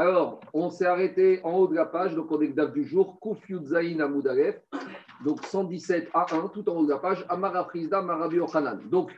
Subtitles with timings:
[0.00, 3.20] Alors, on s'est arrêté en haut de la page, donc on est date du jour,
[3.20, 4.58] Kouf Yudzaïn Amoudaref,
[5.26, 8.80] donc 117 à 1, tout en haut de la page, Amara Frizda Marabi Ochanan.
[8.88, 9.12] Donc,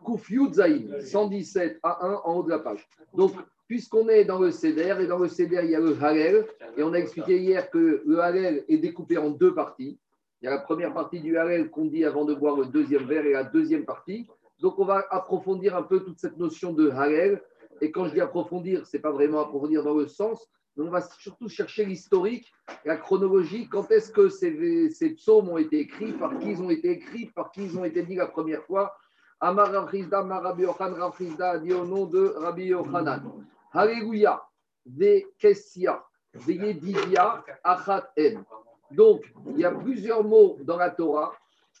[0.00, 2.88] Kouf Yudzaïn, 117 à 1 en haut de la page.
[3.12, 3.32] Donc,
[3.66, 6.46] puisqu'on est dans le CEDER, et dans le CEDER, il y a le Halel,
[6.76, 9.98] et on a expliqué hier que le Halel est découpé en deux parties.
[10.40, 13.06] Il y a la première partie du Halel qu'on dit avant de boire le deuxième
[13.06, 14.28] verre, et la deuxième partie.
[14.60, 17.42] Donc, on va approfondir un peu toute cette notion de Halel
[17.80, 20.90] et quand je dis approfondir, ce n'est pas vraiment approfondir dans le sens, mais on
[20.90, 22.52] va surtout chercher l'historique,
[22.84, 26.90] la chronologie, quand est-ce que ces, psaumes ont été écrits, par qui ils ont été
[26.90, 28.96] écrits, par qui ils ont été dits la première fois.
[29.40, 30.24] Amar Rafrizda,
[30.58, 33.22] Yochan, Rafrizda a dit au nom de Rabbi Yochanan.
[33.72, 34.42] Alléluia,
[34.86, 36.04] de Kessia,
[36.46, 38.12] de Yedidia, Achat.
[38.90, 41.34] Donc, il y a plusieurs mots dans la Torah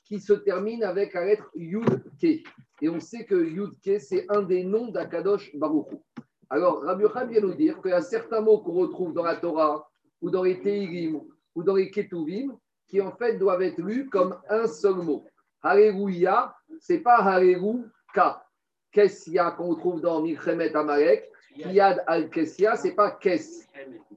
[0.08, 2.42] qui se terminent avec la lettre Yud Ke.
[2.80, 6.02] Et on sait que Yudke, c'est un des noms d'Akadosh Baruchou.
[6.48, 9.36] Alors, Rabbi Yochanan vient nous dire qu'il y a certains mots qu'on retrouve dans la
[9.36, 9.86] Torah,
[10.22, 11.20] ou dans les Teirim,
[11.54, 15.24] ou dans les Ketuvim, qui en fait doivent être lus comme un seul mot.
[15.62, 17.40] Alléluia, c'est pas
[18.14, 18.44] Ka.
[18.90, 23.66] Kessia qu'on trouve dans Milchemet Amalek, Yad al Kessia, c'est pas Kes.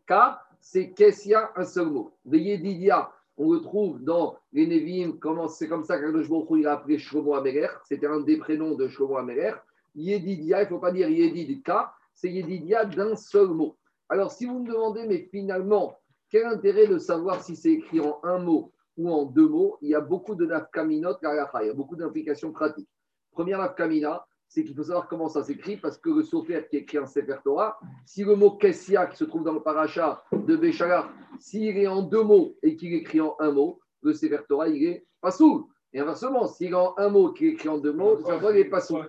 [0.08, 2.14] Ka, c'est Kessia, un seul mot.
[2.26, 5.18] Yedidia, on le trouve dans les Nevi'im,
[5.50, 9.18] c'est comme ça qu'Akadosh il a appelé Shlomo Améler, c'était un des prénoms de Shlomo
[9.18, 9.54] Améler.
[9.96, 13.78] Yedidia, il ne faut pas dire Yedidika, c'est Yedidia d'un seul mot.
[14.10, 15.98] Alors, si vous me demandez, mais finalement,
[16.30, 19.90] quel intérêt de savoir si c'est écrit en un mot ou en deux mots Il
[19.90, 22.90] y a beaucoup de nafkaminot, il y a beaucoup d'implications pratiques.
[23.32, 27.00] Première nafkamina, c'est qu'il faut savoir comment ça s'écrit, parce que le Sofer qui écrit
[27.00, 31.10] en Sefer Torah, si le mot Kessia qui se trouve dans le paracha de Béchalar,
[31.40, 34.84] s'il est en deux mots et qu'il écrit en un mot, le Sefer Torah, il
[34.84, 35.70] est pas sourd.
[35.94, 38.40] Et inversement, s'il est en un mot qui est écrit en deux mots, le Sefer
[38.40, 39.06] Torah, il est pas sourd.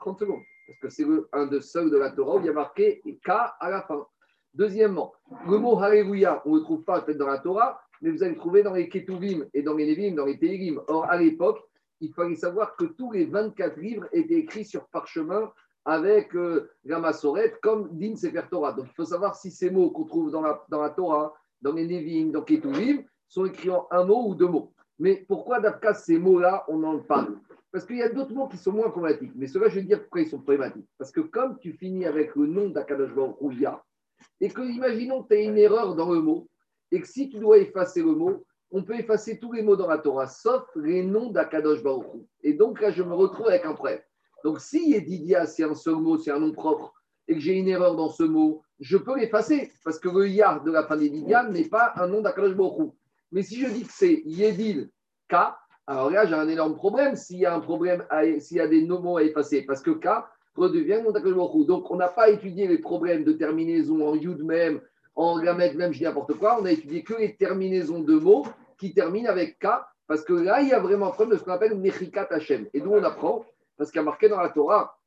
[0.00, 0.40] 30 secondes.
[0.66, 3.28] Parce que c'est un de ceux de la Torah où il y a marqué K
[3.28, 4.06] à la fin.
[4.54, 5.12] Deuxièmement,
[5.46, 8.32] le mot Alléluia, on ne le trouve pas peut-être dans la Torah, mais vous allez
[8.32, 10.80] le trouver dans les Ketuvim et dans les Nevim, dans les Teirim.
[10.88, 11.60] Or, à l'époque,
[12.00, 15.52] il fallait savoir que tous les 24 livres étaient écrits sur parchemin
[15.84, 16.70] avec euh,
[17.62, 18.72] comme Din Sefer Torah.
[18.72, 21.72] Donc il faut savoir si ces mots qu'on trouve dans la, dans la Torah, dans
[21.72, 24.72] les Nevim, dans Ketuvim, sont écrits en un mot ou deux mots.
[24.98, 27.38] Mais pourquoi, d'après ces mots-là, on en parle?
[27.72, 29.32] Parce qu'il y a d'autres mots qui sont moins problématiques.
[29.36, 30.88] Mais cela, je vais dire pourquoi ils sont problématiques.
[30.98, 33.36] Parce que comme tu finis avec le nom d'Akadosh Baruch
[34.40, 36.48] et que, imaginons tu as une erreur dans le mot,
[36.90, 39.88] et que si tu dois effacer le mot, on peut effacer tous les mots dans
[39.88, 42.06] la Torah, sauf les noms d'Akadosh Baruch
[42.42, 44.04] Et donc là, je me retrouve avec un prêtre.
[44.44, 46.94] Donc si Yedidia, c'est un seul mot, c'est un nom propre,
[47.28, 50.62] et que j'ai une erreur dans ce mot, je peux l'effacer, parce que le Yar
[50.62, 52.92] de la fin d'Yedidia n'est pas un nom d'Akadosh Baruch
[53.32, 54.90] Mais si je dis que c'est Yedil
[55.28, 55.34] K,
[55.86, 57.16] alors là, j'ai un énorme problème.
[57.16, 58.04] S'il y a un problème,
[58.38, 60.08] s'il y a des mots à effacer, parce que K
[60.54, 64.42] redevient nom d'Akadosh Baruch Donc on n'a pas étudié les problèmes de terminaison en Yud
[64.42, 64.80] même,
[65.14, 68.46] en Gamet même, je dis n'importe quoi, on a étudié que les terminaisons de mots
[68.80, 69.68] qui terminent avec K,
[70.06, 72.66] parce que là, il y a vraiment un problème de ce qu'on appelle Mechikat Hashem.
[72.74, 73.44] Et d'où on apprend,
[73.76, 74.98] parce qu'il y a marqué dans la Torah,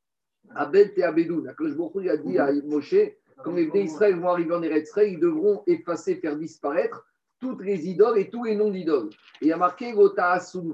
[0.55, 1.53] Abed et Abedoun,
[2.01, 2.95] il a dit à Moshe,
[3.43, 7.05] quand les d'Israël vont arriver en Eretz ils devront effacer, faire disparaître
[7.39, 9.09] toutes les idoles et tous les noms d'idoles.
[9.41, 9.93] Et il y a marqué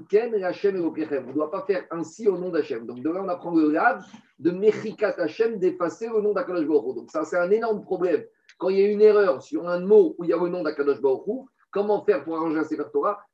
[0.08, 2.86] Ken et Hashem et On ne doit pas faire ainsi au nom d'Hachem.
[2.86, 4.02] Donc de là, on apprend le lab
[4.38, 8.22] de Mechikat Hashem d'effacer le nom d'Akadosh Baruch Donc ça, c'est un énorme problème
[8.58, 10.62] quand il y a une erreur sur un mot où il y a le nom
[10.62, 12.84] d'Akadosh Baruch comment faire pour arranger un Sefer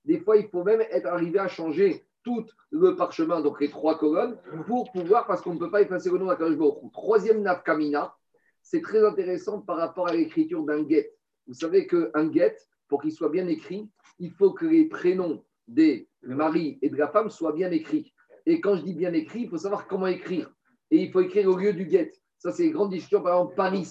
[0.05, 3.99] Des fois, il faut même être arrivé à changer tout le parchemin, donc les trois
[3.99, 4.37] colonnes,
[4.67, 8.15] pour pouvoir, parce qu'on ne peut pas effacer le nom d'Akadosh Baruch Troisième nafkamina,
[8.63, 11.15] c'est très intéressant par rapport à l'écriture d'un guet.
[11.47, 12.57] Vous savez qu'un guet,
[12.89, 13.89] pour qu'il soit bien écrit,
[14.19, 18.13] il faut que les prénoms des maris et de la femme soient bien écrits.
[18.45, 20.53] Et quand je dis bien écrit, il faut savoir comment écrire.
[20.91, 22.13] Et il faut écrire au lieu du guet.
[22.39, 23.23] Ça, c'est une grande discussion.
[23.23, 23.89] Par exemple, Paris.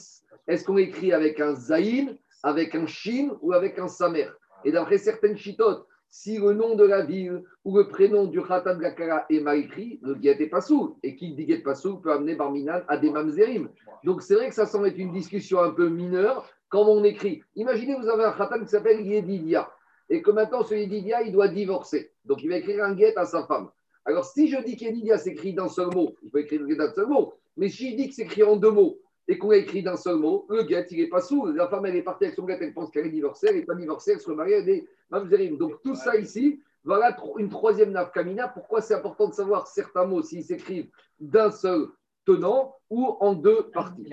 [0.47, 4.27] Est-ce qu'on écrit avec un zaïn, avec un shin ou avec un samer
[4.63, 8.77] Et d'après certaines chitotes, si le nom de la ville ou le prénom du Khatan
[8.77, 10.95] Gakara est mal écrit, le guet est pas sous.
[11.01, 13.69] Et qui dit guet pas sous peut amener Barminan à des mamzerim.
[14.03, 17.41] Donc c'est vrai que ça semble être une discussion un peu mineure quand on écrit.
[17.55, 19.67] Imaginez, vous avez un Khatan qui s'appelle Yedidia.
[20.11, 22.11] Et que maintenant, ce Yedidia, il doit divorcer.
[22.25, 23.69] Donc il va écrire un guet à sa femme.
[24.05, 27.33] Alors si je dis qu'Yedidia s'écrit d'un seul mot, il faut écrire d'un seul mot.
[27.57, 29.95] Mais si je dis que c'est écrit en deux mots, et qu'on a écrit d'un
[29.95, 31.47] seul mot, le guet, il n'est pas sourd.
[31.47, 33.65] La femme, elle est partie avec son guet, elle pense qu'elle est divorcée, elle n'est
[33.65, 35.57] pas divorcée, elle se marie avec des mamzerim.
[35.57, 38.47] Donc tout ça ici, voilà une troisième nafkamina.
[38.49, 40.89] Pourquoi c'est important de savoir certains mots s'ils s'écrivent
[41.19, 41.87] d'un seul
[42.25, 44.07] tenants ou en deux parties.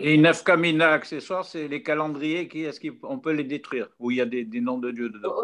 [0.00, 4.16] Et une afkamina accessoire, c'est les calendriers, qui, est-ce qu'on peut les détruire Ou il
[4.16, 5.34] y a des, noms de Dieu dedans?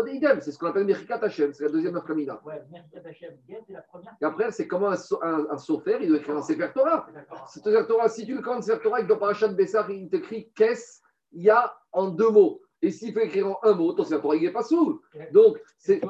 [0.40, 2.40] C'est ce qu'on appelle Merkat Hashem, c'est la deuxième afkamina.
[2.44, 4.16] Ouais, c'est la première.
[4.20, 7.06] Et après, c'est comment un, un, un sofer, il doit écrire un Sefer Torah.
[7.48, 11.00] Si, Torah, si tu le connais Sefer Torah, dans Parashat Bessar, il t'écrit qu'est-ce
[11.34, 12.60] il y a en deux mots.
[12.84, 15.00] Et s'il faut écrire en un mot, ton Sefer Torah, il n'est pas sourd.
[15.32, 16.00] Donc, c'est.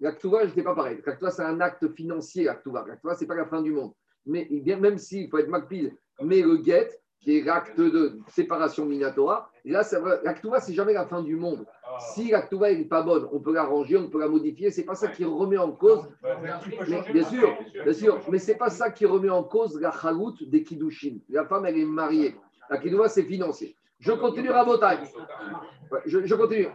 [0.00, 1.02] L'actuva, je n'étais pas pareil.
[1.04, 2.84] L'actuva, c'est un acte financier, l'actuva.
[2.88, 3.92] L'actuva, ce n'est pas la fin du monde
[4.26, 6.88] mais même s'il faut être Macpil, mais le get,
[7.22, 9.82] qui est l'acte de séparation Minatora, là,
[10.24, 11.64] l'actuva, c'est jamais la fin du monde.
[12.14, 14.96] Si l'actuva n'est pas bonne, on peut la ranger, on peut la modifier, c'est pas
[14.96, 16.08] ça qui remet en cause.
[17.12, 20.64] bien sûr, bien sûr, mais c'est pas ça qui remet en cause la chalout des
[20.64, 21.18] Kiddushin.
[21.28, 22.36] La femme, elle est mariée.
[22.68, 23.76] La Kidouva, c'est financier.
[24.00, 24.64] Je continue à
[26.06, 26.66] je, je, continue.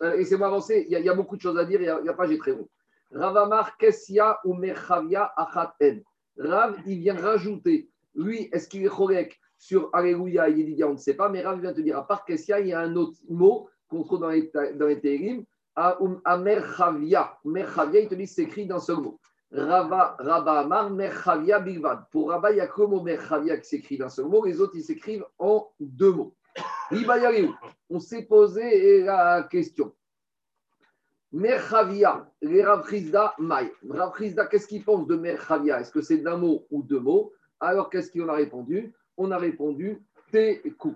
[0.00, 0.86] Laissez-moi avancer.
[0.88, 1.80] Il y, a, beaucoup de choses à dire.
[1.80, 2.68] Il n'y a, pas, j'ai très bon.
[3.12, 5.76] Ravamar Kessia ou Achat
[6.38, 10.98] Rav, il vient rajouter, lui, est-ce qu'il est correct sur Alléluia et Yedidia, on ne
[10.98, 13.18] sait pas, mais Rav vient te dire, à part Kessia, il y a un autre
[13.28, 15.44] mot qu'on trouve dans les, dans les Térim,
[15.74, 17.38] à, Merchavia.
[17.44, 19.18] Merchavia, il te dit, c'est écrit d'un mot.
[19.52, 22.06] Rava, Rabba Amar, Merchavia Bilvad.
[22.10, 24.76] Pour Rabba, il n'y a que le Merchavia qui s'écrit d'un seul mot, les autres,
[24.76, 26.34] ils s'écrivent en deux mots.
[27.90, 29.92] On s'est posé la question.
[31.32, 33.70] Merchavia, les Ravrizda Maï.
[34.50, 35.80] Qu'est-ce qu'il pense de Merchavia?
[35.80, 37.32] Est-ce que c'est d'un mot ou deux mots?
[37.58, 38.92] Alors, qu'est-ce qu'on a répondu?
[39.16, 40.94] On a répondu Tekou.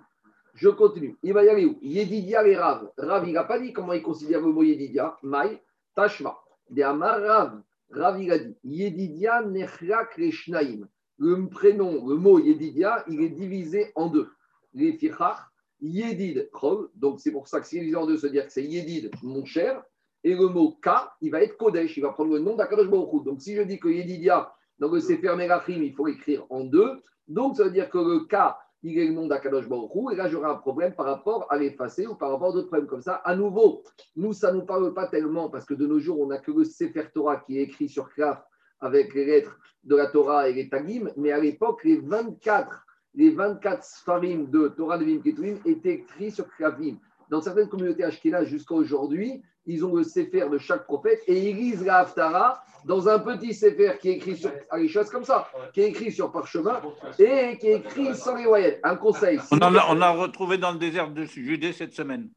[0.55, 1.17] Je continue.
[1.23, 1.79] Il va y aller où?
[1.81, 2.91] Yedidia les Rav.
[2.99, 5.17] Rav, il n'a pas dit comment il considère le mot Yedidia.
[5.23, 5.59] Maï,
[5.94, 6.37] Tashma.
[6.69, 7.62] De Amar Rav.
[7.91, 10.87] Rav, il a dit Yedidia Nechrak Reshnaim.
[11.19, 14.29] Le prénom, le mot Yedidia, il est divisé en deux.
[14.75, 15.38] Les Fichach,
[15.81, 16.50] Yedid,
[16.94, 19.83] Donc, c'est pour ça que c'est évident de se dire que c'est Yedid, mon cher.
[20.26, 23.23] Et le mot Ka, il va être Kodesh, il va prendre le nom d'Akadosh Baruch
[23.23, 27.00] Donc si je dis que Yedidia, dans le Sefer Melachim, il faut l'écrire en deux,
[27.28, 30.28] donc ça veut dire que le Ka, il est le nom d'Akadosh Baruch et là
[30.28, 33.14] j'aurai un problème par rapport à l'effacer ou par rapport à d'autres problèmes comme ça.
[33.25, 33.84] À nouveau,
[34.17, 36.50] nous, ça ne nous parle pas tellement parce que de nos jours, on n'a que
[36.50, 38.43] le Sefer Torah qui est écrit sur Klaf
[38.81, 42.84] avec les lettres de la Torah et les Tagim, mais à l'époque, les 24
[43.17, 45.20] les 24 Sfarim de Torah de Vim
[45.64, 46.96] étaient écrits sur Klavim.
[47.31, 51.56] Dans certaines communautés Ashkenaz jusqu'à aujourd'hui, ils ont le Sefer de chaque prophète et ils
[51.56, 55.49] lisent la Haftara dans un petit Sefer qui est écrit sur les choses comme ça,
[55.73, 56.81] qui est écrit sur parchemin
[57.19, 58.78] et qui est écrit sans les voyelles.
[58.84, 59.40] Un conseil.
[59.50, 62.31] on, en a, on a retrouvé dans le désert de Judée cette semaine.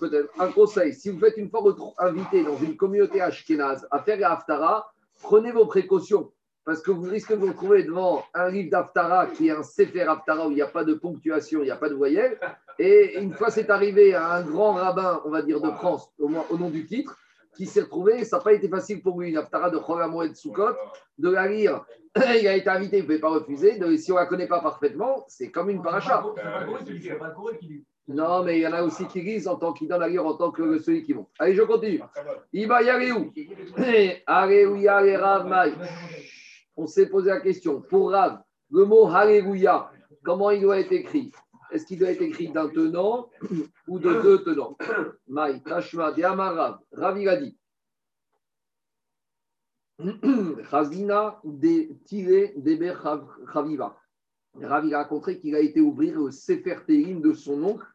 [0.00, 0.28] Peut-être.
[0.40, 0.92] Un conseil.
[0.94, 1.62] Si vous faites une fois
[1.98, 4.92] invité dans une communauté ashkénaze à faire la Haftara,
[5.22, 6.32] prenez vos précautions
[6.64, 10.02] parce que vous risquez de vous retrouver devant un livre d'Aftara qui est un Sefer
[10.02, 12.38] Aftara où il n'y a pas de ponctuation, il n'y a pas de voyelle.
[12.82, 16.26] Et une fois c'est arrivé à un grand rabbin, on va dire de France, au,
[16.26, 17.16] moins, au nom du titre,
[17.54, 20.74] qui s'est retrouvé, ça n'a pas été facile pour lui, une Aftara de de Soukot,
[21.16, 21.84] de la lire.
[22.16, 23.78] il a été invité, il ne pouvait pas refuser.
[23.98, 26.24] si on ne la connaît pas parfaitement, c'est comme une paracha.
[28.08, 30.26] Non, mais il y en a aussi qui lisent en tant qu'ils donnent la lire
[30.26, 31.28] en tant que celui qui monte.
[31.38, 32.02] Allez, je continue.
[32.52, 33.32] Il va y aller où
[34.26, 35.16] Allez, où il y a les
[36.76, 38.40] on s'est posé la question, pour Rav,
[38.70, 39.90] le mot Alléluia,
[40.24, 41.30] comment il doit être écrit?
[41.72, 43.30] Est-ce qu'il doit être écrit d'un tenant
[43.88, 44.76] ou de deux tenants?
[45.26, 47.58] Maï, Tashma, Deamar Rav, Rav il a dit.
[50.70, 52.94] Chazina de Tire Deber
[53.52, 53.98] Chaviva.
[54.60, 57.86] Rav il a raconté qu'il a été ouvrir le Sefer Tehim de son oncle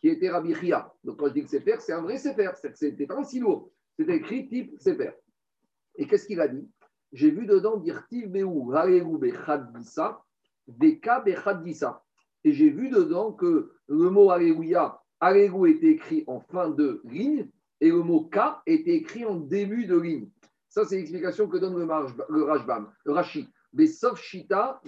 [0.00, 0.92] qui était Rabbi Chia.
[1.02, 3.42] Donc quand je dis que Sefer, c'est un vrai Sefer, c'était un si.
[3.98, 5.12] C'était écrit type Sefer.
[5.96, 6.68] Et qu'est-ce qu'il a dit?
[7.12, 8.06] J'ai vu dedans dire
[12.44, 17.48] Et j'ai vu dedans que le mot Alléluia, Alléluia était écrit en fin de ligne
[17.80, 20.28] et le mot Ka était écrit en début de ligne.
[20.68, 21.86] Ça, c'est l'explication que donne le,
[22.28, 23.48] le Rajbam, le Rashi.
[24.16, 24.80] Shita,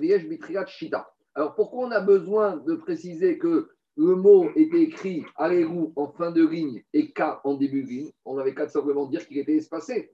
[0.66, 1.10] Shita.
[1.34, 6.30] Alors, pourquoi on a besoin de préciser que le mot était écrit Alléluia en fin
[6.30, 8.10] de ligne et Ka en début de ligne?
[8.24, 10.12] On avait qu'à simplement dire qu'il était espacé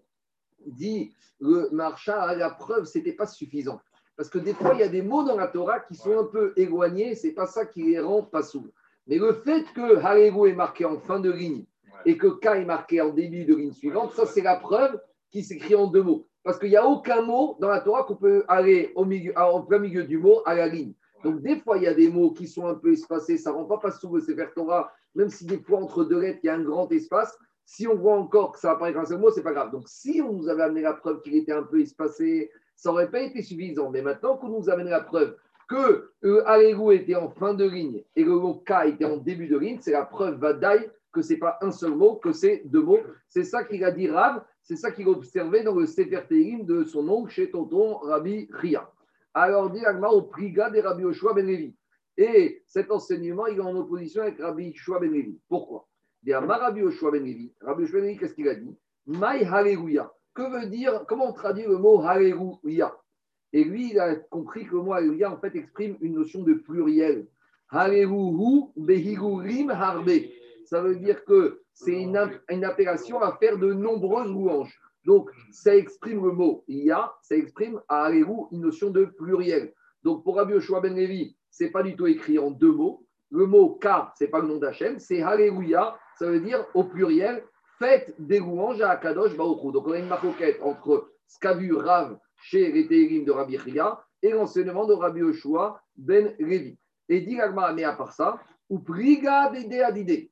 [0.67, 3.81] dit le marcha à la preuve, c'était pas suffisant.
[4.17, 6.25] Parce que des fois, il y a des mots dans la Torah qui sont un
[6.25, 8.69] peu éloignés, c'est pas ça qui les rend pas sourds.
[9.07, 11.65] Mais le fait que Harego est marqué en fin de ligne
[12.05, 15.01] et que K est marqué en début de ligne suivante, ça c'est la preuve
[15.31, 16.27] qui s'écrit en deux mots.
[16.45, 19.63] Parce qu'il n'y a aucun mot dans la Torah qu'on peut aller au milieu, en
[19.63, 20.93] plein milieu du mot à la ligne.
[21.25, 23.57] Donc des fois, il y a des mots qui sont un peu espacés, ça ne
[23.57, 26.47] rend pas pas sourd le Sefer Torah, même si des fois entre deux lettres, il
[26.47, 29.31] y a un grand espace, si on voit encore que ça apparaît un seul mot,
[29.31, 29.71] c'est pas grave.
[29.71, 32.51] Donc, si on nous avait amené la preuve qu'il était un peu espacé,
[32.83, 33.91] ça n'aurait pas été suffisant.
[33.91, 35.37] Mais maintenant qu'on nous amène la preuve
[35.69, 39.57] que euh, était en fin de ligne et le mot K était en début de
[39.57, 42.83] ligne, c'est la preuve Vadaï que ce n'est pas un seul mot, que c'est deux
[42.83, 42.99] mots.
[43.29, 46.83] C'est ça qu'il a dit Rav, c'est ça qu'il a observé dans le Sefer de
[46.83, 48.91] son oncle chez tonton Rabbi Ria.
[49.33, 51.77] Alors dit Agma au priga des Rabbi Yoshua Ben Levi.
[52.17, 55.39] Et cet enseignement, il est en opposition avec Rabbi Yoshua Ben Levi.
[55.49, 55.87] Pourquoi?
[56.25, 57.53] Il y a Rabbi Yoshua Ben Levi.
[57.61, 58.77] Rabbi Yoshua Ben Levi, qu'est-ce qu'il a dit?
[59.07, 60.11] Mai Hallelujah.
[60.35, 62.95] Que veut dire, comment on traduit le mot Hallelujah?
[63.53, 66.55] Et lui, il a compris que le mot Hallelujah, en fait, exprime une notion de
[66.55, 67.27] pluriel.
[67.71, 68.69] Hallelujah,
[69.75, 70.11] Harbe.
[70.65, 72.17] Ça veut dire que c'est une,
[72.65, 74.79] appellation à faire de nombreuses louanges.
[75.05, 79.73] Donc, ça exprime le mot Ya, ça exprime à Allélu une notion de pluriel.
[80.03, 83.07] Donc, pour Rabbi Yoshua Ben Levi, ce n'est pas du tout écrit en deux mots.
[83.31, 86.85] Le mot Ka, ce n'est pas le nom d'Hachem, c'est Alléluia, ça veut dire au
[86.85, 87.43] pluriel,
[87.83, 91.75] faites des louanges à Akadosh Baruch Donc, on a une maroquette entre ce qu'a vu
[91.75, 92.85] Rav chez les
[93.25, 96.79] de Rabbi Chia et l'enseignement de Rabbi Yoshua Ben Levi.
[97.09, 97.37] Et dit
[97.75, 100.31] mais à part ça, ou priga d'idée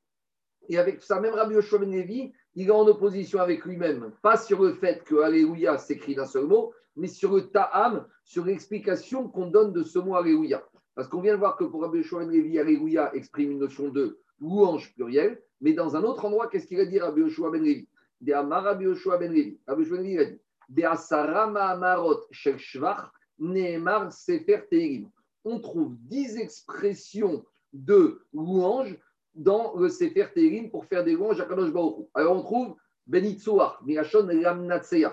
[0.68, 4.36] Et avec ça, même Rabbi Yoshua Ben Levi, il est en opposition avec lui-même, pas
[4.36, 9.28] sur le fait que Alléluia s'écrit d'un seul mot, mais sur le ta'am, sur l'explication
[9.28, 10.64] qu'on donne de ce mot Alléluia.
[10.94, 13.88] Parce qu'on vient de voir que pour Rabbi Yoshua Ben Levi, Alléluia exprime une notion
[13.88, 17.62] de louange plurielle, mais dans un autre endroit, qu'est-ce qu'il a dit Rabbi Yoshua Ben
[17.62, 17.86] Levi?
[18.20, 19.58] De Amar Rabbi Yoshua Ben Levi.
[19.66, 25.10] Rabbi Ben Levi a dit De Asarama Amarot Shel Shvach Nehemar Sefer Teirim.
[25.44, 28.98] On trouve dix expressions de louange
[29.34, 32.76] dans le Sefer Teirim pour faire des louanges à Kadosh Baruch Alors on trouve
[33.06, 35.12] Benitzoach, Mirachon Lamnatseach.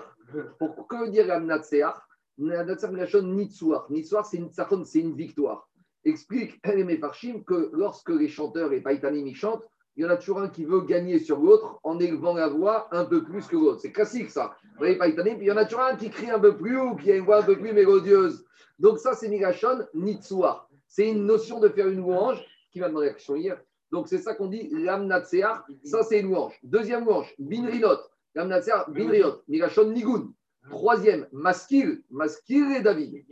[0.58, 1.96] Pour que dire Lamnatseach
[2.38, 3.90] Lamnatseach, Mirachon Nitzoach.
[3.90, 4.50] Nitzoach, c'est une,
[4.84, 5.68] c'est une victoire.
[6.04, 9.64] Explique Elémé Farshim que lorsque les chanteurs et Païtanim chantent,
[9.98, 12.88] il y en a toujours un qui veut gagner sur l'autre en élevant la voix
[12.92, 13.80] un peu plus que l'autre.
[13.82, 14.56] C'est classique ça.
[14.62, 16.80] Vous voyez, Païtanim, puis il y en a toujours un qui crie un peu plus
[16.80, 18.46] ou qui a une voix un peu plus mélodieuse.
[18.78, 20.68] Donc ça, c'est Mirachon Nitzoach.
[20.86, 23.58] C'est une notion de faire une louange qui m'a demandé l'action hier
[23.90, 25.66] donc c'est ça qu'on dit l'amnatsear.
[25.84, 26.58] Ça c'est une louange.
[26.62, 27.98] Deuxième louange, binrinot.
[28.34, 29.42] L'amnatsear, binrinot.
[29.48, 30.32] Mirachon nigun.
[30.70, 32.02] Troisième, maskil.
[32.10, 33.24] Maskil et David.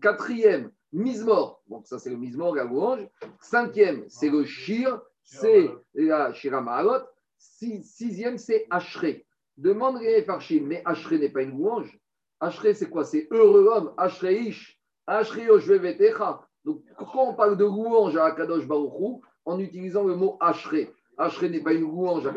[0.00, 1.62] Quatrième, mismor.
[1.68, 3.06] Donc ça c'est le mismor, la louange.
[3.40, 5.00] Cinquième, c'est le shir.
[5.24, 7.06] C'est la shira
[7.38, 9.22] Sixième, c'est ashre.
[9.56, 10.64] Demande les farshim.
[10.66, 11.98] Mais ashre n'est pas une louange.
[12.40, 13.04] Ashre c'est quoi?
[13.04, 13.92] C'est heureux homme.
[13.96, 14.78] Ashre ish.
[15.06, 16.46] Ashre yoshvevetecha.
[16.64, 20.92] Donc quand on parle de louange à Akadosh Baruchou, en utilisant le mot Ashré.
[21.18, 22.32] Ashré n'est pas une louange à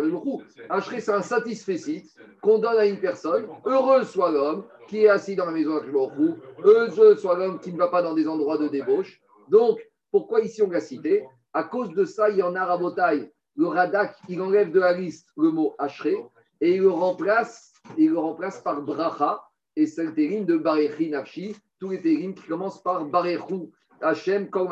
[0.70, 2.04] Ashré, c'est un satisfait
[2.42, 3.48] qu'on donne à une personne.
[3.66, 6.12] Heureux soit l'homme qui est assis dans la maison d'Akadosh
[6.64, 9.22] Heureux soit l'homme qui ne va pas dans des endroits de débauche.
[9.48, 9.80] Donc,
[10.12, 11.26] pourquoi ici on l'a cité?
[11.54, 13.32] À cause de ça, il y en a Rabotaï.
[13.56, 16.16] Le Radak, il enlève de la liste le mot Ashré
[16.60, 19.42] et il le remplace, il le remplace par Bracha.
[19.78, 23.72] Et c'est le térim de Barechi Nafshi, tous les térims qui commencent par Barechu
[24.02, 24.70] Hashem Kol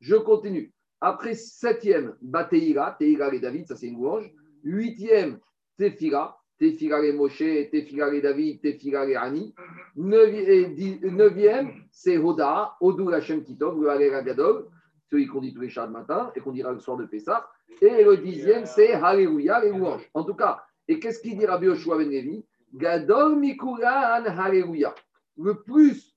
[0.00, 0.72] Je continue.
[1.00, 4.30] Après, septième, Bateira, Teira et David, ça c'est une louange.
[4.62, 5.38] Huitième,
[5.78, 9.54] Tefira, Tefira et Moshe, Tefira et David, Tefira et Ani.
[9.96, 14.66] Neuvième, c'est Hoda, Odou Hashem Kitov, le Halel Gadol,
[15.10, 17.48] celui qu'on dit tous les chats de matin et qu'on dira le soir de Pessah.
[17.80, 20.06] Et le dixième, c'est Hallelujah, les louanges.
[20.12, 22.44] En tout cas, et qu'est-ce qu'il dit Rabbi Yoshua Ben Levi?
[22.74, 24.94] Gadol Mikuran Hallelujah.
[25.38, 26.14] Le plus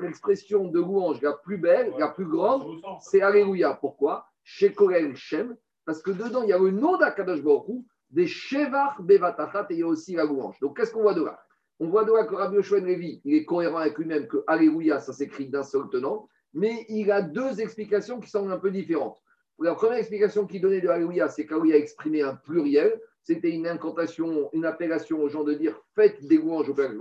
[0.00, 3.74] l'expression de louange la plus belle, la plus grande, c'est Alléluia.
[3.74, 4.26] Pourquoi?
[4.44, 4.72] Chez
[5.14, 9.74] Shem, parce que dedans, il y a le nom d'Akadosh Baruch des Shevar Bevatachat et
[9.74, 10.58] il y a aussi la louange.
[10.60, 11.40] Donc, qu'est-ce qu'on voit de là?
[11.78, 14.98] On voit de là que Rabbi Yoshua Levi, il est cohérent avec lui-même que Alléluia,
[15.00, 19.22] ça s'écrit d'un seul tenant, mais il a deux explications qui sont un peu différentes.
[19.58, 23.66] La première explication qu'il donnait de Alléluia, c'est qu'Alléluia a exprimé un pluriel, c'était une
[23.66, 26.92] incantation, une appellation aux gens de dire faites des louanges au Père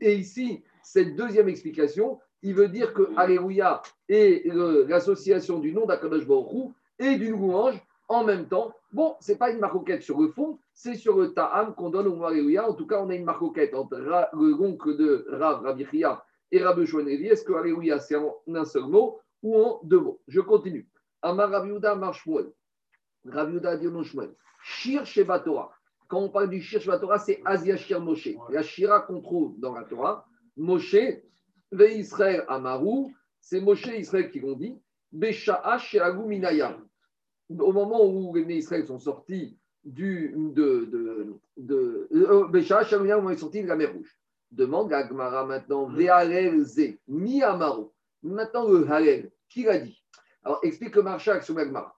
[0.00, 4.46] Et ici, cette deuxième explication, il veut dire que Alléluia est
[4.88, 8.74] l'association du nom d'Akadosh Baruch et d'une louange en même temps.
[8.92, 12.08] Bon, ce n'est pas une maroquette sur le fond, c'est sur le ta'am qu'on donne
[12.08, 12.68] au mot Alléluia.
[12.68, 15.86] En tout cas, on a une maroquette entre le oncle de Rav, Rabbi
[16.50, 17.26] et Rabbi Shouanevi.
[17.26, 20.20] Est-ce que Alléluia, c'est en un seul mot ou en deux mots?
[20.26, 20.88] Je continue.
[21.20, 22.50] Amar Rabiuda Marshmuel.
[23.26, 24.34] Rabiuda Shmuel.
[24.62, 25.70] Shir Sheba Torah.
[26.08, 28.30] Quand on parle du Shir Sheba Torah, c'est Asia Shir Moshe.
[28.48, 30.96] La Shira qu'on trouve dans la Torah, Moshe,
[31.70, 34.80] ve Israël Amaru, c'est Moshe et Israël qui l'ont dit,
[35.12, 36.78] Besha'a Sheagu Minaya.
[37.50, 43.62] Au moment où les Israël sont sortis du, de, de, de, euh, ils sont sortis
[43.62, 44.18] de la mer Rouge.
[44.50, 47.86] Demande à Agmara maintenant, Ve'arel Ze, Mi Amaru.
[48.22, 50.02] Maintenant le Halel, qui l'a dit?
[50.44, 51.94] Alors explique le marchak sur Agmara.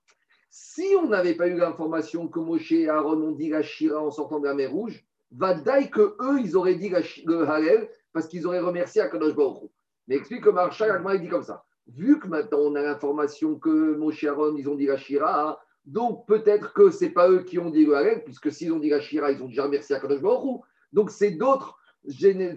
[0.50, 4.11] Si on n'avait pas eu l'information que Moshe et Aaron ont dit la Shira en
[4.11, 6.90] sortant de la mer Rouge, va que eux, ils auraient dit
[7.25, 9.71] le Halel parce qu'ils auraient remercié Akadosh Baruch
[10.09, 11.64] Mais explique que Marshall, il dit comme ça.
[11.97, 15.56] Vu que maintenant on a l'information que mon Aaron, ils ont dit la Shira, hein,
[15.87, 18.78] donc peut-être que ce n'est pas eux qui ont dit le Halel, puisque s'ils ont
[18.78, 20.61] dit la Shira, ils ont déjà remercié Akadosh Baruch
[20.92, 21.78] Donc c'est d'autres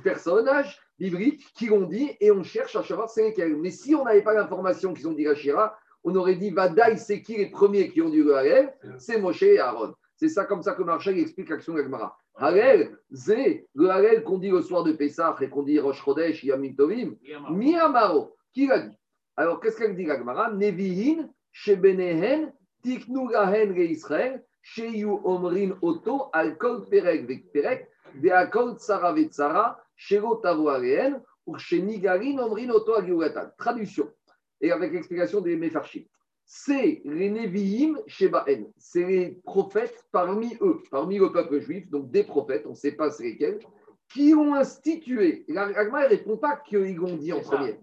[0.03, 3.55] personnages bibliques qui l'ont dit et on cherche à savoir c'est lesquels.
[3.57, 7.21] Mais si on n'avait pas l'information qu'ils ont dit Shira, on aurait dit Vadaï, c'est
[7.21, 9.93] qui les premiers qui ont dit le Halel C'est Moshe et Aaron.
[10.15, 12.17] C'est ça comme ça que Marshall explique l'action de l'Agmara.
[12.35, 16.43] Halel, c'est le Halel qu'on dit le soir de Pessah et qu'on dit Rosh Chodesh,
[16.43, 17.15] Yamim Tovim,
[17.49, 18.35] Miamaro.
[18.53, 18.97] Qui l'a dit?
[19.35, 27.25] Alors qu'est-ce qu'elle dit l'Agmara Nevihin, Shebenehen, Tiknu Gahen Israël, Sheyu Omrin Oto, Alkol Perek
[27.27, 33.49] Vek Perek, Veakol Tsara Vetsara, Shero Tavo Areen, ou Shenigarin Omrin Oto Agiuratan.
[33.57, 34.09] Traduction
[34.61, 36.03] et avec l'explication des Mefarchim.
[36.45, 42.23] C'est les Nevi'im Shebaen, c'est les prophètes parmi eux, parmi le peuple juif, donc des
[42.23, 43.59] prophètes, on ne sait pas c'est lesquels,
[44.09, 45.45] qui ont institué.
[45.47, 47.79] L'Agmara ne répond pas qu'ils ont dit en premier.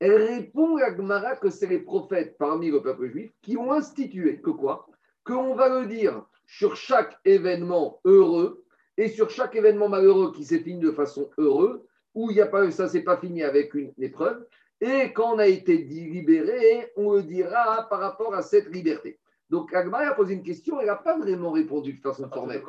[0.00, 4.50] Elle répond, l'Agmara, que c'est les prophètes parmi le peuple juif qui ont institué que
[4.50, 4.86] quoi?
[5.24, 8.64] Qu'on va le dire sur chaque événement heureux
[8.96, 11.80] et sur chaque événement malheureux qui s'est fini de façon heureuse,
[12.14, 14.46] où il y a pas, ça s'est pas fini avec une épreuve,
[14.80, 19.18] et quand on a été libéré, on le dira par rapport à cette liberté.
[19.50, 22.62] Donc Agmara a posé une question, elle n'a pas vraiment répondu de façon formelle.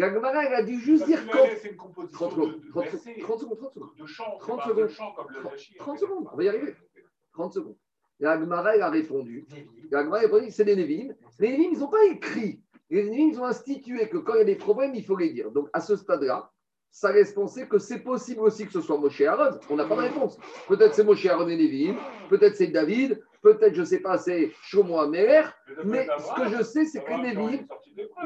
[0.00, 1.46] Agmara, elle a dû juste dire quand.
[1.60, 3.96] C'est une composition 30 secondes, 30, 30 secondes, 30 secondes.
[3.98, 4.90] De chant, 30 secondes.
[5.78, 6.74] 30 secondes, on va y arriver.
[7.34, 7.76] 30 secondes.
[8.20, 9.46] L'Agmara, elle a répondu.
[9.90, 11.14] L'Agmara a répondu c'est des Nevim.
[11.38, 12.62] Les Nevim, ils n'ont pas écrit.
[12.88, 15.30] Les Nevim, ils ont institué que quand il y a des problèmes, il faut les
[15.30, 15.50] dire.
[15.50, 16.50] Donc à ce stade-là,
[16.90, 19.58] ça laisse penser que c'est possible aussi que ce soit Moshe Aaron.
[19.70, 20.38] On n'a pas de réponse.
[20.68, 21.96] Peut-être c'est Moshe Aaron et Lévin,
[22.28, 25.52] peut-être c'est David, peut-être, je ne sais pas, c'est Shlomo Amer,
[25.84, 27.12] mais ce que je sais, c'est que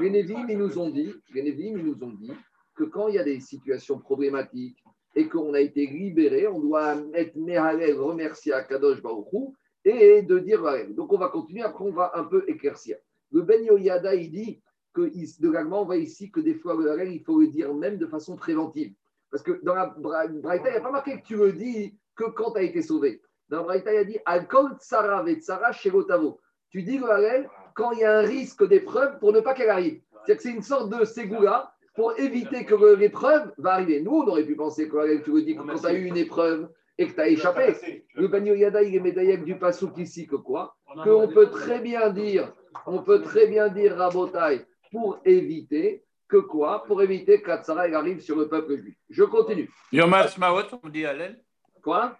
[0.01, 2.33] les Névim, ils nous ont dit, les Névim, ils nous ont dit
[2.77, 4.79] que quand il y a des situations problématiques
[5.15, 9.55] et qu'on a été libéré, on doit mettre Mehalel, remercier à Kadosh Baruchou
[9.85, 12.97] et de dire Donc on va continuer, après on va un peu éclaircir.
[13.33, 14.61] Le Ben Yoyada, il dit
[14.93, 17.99] que de l'allemand, on voit ici que des fois, le il faut le dire même
[17.99, 18.95] de façon préventive.
[19.31, 22.25] Parce que dans la Braïta, il n'y a pas marqué que tu le dis que
[22.25, 23.21] quand tu as été sauvé.
[23.49, 26.41] Dans Braïta, il a dit Alkol tsara tsara shegotavo.
[26.71, 30.01] Tu dis le quand il y a un risque d'épreuve pour ne pas qu'elle arrive.
[30.25, 34.01] C'est-à-dire que c'est une sorte de ségoula pour éviter que l'épreuve va arriver.
[34.01, 36.17] Nous, on aurait pu penser que tu le dis que quand tu as eu une
[36.17, 38.05] épreuve et que tu as échappé.
[38.15, 42.11] Le Banyo Yada, il est médaillé du Passouk ici que quoi Qu'on peut très bien
[42.11, 42.53] dire,
[42.87, 46.85] on peut très bien dire Rabotai, pour éviter que quoi?
[46.85, 47.51] Pour éviter que
[47.95, 48.97] arrive sur le peuple juif.
[49.09, 49.71] Je continue.
[49.93, 51.43] Yom Ha'atzmaut, on dit Hallel
[51.83, 52.17] Quoi?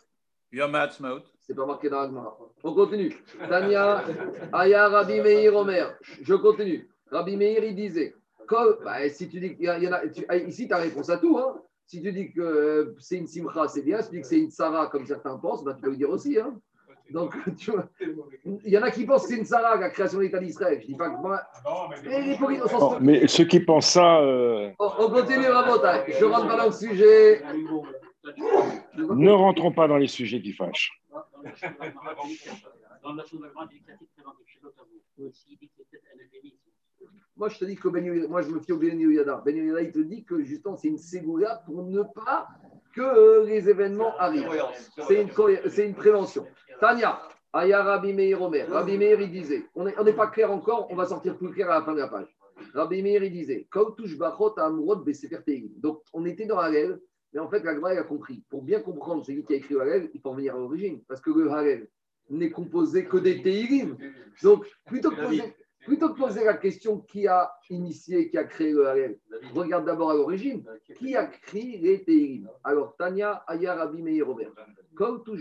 [0.53, 1.23] Yom Ha'atzmaut.
[1.41, 2.37] C'est pas marqué dans l'Agmara.
[2.65, 3.15] On continue.
[3.49, 4.05] Tania,
[4.53, 5.97] Aya, Rabbi Meir, Omer.
[6.23, 6.89] Je continue.
[7.11, 8.15] Rabbi Meir, il disait
[8.85, 11.39] bah, si tu dis qu'il y, en a, ah, ici, tu as réponse à tout.
[11.39, 11.61] Hein.
[11.87, 14.03] Si tu dis que euh, c'est une simcha, c'est bien.
[14.03, 16.11] Si tu dis que c'est une sarah, comme certains pensent, bah, tu peux le dire
[16.11, 16.39] aussi.
[16.39, 16.59] Hein.
[17.11, 17.89] Donc, tu vois,
[18.45, 20.81] il y en a qui pensent que c'est une Sarah, la création de l'État d'Israël.
[20.81, 21.41] Je dis pas que moi.
[23.01, 24.21] mais, mais ceux qui pensent ça.
[24.21, 24.71] Euh...
[24.81, 26.15] On, on, continue, Rabotai.
[26.19, 27.43] Je rentre pas dans le sujet.
[28.97, 31.03] Ne rentrons pas dans les sujets qui fâchent.
[37.37, 39.43] Moi, je te dis que ben, moi, je me fie au Ben Yada.
[39.45, 42.49] Ben Yada, il te dit que justement, c'est une ségoula pour ne pas
[42.95, 44.49] que les événements arrivent.
[45.07, 45.31] C'est une,
[45.85, 46.47] une prévention.
[46.81, 47.21] Tania,
[47.53, 48.69] Aya Rabbi Meir Omer.
[48.71, 51.81] Rabbi Meir, il disait, on n'est pas clair encore, on va sortir plus clair à
[51.81, 52.29] la fin de la page.
[52.73, 53.69] Rabbi Meir, il disait,
[55.79, 57.01] Donc, on était dans Harel,
[57.37, 58.43] mais en fait, la a compris.
[58.49, 61.31] Pour bien comprendre celui qui a écrit Harel, il faut revenir à l'origine, parce que
[61.31, 61.87] le Harel
[62.31, 63.99] n'est composé que des Teilim.
[64.43, 69.19] Donc, plutôt que poser, poser la question qui a initié, qui a créé le Harel,
[69.53, 70.65] regarde d'abord à l'origine.
[70.97, 74.55] Qui a créé les Teilim Alors, Tania, Aya, Rabbi Meir, Robert.
[74.95, 75.37] Comme tous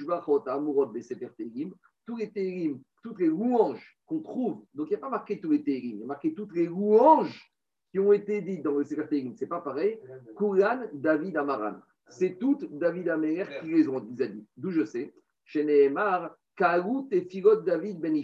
[2.17, 5.63] les Teilim, toutes les louanges qu'on trouve, donc il n'y a pas marqué tous les
[5.63, 7.54] Teilim, il y a marqué toutes les louanges
[7.95, 9.33] qui ont été dites dans le Sefer Teilim.
[9.37, 9.97] Ce n'est pas pareil.
[10.91, 11.75] David, Amaran.
[12.09, 14.45] C'est toutes David Amer qui les ont dit.
[14.57, 15.13] D'où je sais.
[15.45, 18.21] Chez Nehemar, Kaout et Figot David Ben.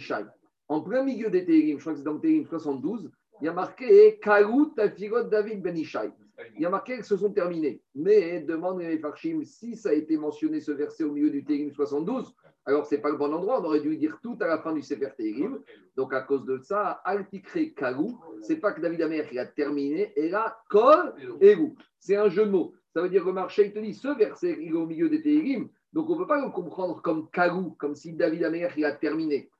[0.68, 3.48] En plein milieu des Teilim, je crois que c'est dans le Teilim 72, il y
[3.48, 5.74] a marqué Kaout et Figot David Ben.
[5.74, 7.80] Il y a marqué qu'ils se sont terminés.
[7.94, 11.72] Mais demande les Farshim si ça a été mentionné ce verset au milieu du Térim
[11.72, 13.60] 72, alors ce n'est pas le bon endroit.
[13.60, 15.60] On aurait dû dire tout à la fin du Sefer Térim.
[15.96, 20.12] Donc à cause de ça, Altikre Kagou, c'est pas que David Amer qui a terminé,
[20.16, 21.76] et là, Kol et vous.
[21.98, 22.74] C'est un jeu de mots.
[22.94, 25.22] Ça veut dire que marché, il te dit ce verset, il est au milieu des
[25.22, 25.68] Térim.
[25.92, 28.92] Donc on ne peut pas le comprendre comme Kagou, comme si David Amer qui a
[28.92, 29.50] terminé.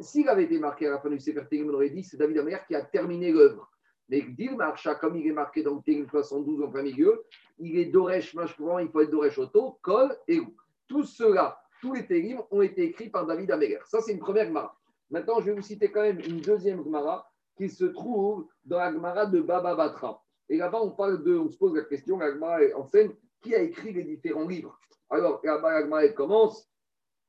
[0.00, 2.38] S'il avait été marqué à la fin du Sefer Térim, on aurait dit c'est David
[2.38, 3.70] Amer qui a terminé l'œuvre.
[4.08, 7.24] Mais Dir Marcha, comme il est marqué dans le Télim 72 en plein milieu,
[7.58, 10.54] il est Doresh il faut être Doresh Oto, Kol et Rou.
[10.86, 13.78] Tout cela, tous les Télim ont été écrits par David Améler.
[13.84, 14.74] Ça, c'est une première Gemara.
[15.10, 18.90] Maintenant, je vais vous citer quand même une deuxième Gemara qui se trouve dans la
[18.90, 20.18] Gemara de Baba Batra.
[20.48, 23.10] Et là-bas, on parle de, on se pose la question, la Gemara enseigne
[23.42, 24.80] qui a écrit les différents livres?
[25.10, 26.66] Alors, la commence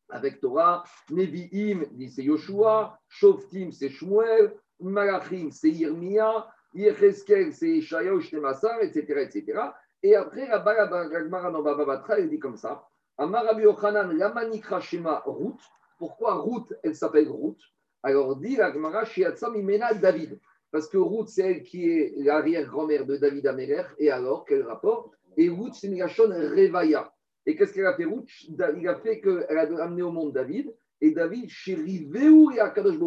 [0.07, 8.15] avec Torah, Nevi'im, dit c'est Yoshua, Shoftim, c'est Shmuel, Malachim, c'est Irmia, Yecheskel, c'est Ishaya
[8.15, 9.59] ou etc., etc.
[10.01, 10.63] Et après, la
[11.11, 15.61] Gemara dans Bababatra, elle dit comme ça Amarabi Yochanan, Lamanikra Shema, Ruth.
[15.97, 17.61] Pourquoi Ruth, elle s'appelle Ruth?
[18.03, 20.39] Alors, dit la Gemara, Shiatsam Imena David.
[20.71, 23.83] Parce que Ruth, c'est elle qui est l'arrière-grand-mère de David Améler.
[23.97, 25.11] Et alors, quel rapport?
[25.37, 27.11] Et Ruth, c'est Migashon Revaya.
[27.45, 28.29] Et qu'est-ce qu'elle a fait Ruth?
[28.49, 30.75] Il a fait qu'elle a amené au monde David.
[30.99, 32.97] Et David, chez Riveu et Akadosh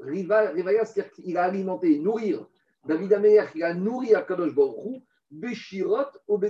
[0.00, 2.46] Revaya, c'est-à-dire qu'il a alimenté, nourrir.
[2.86, 6.40] David Améler, il a nourri Akadosh Baruch Beshirot ou.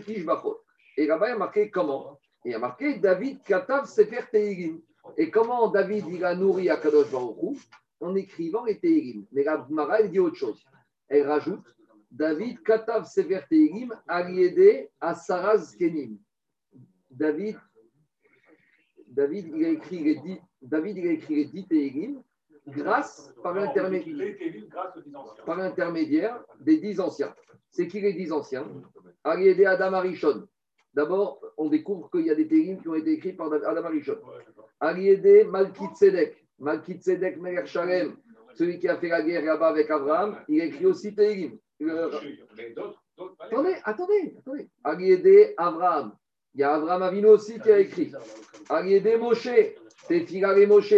[0.96, 2.20] Et là-bas, il a marqué comment?
[2.44, 4.80] Il a marqué David Katav Sefer Teilim.
[5.16, 7.58] Et comment David, il a nourri Akadosh Baruch
[8.00, 9.26] En écrivant les Teilim.
[9.32, 10.62] Mais la Mara, elle dit autre chose.
[11.08, 11.64] Elle rajoute
[12.10, 16.18] David Katav Sefer Teilim Aliede Asaraz Kenim.
[17.10, 17.56] David,
[19.08, 21.66] David, il a écrit les dix, David, il a écrit les dix
[22.68, 27.34] grâce, par l'intermédiaire des dix anciens.
[27.70, 28.68] C'est qui les dix anciens?
[29.24, 30.46] Aliédé Adam Arishon.
[30.98, 34.18] D'abord, on découvre qu'il y a des Teilim qui ont été écrits par Adam Arishon.
[34.80, 36.44] Aliédé Malkit Sedek.
[36.58, 38.16] Malkit Sedek Meler Shalem,
[38.56, 41.56] celui qui a fait la guerre là-bas avec Abraham, il a écrit aussi Teilim.
[43.38, 44.68] Attendez, attendez, attendez.
[44.82, 46.16] Aliédé Abraham.
[46.52, 48.10] Il y a Abraham Avino aussi qui a écrit.
[48.68, 49.50] Aliédé Moshe.
[50.08, 50.94] Tefila et Moshe.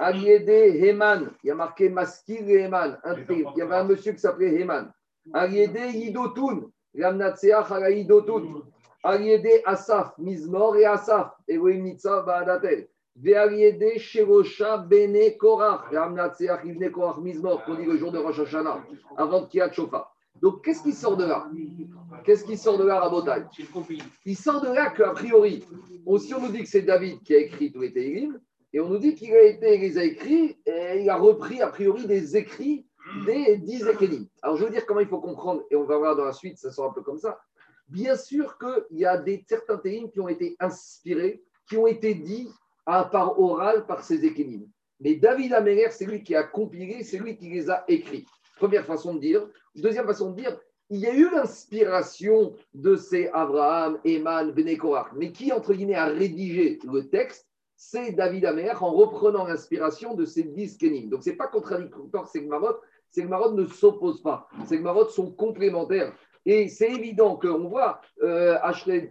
[0.00, 1.30] Aliédé Heman.
[1.44, 2.98] Il y a marqué Maskil et Heman.
[3.30, 4.92] Il y avait un monsieur qui s'appelait Heman.
[5.32, 6.72] Aliédé Yidotun.
[6.98, 8.64] Ramnatseach ala Yidotun.
[9.02, 10.16] Aliédé Asaf.
[10.18, 11.32] Mizmor et Asaf.
[11.46, 12.88] Elohim Nitzav Baadatel.
[13.16, 15.90] Ve'aliédé Sherosha Bene Korach.
[15.92, 17.64] Ramnatseach Ibne Korach Mizmor.
[17.64, 18.84] Qu'on dit le jour de Rosh Hashanah.
[19.16, 20.10] Avant Kiat Shofa.
[20.40, 21.48] Donc, qu'est-ce qui sort de là?
[22.24, 23.42] Qu'est-ce qui sort de là, Rabotai?
[24.24, 25.64] Il sort de là qu'a priori,
[26.06, 28.38] aussi on nous dit que c'est David qui a écrit tous les Télim,
[28.72, 31.66] et on nous dit qu'il a été, les a écrits, et il a repris a
[31.66, 32.86] priori des écrits
[33.26, 34.26] des dix Ékélim.
[34.42, 36.58] Alors, je veux dire comment il faut comprendre, et on va voir dans la suite,
[36.58, 37.40] ça sera un peu comme ça.
[37.88, 42.14] Bien sûr qu'il y a des, certains Télim qui ont été inspirés, qui ont été
[42.14, 42.50] dits
[42.84, 44.66] à part orale par ces Ékélim.
[45.00, 48.26] Mais David Améler, c'est lui qui a compilé, c'est lui qui les a écrits.
[48.56, 49.48] Première façon de dire.
[49.76, 50.58] Deuxième façon de dire,
[50.90, 55.12] il y a eu l'inspiration de ces Abraham, Eman, Benekorach.
[55.14, 57.46] Mais qui, entre guillemets, a rédigé le texte
[57.76, 61.10] C'est David Amer en reprenant l'inspiration de ces dix Kenim.
[61.10, 62.76] Donc, ce n'est pas contradictoire, c'est que Marot,
[63.10, 64.48] c'est que Marot ne s'oppose pas.
[64.64, 66.12] C'est que Marot sont complémentaires.
[66.50, 68.56] Et c'est évident qu'on voit euh,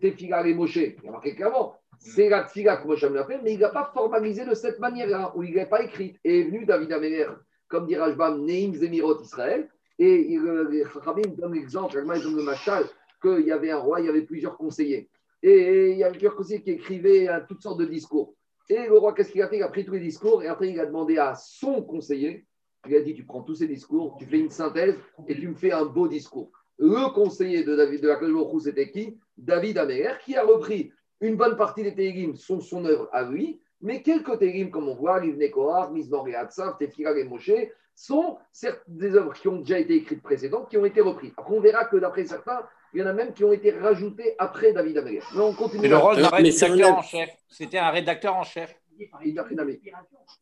[0.01, 3.39] Tefila et Moshe, il y a marqué clairement, c'est la Tfila que Moshe l'a fait,
[3.43, 6.17] mais il n'a pas formalisé de cette manière-là, où il n'a pas écrit.
[6.23, 9.69] Et est venu David Amer comme dit Rajbam, Neim Zemirot Israël.
[9.99, 10.39] Et
[10.71, 12.85] les Chachamim donne l'exemple, il donne le machal,
[13.21, 15.07] qu'il y avait un roi, il y avait plusieurs conseillers.
[15.43, 18.33] Et il y avait plusieurs conseillers qui écrivaient toutes sortes de discours.
[18.67, 19.57] Et le roi, qu'est-ce qu'il a fait?
[19.57, 22.47] Il a pris tous les discours et après il a demandé à son conseiller,
[22.87, 24.95] il a dit, tu prends tous ces discours, tu fais une synthèse
[25.27, 26.51] et tu me fais un beau discours.
[26.79, 28.19] Le conseiller de David de la
[28.59, 29.17] c'était qui?
[29.37, 33.59] David Améler, qui a repris une bonne partie des Télim, sont son œuvre à lui,
[33.81, 37.51] mais quelques télim, comme on voit, Livne Kohar, Mizmor et Hatsav, Tefira et Moshe,
[37.95, 41.31] sont certes des œuvres qui ont déjà été écrites précédentes, qui ont été reprises.
[41.37, 42.61] Après, on verra que d'après certains,
[42.93, 45.21] il y en a même qui ont été rajoutées après David Améler.
[45.35, 45.87] Mais on continue.
[45.87, 47.29] Le rôle d'un rédacteur en chef.
[47.49, 48.75] C'était un rédacteur en chef.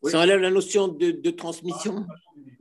[0.04, 2.06] Ça relève la notion de, de transmission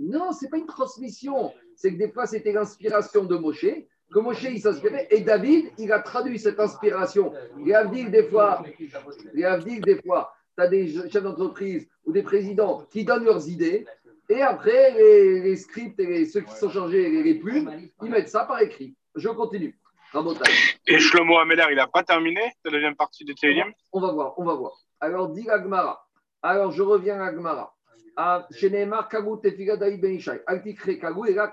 [0.01, 1.53] Non, ce n'est pas une transmission.
[1.77, 3.67] C'est que des fois, c'était l'inspiration de Moshe,
[4.13, 7.33] que Moshe, il s'inspirait, et David, il a traduit cette inspiration.
[7.59, 8.63] Il a dit des fois,
[9.35, 13.25] il a dit des fois, tu as des chefs d'entreprise ou des présidents qui donnent
[13.25, 13.87] leurs idées,
[14.31, 17.71] et après, les, scripts et ceux qui sont chargés, les, les plumes,
[18.03, 18.97] ils mettent ça par écrit.
[19.15, 19.79] Je continue.
[20.87, 24.39] Et Shlomo Ameler, il n'a pas terminé la deuxième partie de Télim On va voir,
[24.39, 24.73] on va voir.
[25.01, 26.07] Alors, dit Agmara.
[26.41, 27.74] Alors, je reviens à Agmara.
[28.53, 30.40] Chez Neymar, Kagou, David Ben Ishai.
[30.46, 31.53] Altikre, Kagou, et là.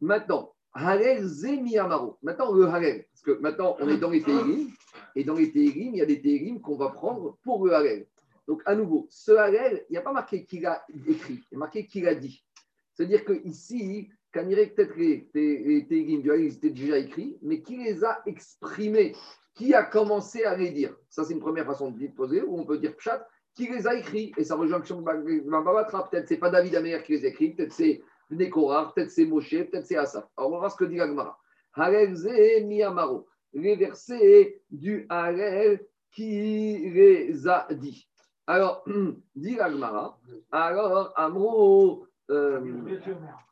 [0.00, 2.18] Maintenant, Halel, Zemi Amaro.
[2.22, 3.06] Maintenant, le Halel.
[3.12, 4.68] Parce que maintenant, on est dans les Télim.
[5.14, 8.06] Et dans les Télim, il y a des Télim qu'on va prendre pour le Halel.
[8.46, 11.56] Donc, à nouveau, ce Halel, il n'y a pas marqué qu'il a écrit, il y
[11.56, 12.44] a marqué qu'il a dit.
[12.92, 19.14] C'est-à-dire qu'ici, Kanirek, peut-être les, les, les étaient déjà écrits, mais qui les a exprimés?
[19.54, 20.94] Qui a commencé à les dire?
[21.08, 23.94] Ça, c'est une première façon de poser, où on peut dire Pshat, qui les a
[23.94, 26.08] écrits Et ça rejoint Babatra.
[26.08, 29.50] Peut-être c'est pas David Amer qui les a écrits, peut-être c'est Nekorar, peut-être c'est Moshe,
[29.50, 30.24] peut-être c'est Asaf.
[30.36, 31.38] Alors, on va ce que dit l'Agmara.
[31.74, 33.26] Halel Ze Miyamaro.
[33.52, 38.08] Les versets du Halel qui les a dit.
[38.46, 38.84] Alors,
[39.36, 40.18] dit l'Agmara,
[40.50, 42.60] alors, Amro, euh,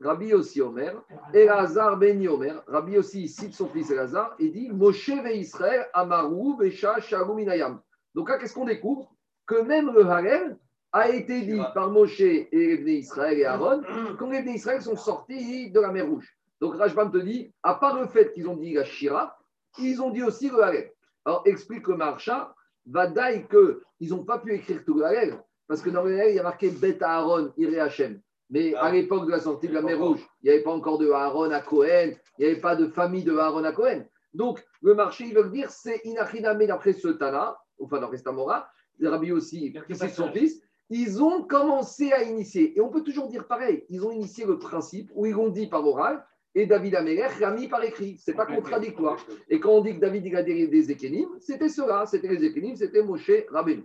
[0.01, 0.95] Rabbi aussi Omer,
[1.35, 6.57] Elazar ben Yomer, Rabbi aussi cite son fils Elazar et dit Moshe ve Israël Amaru
[6.57, 7.81] Besha Shalom Inayam.
[8.15, 9.12] Donc là, qu'est-ce qu'on découvre?
[9.47, 10.57] Que même le Harel
[10.93, 13.83] a été dit par Moshe et les Israël et Aaron
[14.19, 16.37] quand les Israël sont sortis de la mer Rouge.
[16.61, 19.37] Donc Rajbam te dit, à part le fait qu'ils ont dit la Shira,
[19.79, 20.93] ils ont dit aussi le Harel.
[21.25, 22.55] Alors explique le Marcha,
[22.87, 26.37] Vadaï qu'ils n'ont pas pu écrire tout le Harel, parce que dans le Harel, il
[26.37, 28.21] y a marqué Bet Aaron, Iré Hashem.
[28.51, 30.99] Mais à l'époque de la sortie de la mer Rouge, il n'y avait pas encore
[30.99, 34.05] de Aaron à Cohen, il n'y avait pas de famille de Aaron à Cohen.
[34.35, 38.69] Donc, le marché, ils veulent dire, c'est Inachiname d'après ce Tana, enfin dans Restamora,
[39.01, 42.77] Rabbi aussi, qui c'est son fils, ils ont commencé à initier.
[42.77, 45.67] Et on peut toujours dire pareil, ils ont initié le principe où ils l'ont dit
[45.67, 46.25] par oral,
[46.55, 48.19] et David Améler l'a mis par écrit.
[48.19, 49.25] Ce n'est pas contradictoire.
[49.49, 52.45] Et quand on dit que David il a des, des Ékénim, c'était cela, c'était les
[52.45, 53.85] Ékénim, c'était Moshe Rabbeinu.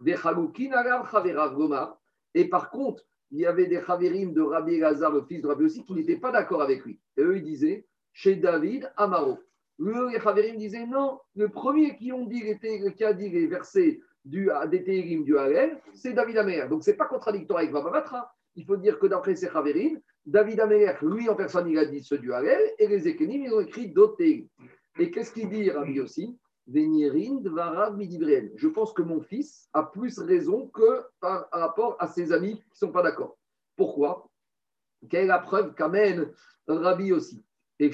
[0.00, 0.16] Des
[2.34, 5.64] Et par contre, il y avait des Chaverim de Rabbi Lazar, le fils de Rabbi
[5.64, 6.98] aussi, qui n'étaient pas d'accord avec lui.
[7.16, 9.38] Et eux, ils disaient, chez David, Amaro.
[9.80, 12.42] Eux, les Chaverim disaient, non, le premier qui, ont dit,
[12.96, 16.66] qui a dit les versets du, des du Halel, c'est David Améler.
[16.68, 18.32] Donc, ce n'est pas contradictoire avec Babavatra.
[18.56, 22.02] Il faut dire que d'après ces Chaverim, David Améler, lui en personne, il a dit
[22.02, 24.48] ceux du Halel, et les Ékénim, ils ont écrit d'autres Téhérim.
[24.98, 26.38] Et qu'est-ce qu'il dit, Rabbi aussi
[26.70, 32.70] je pense que mon fils a plus raison que par rapport à ses amis qui
[32.72, 33.38] ne sont pas d'accord.
[33.74, 34.28] Pourquoi?
[35.08, 36.30] Quelle est la preuve qu'amène
[36.66, 37.42] Rabbi aussi
[37.80, 37.90] Il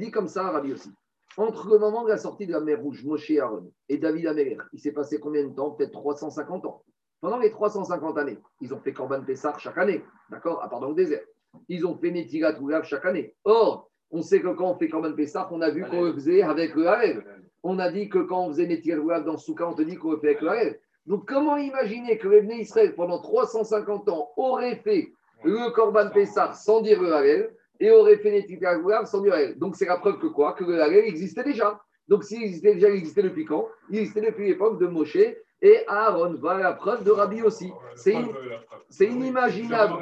[0.00, 0.90] dit comme ça, Rabbi aussi.
[1.38, 4.56] Entre le moment de la sortie de la mer Rouge, Moshe Aaron et David Améler,
[4.72, 5.72] il s'est passé combien de temps?
[5.72, 6.82] Peut-être 350 ans.
[7.20, 10.62] Pendant les 350 années, ils ont fait Corban Pessar chaque année, d'accord?
[10.62, 11.22] À part dans le désert.
[11.68, 13.34] Ils ont fait Netigat chaque année.
[13.44, 16.74] Or, on sait que quand on fait Corban Pessah, on a vu qu'on faisait avec
[16.74, 17.22] le.
[17.62, 20.18] On a dit que quand on faisait Netigat dans Souka, on te dit qu'on le
[20.18, 20.78] fait avec le.
[21.06, 25.08] Donc, comment imaginer que les Israël, pendant 350 ans, aurait fait
[25.44, 29.76] le Corban Pessah sans dire le et aurait fait Netigat sans dire le Harel Donc,
[29.76, 30.52] c'est la preuve que quoi?
[30.54, 31.80] Que le Harel existait déjà.
[32.08, 33.68] Donc, s'il existait déjà, il existait depuis quand?
[33.90, 35.16] Il existait depuis l'époque de Moshe
[35.62, 36.36] et Aaron.
[36.38, 37.72] Voilà la preuve de Rabbi aussi.
[37.94, 39.94] C'est inimaginable.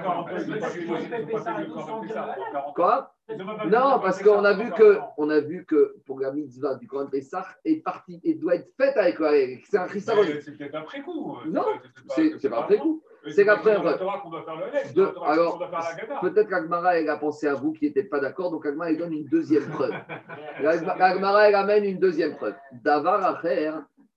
[2.75, 3.11] Quoi?
[3.67, 7.07] Non, parce qu'on a vu que, on a vu que pour la mitzvah du Koran
[7.07, 9.31] Pessah est partie et doit être faite avec la
[9.65, 10.17] C'est un christian.
[10.43, 11.39] C'est peut-être après coup.
[11.47, 11.65] Non,
[12.15, 13.03] c'est pas après coup.
[13.31, 13.77] C'est qu'après.
[15.25, 15.59] Alors,
[16.21, 19.13] peut-être qu'Agmara, elle a pensé à vous qui n'étiez pas d'accord, donc Agmara, elle donne
[19.13, 19.95] une deuxième preuve.
[21.01, 22.55] Agmara, elle amène une deuxième preuve.
[22.73, 23.73] Davar Acher,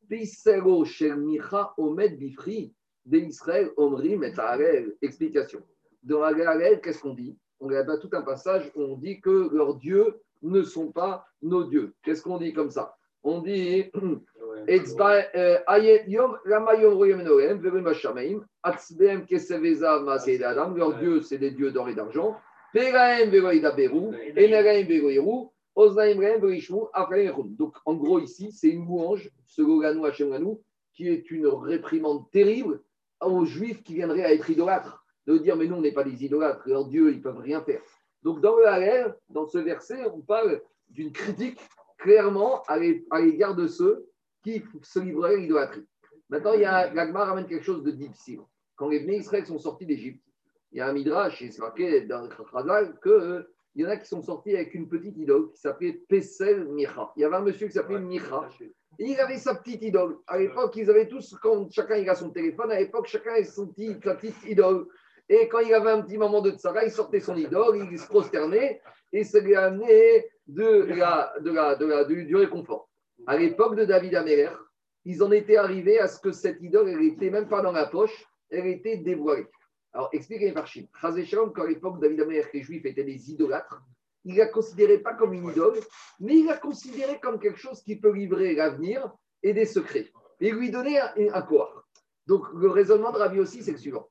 [0.10, 2.74] Pisero Shel Micha Omed Bifri,
[3.06, 4.34] de Israël Omrim et
[5.02, 5.62] Explication.
[6.04, 7.38] Dans la qu'est-ce qu'on dit?
[7.60, 11.64] On a tout un passage où on dit que leurs dieux ne sont pas nos
[11.64, 11.96] dieux.
[12.04, 12.96] Qu'est-ce qu'on dit comme ça?
[13.24, 13.92] On dit
[20.78, 22.36] leurs dieux, c'est des dieux d'or et d'argent.
[27.58, 30.62] Donc, en gros, ici, c'est une louange, ce Goganou
[30.94, 32.82] qui est une réprimande terrible
[33.22, 36.24] aux Juifs qui viendraient à être idolâtres de dire mais nous on n'est pas des
[36.24, 37.82] idolâtres, leurs dieux ils peuvent rien faire.
[38.24, 41.60] Donc dans le Halel, dans ce verset, on parle d'une critique
[41.98, 44.08] clairement à l'égard de ceux
[44.54, 45.86] qui se livreraient à l'idolâtrie.
[46.30, 48.40] Maintenant, il y a, l'Agmar ramène quelque chose de difficile.
[48.76, 50.22] Quand les Bnei Israël sont sortis d'Égypte,
[50.72, 53.98] il y a un midrash, et c'est marqué dans le Khazal, qu'il y en a
[53.98, 57.12] qui sont sortis avec une petite idole qui s'appelait Pesel Micha.
[57.16, 58.50] Il y avait un monsieur qui s'appelait Micha.
[59.00, 60.18] Et il avait sa petite idole.
[60.28, 63.44] À l'époque, ils avaient tous, quand chacun il a son téléphone, à l'époque, chacun a
[63.44, 64.88] son petit, sa petite idole.
[65.30, 68.08] Et quand il avait un petit moment de tsara, il sortait son idole, il se
[68.08, 68.82] prosternait
[69.12, 72.90] et ça lui a amené de la, de la, de la, du, réconfort.
[73.26, 74.52] À l'époque de David Améler,
[75.06, 77.88] ils en étaient arrivés à ce que cette idole, elle n'était même pas dans la
[77.88, 79.48] poche, elle était dévoilée.
[79.94, 80.88] Alors, expliquez par Chine.
[81.02, 83.82] quand à l'époque David Améler, les Juifs étaient des idolâtres,
[84.26, 85.80] il ne la considérait pas comme une idole,
[86.20, 90.12] mais il la considérait comme quelque chose qui peut livrer l'avenir et des secrets.
[90.40, 91.88] Et lui donner un, un corps.
[92.28, 94.10] Donc, le raisonnement de Rabbi aussi, c'est le suivant.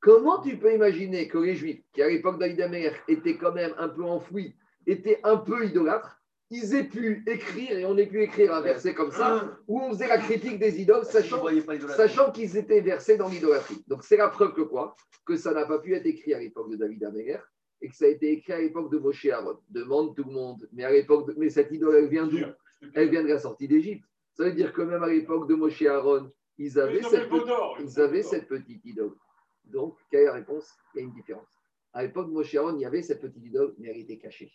[0.00, 3.88] Comment tu peux imaginer que les Juifs, qui à l'époque d'Aïdamer étaient quand même un
[3.88, 6.17] peu enfouis, étaient un peu idolâtres,
[6.50, 9.90] ils aient pu écrire, et on ait pu écrire un verset comme ça, où on
[9.90, 13.84] faisait la critique des idoles, sachant, qu'ils étaient versés dans l'idolâtrie.
[13.86, 14.94] Donc c'est la preuve que quoi?
[15.26, 17.38] Que ça n'a pas pu être écrit à l'époque de David Améler,
[17.80, 19.58] et que ça a été écrit à l'époque de Moshe Aaron.
[19.68, 20.68] Demande tout le monde.
[20.72, 22.38] Mais à l'époque, mais cette idole, elle vient d'où?
[22.94, 24.04] Elle vient de la sortie d'Égypte.
[24.34, 27.28] Ça veut dire que même à l'époque de Moshe Aaron, ils avaient, cette,
[27.80, 29.14] ils avaient cette petite idole.
[29.64, 30.72] Donc, quelle est la réponse?
[30.94, 31.48] Il y a une différence.
[31.92, 34.50] À l'époque de Moshe Aaron, il y avait cette petite idole, mais elle était cachée.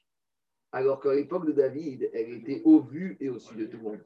[0.74, 4.00] Alors qu'à l'époque de David, elle était au vu et au-dessus de tout le monde.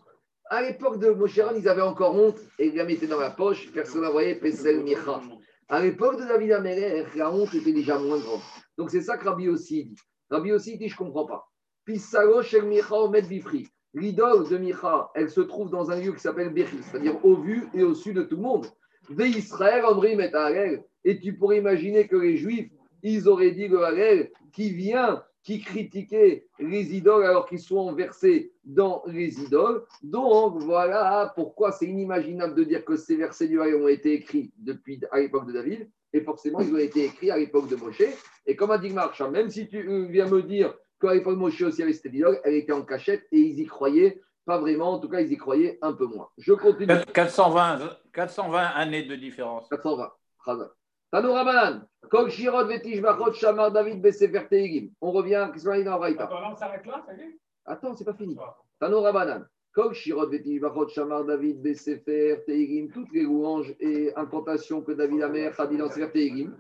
[0.50, 3.30] À l'époque de Moshe Aaron, ils avaient encore honte et ils la mettaient dans la
[3.30, 5.22] poche, personne ne voyait Pesel Micha.
[5.70, 8.42] À l'époque de David Améler, la honte était déjà moins grande.
[8.78, 9.96] Donc c'est ça que Rabbi aussi dit.
[10.30, 11.48] Rabbi aussi dit, je ne comprends pas.
[11.86, 13.68] Pisalo shel Micha omed bifri.
[13.94, 17.68] L'idole de Micha, elle se trouve dans un lieu qui s'appelle Bechi, c'est-à-dire au vu
[17.74, 18.68] et au su de tout le monde.
[19.10, 22.70] Ve Israël, Omrim et Et tu pourrais imaginer que les Juifs,
[23.04, 28.52] ils auraient dit le Harel qui vient, qui critiquait les idoles alors qu'ils sont versés
[28.66, 29.86] dans les idoles.
[30.04, 35.00] Donc voilà pourquoi c'est inimaginable de dire que ces versets du ont été écrits depuis
[35.10, 35.90] à l'époque de David.
[36.12, 38.04] Et forcément, ils ont été écrits à l'époque de Moshe.
[38.46, 41.62] Et comme a dit Marchand, même si tu viens me dire qu'à l'époque de Moshe
[41.62, 44.96] aussi, avait cette idole, elle était en cachette et ils y croyaient pas vraiment.
[44.96, 46.28] En tout cas, ils y croyaient un peu moins.
[46.38, 46.94] Je continue.
[47.14, 49.70] 420, 420 années de différence.
[49.70, 50.12] 420.
[51.12, 54.90] Tano Rabanan, Kol Shirot Vetish Bachot Shamar David Besefer Teigim.
[55.00, 57.38] On revient, qu'est-ce qu'on a dit dans Raïta Attends, on s'arrête là, ça y est?
[57.66, 58.38] Attends, c'est pas fini.
[58.80, 62.90] Tano Rabanan, Kol Shirot Vetish Bachot Shamar David Besefer Teigim.
[62.94, 66.52] Toutes les louanges et incantations que David Amer a dit dans Sefer Teigim.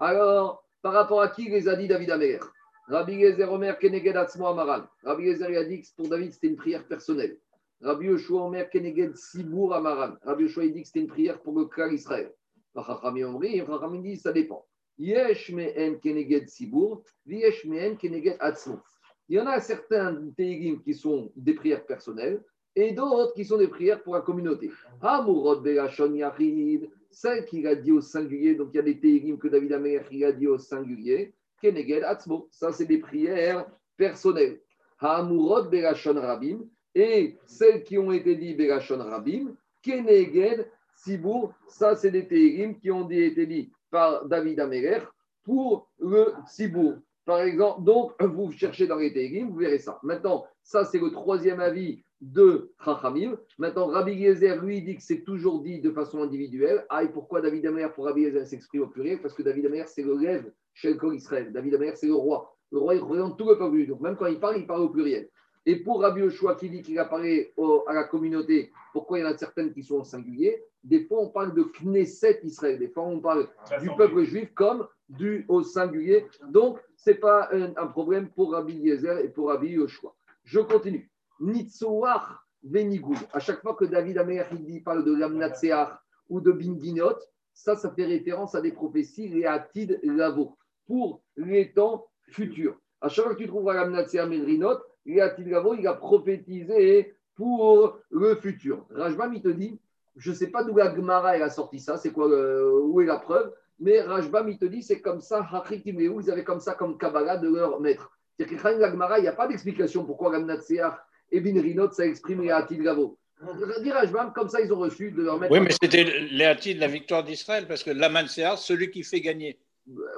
[0.00, 2.40] Alors, par rapport à qui les a dit David Amer?
[2.88, 4.86] Rabbi Gezer Omer Keneged Atzmo Amaran.
[5.04, 7.38] Rabbi Gezer a dit que pour David, c'était une prière personnelle.
[7.80, 10.16] Rabbi Yoshua Omer Keneged Sibour Amaran.
[10.22, 12.32] Rabbi Yoshua a dit que c'était une prière pour le clan Israël.
[12.74, 14.66] Chachamim Omri, Chachamim dit ça dépend.
[14.98, 18.80] Yesh me'en keneged Sibour, yesh me'en keneged Atzmo.
[19.28, 22.42] Il y en a certains teilim qui sont des prières personnelles
[22.76, 24.70] et d'autres qui sont des prières pour la communauté.
[25.00, 29.38] Hamurot Belashon Yachid, celle qu'il a dit au singulier, donc il y a des teilim
[29.38, 31.34] que David Amer a dit au singulier.
[31.60, 32.48] Keneged Atzmo.
[32.50, 34.60] Ça, c'est des prières personnelles.
[34.98, 36.60] Hamurot Belashon Rabim.
[36.94, 40.68] Et celles qui ont été dites Belashon Rabim, Keneged
[41.04, 41.52] Sibour.
[41.68, 45.00] Ça, c'est des térim qui ont été dit par David Améler
[45.44, 46.94] pour le Sibour.
[47.26, 49.98] Par exemple, donc, vous cherchez dans les térim, vous verrez ça.
[50.02, 53.36] Maintenant, ça, c'est le troisième avis de Chachamim.
[53.58, 56.84] Maintenant, Rabbi Yezer, lui, dit que c'est toujours dit de façon individuelle.
[56.88, 59.20] Ah, et pourquoi David Amer pour Rabbi Yezer s'exprime au pluriel?
[59.20, 61.52] Parce que David Amer, c'est le rêve chez Israël.
[61.52, 62.56] David Amer, c'est le roi.
[62.72, 63.86] Le roi, il représente tout le peuple.
[63.86, 65.28] Donc, même quand il parle, il parle au pluriel.
[65.66, 67.52] Et pour Rabbi Yoshua qui dit qu'il apparaît
[67.86, 70.62] à la communauté, pourquoi il y en a certaines qui sont au singulier?
[70.82, 72.78] Des fois, on parle de Knesset Israël.
[72.78, 73.48] Des fois, on parle
[73.80, 76.26] du peuple juif comme du au singulier.
[76.48, 80.14] Donc, ce n'est pas un, problème pour Rabbi Yezer et pour Rabbi Yoshua.
[80.44, 81.10] Je continue.
[81.40, 82.22] Nitzoach
[82.62, 83.18] Venigoud.
[83.32, 85.88] À chaque fois que David Amer il parle de Lamnatseach
[86.28, 87.18] ou de Bindinot,
[87.52, 92.78] ça, ça fait référence à des prophéties, les Atid Lavo, pour les temps futurs.
[93.00, 98.86] À chaque fois que tu trouves Lamnatseach Medrinot, il a prophétisé pour le futur.
[98.90, 99.78] Rajbam, il te dit,
[100.16, 103.18] je ne sais pas d'où la Gemara a sorti ça, c'est quoi, où est la
[103.18, 107.38] preuve, mais Rajbam, il te dit, c'est comme ça, ils avaient comme ça comme Kabbalah
[107.38, 108.10] de leur maître.
[108.36, 110.94] C'est-à-dire que la Gemara, il n'y a pas d'explication pourquoi Ramnatseach
[111.32, 113.18] et Binrinot, ça exprime Hatid Gavo.
[113.40, 115.52] Rajbam, comme ça, ils ont reçu de leur maître.
[115.52, 119.58] Oui, mais c'était les Hatid, la victoire d'Israël, parce que Lamanseach, celui qui fait gagner.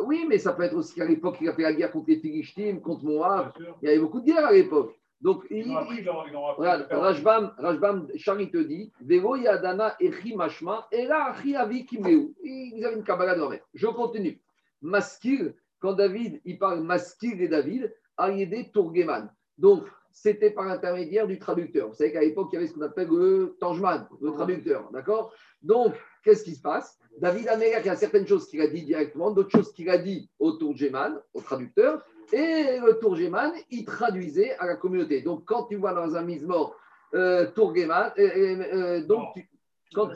[0.01, 2.21] Oui, mais ça peut être aussi qu'à l'époque, il a fait la guerre contre les
[2.21, 3.53] Philistines, contre Moab.
[3.83, 4.95] Il y avait beaucoup de guerres à l'époque.
[5.21, 11.87] Donc, il, regarde, Rajbam, Rajbam, Chari te dit Vego Yadana Echi Mashma, et là, Avi
[11.87, 12.35] Kimeu.
[12.43, 13.65] Ils avaient une Kabbalah de leur mère.
[13.73, 14.41] Je continue.
[14.83, 19.33] Maskil, quand David, il parle Maskil et David, Ayede Tourgeman.
[19.57, 21.89] Donc, c'était par l'intermédiaire du traducteur.
[21.89, 24.91] Vous savez qu'à l'époque, il y avait ce qu'on appelle le Tangeman, le traducteur.
[24.93, 25.33] D'accord?
[25.63, 26.99] Donc, qu'est-ce qui se passe?
[27.19, 29.99] David Améler, il y a certaines choses qu'il a dit directement, d'autres choses qu'il a
[29.99, 35.23] dit au Tourgeman, au traducteur, et le Tourgeman, il traduisait à la communauté.
[35.23, 36.77] Donc, quand tu vois dans un mise-mort
[37.15, 39.49] euh, Tourgeman, euh, euh, donc, tu,
[39.95, 40.11] quand,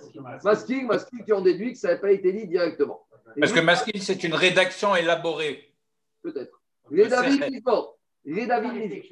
[0.45, 3.07] masking, masking, tu en déduis que ça n'a pas été dit directement.
[3.39, 5.73] Parce que masking, c'est une rédaction élaborée.
[6.23, 6.61] Peut-être.
[6.91, 7.97] Les David Mismor.
[8.25, 9.03] Les David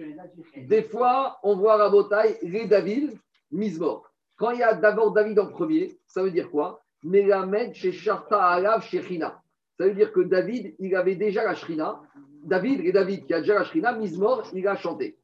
[0.66, 3.16] Des fois, on voit à Botaï les David
[3.50, 4.10] Mismor.
[4.38, 6.80] Quand il y a d'abord David en premier, ça veut dire quoi?
[7.02, 12.00] Melamed chez Sharta Alav chez Ça veut dire que David, il avait déjà la Shrina.
[12.44, 15.18] David, et David qui a déjà la Shrina, Mizmor, il a chanté.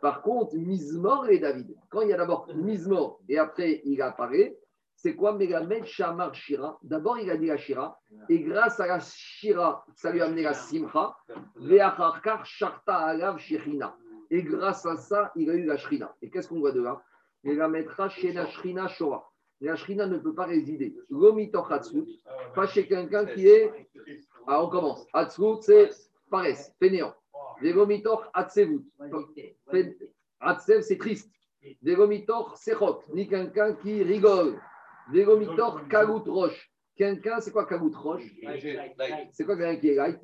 [0.00, 4.56] Par contre, Mizmor et David, quand il y a d'abord Mizmor et après il apparaît,
[5.02, 6.78] c'est quoi Melamed Shamar Shira?
[6.82, 7.98] D'abord, il a dit la Shira,
[8.28, 11.16] et grâce à la Shira, ça lui a amené la Simcha,
[12.44, 13.96] Sharta Alav Shechina.
[14.32, 16.16] Et grâce à ça, il a eu la Shrina.
[16.20, 17.00] Et qu'est-ce qu'on voit de là?
[17.44, 20.94] Il la mettra chez la Shrina Shora la shrina ne peut pas résider.
[21.10, 22.04] Gomitoch Hatzut,
[22.54, 23.70] pas chez quelqu'un qui est.
[24.46, 25.06] Ah, on commence.
[25.12, 25.90] Hatzut, c'est
[26.28, 27.14] paresse, fainéant.
[27.60, 28.84] Vegomitoch Hatzevut.
[30.40, 31.30] Hatzev, c'est triste.
[31.80, 34.60] Vegomitoch Sechot, ni quelqu'un qui rigole.
[35.12, 36.70] Vegomitoch Kagout Roche.
[36.96, 38.28] Quelqu'un, c'est quoi Kagout Roche
[39.32, 40.20] C'est quoi quelqu'un qui est light?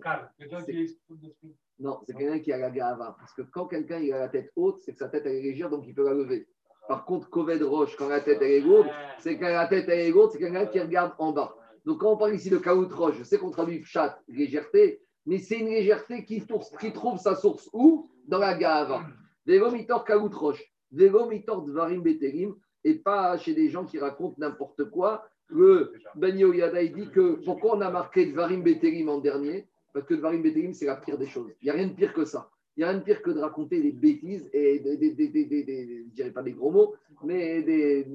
[1.80, 3.16] Non, c'est quelqu'un qui a la gava.
[3.18, 5.84] Parce que quand quelqu'un a la tête haute, c'est que sa tête est légère, donc
[5.86, 6.48] il peut la lever.
[6.88, 10.00] Par contre, Koved Roche, quand la tête elle est lourde, c'est quand la tête elle
[10.00, 11.54] est lourde, c'est quelqu'un qui regarde en bas.
[11.84, 15.38] Donc quand on parle ici de Kaout Roche, je sais qu'on traduit chat, légèreté, mais
[15.38, 16.44] c'est une légèreté qui,
[16.92, 18.10] trouve sa source où?
[18.26, 19.02] Dans la gave.
[19.46, 22.54] Vélomitor Kaout Roche, Vélomitor Dvarim Beterim,
[22.84, 25.28] et pas chez des gens qui racontent n'importe quoi.
[25.48, 29.68] Le Ben Yoyada, il dit que pourquoi on a marqué Dvarim Beterim en dernier?
[29.98, 31.50] Parce que Dvarim Beterim, c'est la pire des choses.
[31.60, 32.48] Il n'y a rien de pire que ça.
[32.76, 35.28] Il n'y a rien de pire que de raconter des bêtises et des, des, des,
[35.28, 36.94] des je dirais pas des gros mots,
[37.24, 38.06] mais des,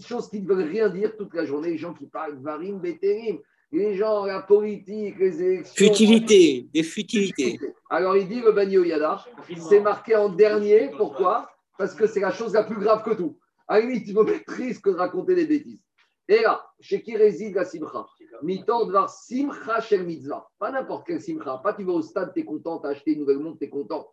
[0.00, 1.72] choses qui ne veulent rien dire toute la journée.
[1.72, 3.40] Les gens qui parlent Varim, Beterim,
[3.72, 5.74] les gens, la politique, les élections.
[5.86, 7.60] Futilité, des futilités.
[7.90, 9.22] Alors il dit le Bani Yada,
[9.68, 10.92] c'est marqué en dernier.
[10.96, 11.50] Pourquoi?
[11.76, 13.36] Parce que c'est la chose la plus grave que tout.
[13.68, 15.82] À la limite, il triste que de raconter des bêtises.
[16.26, 18.06] Et là, chez qui réside la simcha?
[18.42, 20.48] Mitor voir simcha shel mitzvah.
[20.58, 21.58] Pas n'importe quel simcha.
[21.62, 23.64] Pas tu vas au stade, tu es content, tu as acheté une nouvelle montre, tu
[23.64, 24.08] es content.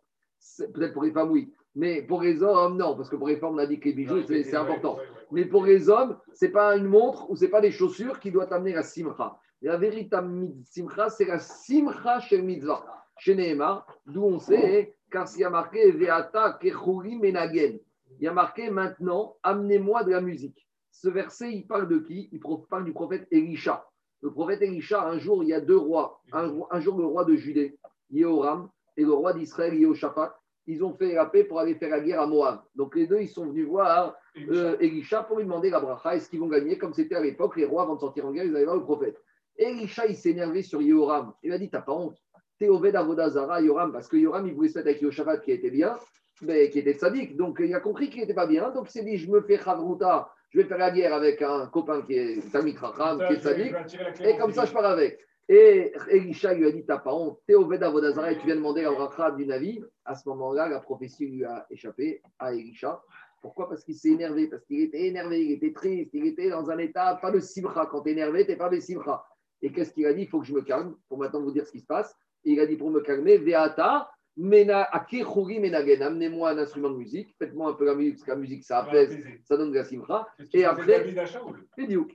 [0.72, 1.52] Peut-être pour les femmes, oui.
[1.74, 2.96] Mais pour les hommes, non.
[2.96, 4.98] Parce que pour les femmes, on a dit que les bijoux, c'est important.
[5.30, 8.20] Mais pour les hommes, ce n'est pas une montre ou ce n'est pas des chaussures
[8.20, 9.38] qui doivent amener la simcha.
[9.62, 12.84] La véritable simcha, c'est la simcha shel mitzvah.
[13.16, 17.78] Chez Nehemar, d'où on sait, car s'il y a marqué Veata kechuri menagen.
[18.18, 20.68] Il y a marqué maintenant, amenez-moi de la musique.
[20.90, 22.28] Ce verset, il parle de qui?
[22.32, 23.86] Il parle du prophète Elisha.
[24.24, 26.22] Le prophète Elisha, un jour, il y a deux rois.
[26.32, 27.78] Un, jour, le roi de Judée,
[28.10, 32.00] Yehoram, et le roi d'Israël, Yehoshaphat, ils ont fait la paix pour aller faire la
[32.00, 32.62] guerre à Moab.
[32.74, 34.16] Donc les deux, ils sont venus voir
[34.48, 37.54] euh, Elisha pour lui demander la bracha, est-ce qu'ils vont gagner Comme c'était à l'époque,
[37.56, 39.22] les rois, avant de sortir en guerre, ils allaient voir le prophète.
[39.58, 41.34] Elisha, il s'est énervé sur Yehoram.
[41.42, 42.16] Il a dit, t'as pas honte
[42.58, 45.70] T'es Oved Avodazara, Yoram, parce que Yoram, il voulait se mettre avec Yehoshaphat qui était
[45.70, 45.98] bien,
[46.40, 47.36] mais qui était sadique.
[47.36, 48.70] Donc il a compris qu'il n'était pas bien.
[48.70, 51.66] Donc il s'est dit, je me fais Chavruta je vais faire la guerre avec un
[51.66, 53.74] copain qui est Tamit Racham, qui est sadique,
[54.20, 55.18] et comme ça je pars avec.
[55.48, 58.54] Et Elisha lui a dit T'as pas honte, t'es au Veda Vodazara et tu viens
[58.54, 59.82] demander la bracha du Navi.
[60.04, 63.02] À ce moment-là, la prophétie lui a échappé à Elisha.
[63.42, 63.68] Pourquoi?
[63.68, 66.78] Parce qu'il s'est énervé, parce qu'il était énervé, il était triste, il était dans un
[66.78, 67.86] état, pas de simcha.
[67.90, 69.24] Quand tu es énervé, tu n'es pas de simcha.
[69.60, 70.22] Et qu'est-ce qu'il a dit?
[70.22, 72.16] Il faut que je me calme pour maintenant vous dire ce qui se passe.
[72.44, 77.84] il a dit pour me calmer, Veata, Amenez-moi un instrument de musique, faites-moi un peu
[77.84, 80.26] la musique, parce que la musique ça apaise, ça donne de la simcha.
[80.52, 81.14] Et après,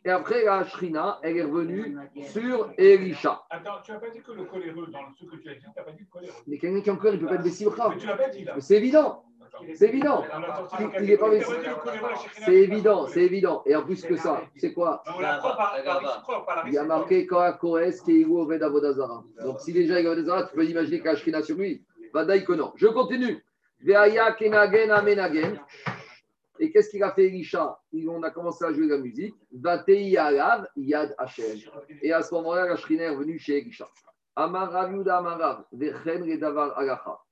[0.05, 3.43] et après, la Shrina, elle est revenue sur Elisha.
[3.49, 5.67] Attends, tu n'as pas dit que le coléreux, dans ce que tu as dit, tu
[5.75, 6.33] n'as pas dit le coléreux.
[6.47, 7.89] Mais quelqu'un qui est encore, il ne peut pas être des simcha.
[7.89, 8.55] Mais tu l'as pas dit là.
[8.59, 9.23] C'est évident.
[9.75, 10.23] C'est évident.
[11.01, 11.29] Il, est pas
[12.45, 13.61] C'est évident, c'est évident.
[13.65, 15.03] Et en plus que ça, c'est quoi
[16.67, 19.23] Il y a marqué Koakoes qui est au Vodazara.
[19.43, 21.83] Donc si déjà il est Vodazara, tu peux imaginer qu'il y a sur lui.
[22.13, 23.43] Je continue.
[26.61, 27.79] Et qu'est-ce qu'il a fait Elisha?
[27.93, 29.35] On a commencé à jouer de la musique.
[29.51, 31.15] Yad
[32.01, 33.87] Et à ce moment-là, la Shrina est venue chez Elisha.
[34.35, 35.65] Amarav Yuda Amarav,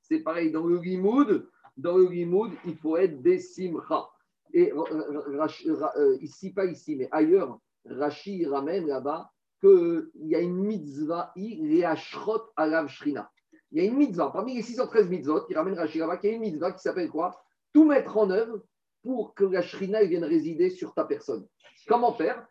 [0.01, 1.47] C'est pareil, dans le Limoud,
[1.77, 4.09] dans le Limoud, il faut être des simcha.
[4.53, 11.31] Et euh, ici, pas ici, mais ailleurs, Rashi ramène là-bas qu'il y a une mitzvah,
[11.35, 13.29] il y a Shrot Alav Shrina
[13.71, 16.35] il y a une mitzvah, parmi les 613 mitzvot, qui ramène Rachirava, il y a
[16.35, 17.43] une mitzvah qui s'appelle quoi?
[17.73, 18.61] Tout mettre en œuvre
[19.03, 21.45] pour que la shrina vienne résider sur ta personne.
[21.87, 22.47] Comment faire?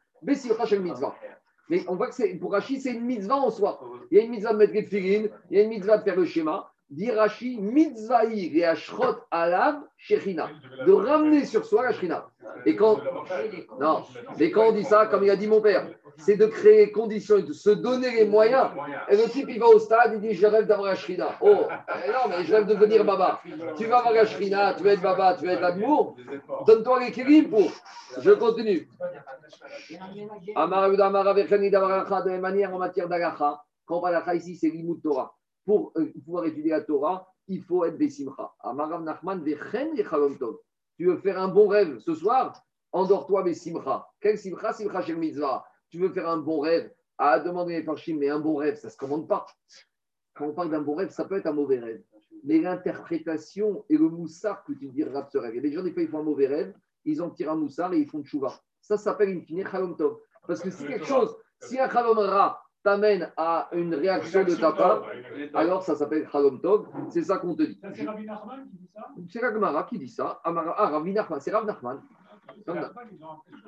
[0.59, 1.15] Rachel mitzvah.
[1.69, 3.81] Mais on voit que pour Rachid, c'est une mitzvah en soi.
[4.11, 6.17] Il y a une mitzvah de mettre les il y a une mitzvah de faire
[6.17, 6.73] le schéma.
[6.89, 10.49] Dirachi mitzvahi et ashrot alav shechina.
[10.87, 12.29] De ramener sur soi la shrina.
[12.65, 13.01] Et quand,
[13.81, 14.05] non,
[14.39, 17.41] mais quand on dit ça, comme il a dit mon père, c'est de créer conditions,
[17.41, 18.69] de se donner les moyens.
[19.09, 21.37] Et le type, il va au stade, il dit Je rêve d'avoir la shrina.
[21.41, 23.41] Oh, non, mais je rêve de devenir baba.
[23.77, 26.17] Tu vas avoir la shrina, tu vas être baba, tu vas être amour.
[26.67, 27.73] Donne-toi l'équilibre pour.
[28.21, 28.89] Je continue.
[30.49, 35.36] De la manière en matière d'agacha, quand on parle ici, c'est l'imout Torah
[35.67, 38.55] pour euh, pouvoir étudier la Torah, il faut être Bessimcha.
[38.61, 39.45] Amarav Nachman,
[40.97, 42.63] Tu veux faire un bon rêve ce soir
[42.93, 44.09] Endors-toi Bessimcha.
[44.21, 44.73] Quel Simcha?
[44.73, 45.19] Simcha Shel.
[45.91, 46.91] Tu veux faire un bon rêve?
[47.19, 49.47] À demander les Farshim, mais un bon rêve, ça ne se commande pas.
[50.35, 52.03] Quand on parle d'un bon rêve, ça peut être un mauvais rêve.
[52.45, 55.55] Mais l'interprétation et le moussard que tu diras de ce rêve.
[55.55, 57.53] Il y a des gens, des fois, ils font un mauvais rêve, ils en tirent
[57.53, 58.61] un moussard et ils font de chouva.
[58.83, 60.19] Ça s'appelle une fine Chalom Tov.
[60.47, 64.71] Parce que si quelque chose, si un Chalom Ra, t'amène à une réaction de ta
[64.71, 65.11] part,
[65.55, 66.87] alors ça s'appelle Chalom Tov.
[67.11, 67.81] C'est ça qu'on te dit.
[67.93, 70.41] C'est Rabbi Nachman qui dit ça C'est Ragmara qui dit ça.
[70.45, 72.01] Ah, Rabbi Nachman, c'est Rav Nachman.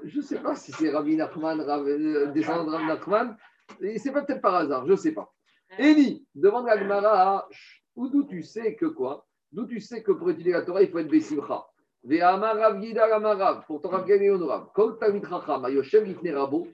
[0.04, 3.36] Je ne sais pas si c'est Rabbi Nachman, euh, descendant de Rav Nachman.
[3.96, 5.34] C'est peut-être par hasard, je ne sais pas.
[5.78, 7.48] Eli, demande Ragmara,
[7.96, 9.26] d'où tu sais que quoi?
[9.50, 11.66] D'où tu sais que pour étudier la Torah, il faut être Bessimcha
[13.66, 14.66] Pourtant, Rav Rav.
[14.72, 14.96] Kol
[15.28, 15.64] Chacham,
[16.36, 16.68] Rabo,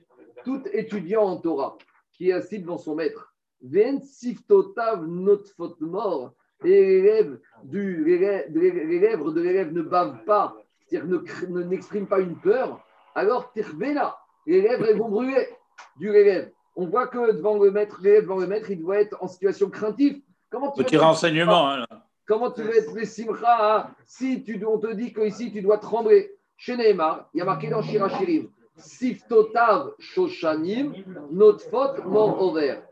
[0.45, 1.78] tout étudiant en Torah
[2.14, 3.34] qui est assis devant son maître.
[3.62, 6.32] Ven siftotav not faute mort.
[6.64, 10.56] Et les lèvres, du, les lèvres de l'élève ne bavent pas
[10.86, 12.80] c'est-à-dire ne n'exprime pas une peur,
[13.14, 15.48] alors là, les lèvres elles vont brûler
[15.96, 16.50] du l'élève.
[16.76, 19.70] On voit que devant le maître, l'élève devant le maître, il doit être en situation
[19.70, 20.20] craintive.
[20.50, 21.70] Comment tu Petit renseignement.
[21.70, 21.86] Hein,
[22.26, 25.78] Comment tu vas être les simcha hein, si tu, on te dit qu'ici tu dois
[25.78, 30.94] trembler Chez Neymar, il y a marqué dans Shirachirim Siftotav Shoshanim,
[31.30, 32.82] notre faute mort au vert.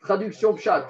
[0.00, 0.86] Traduction Pshat.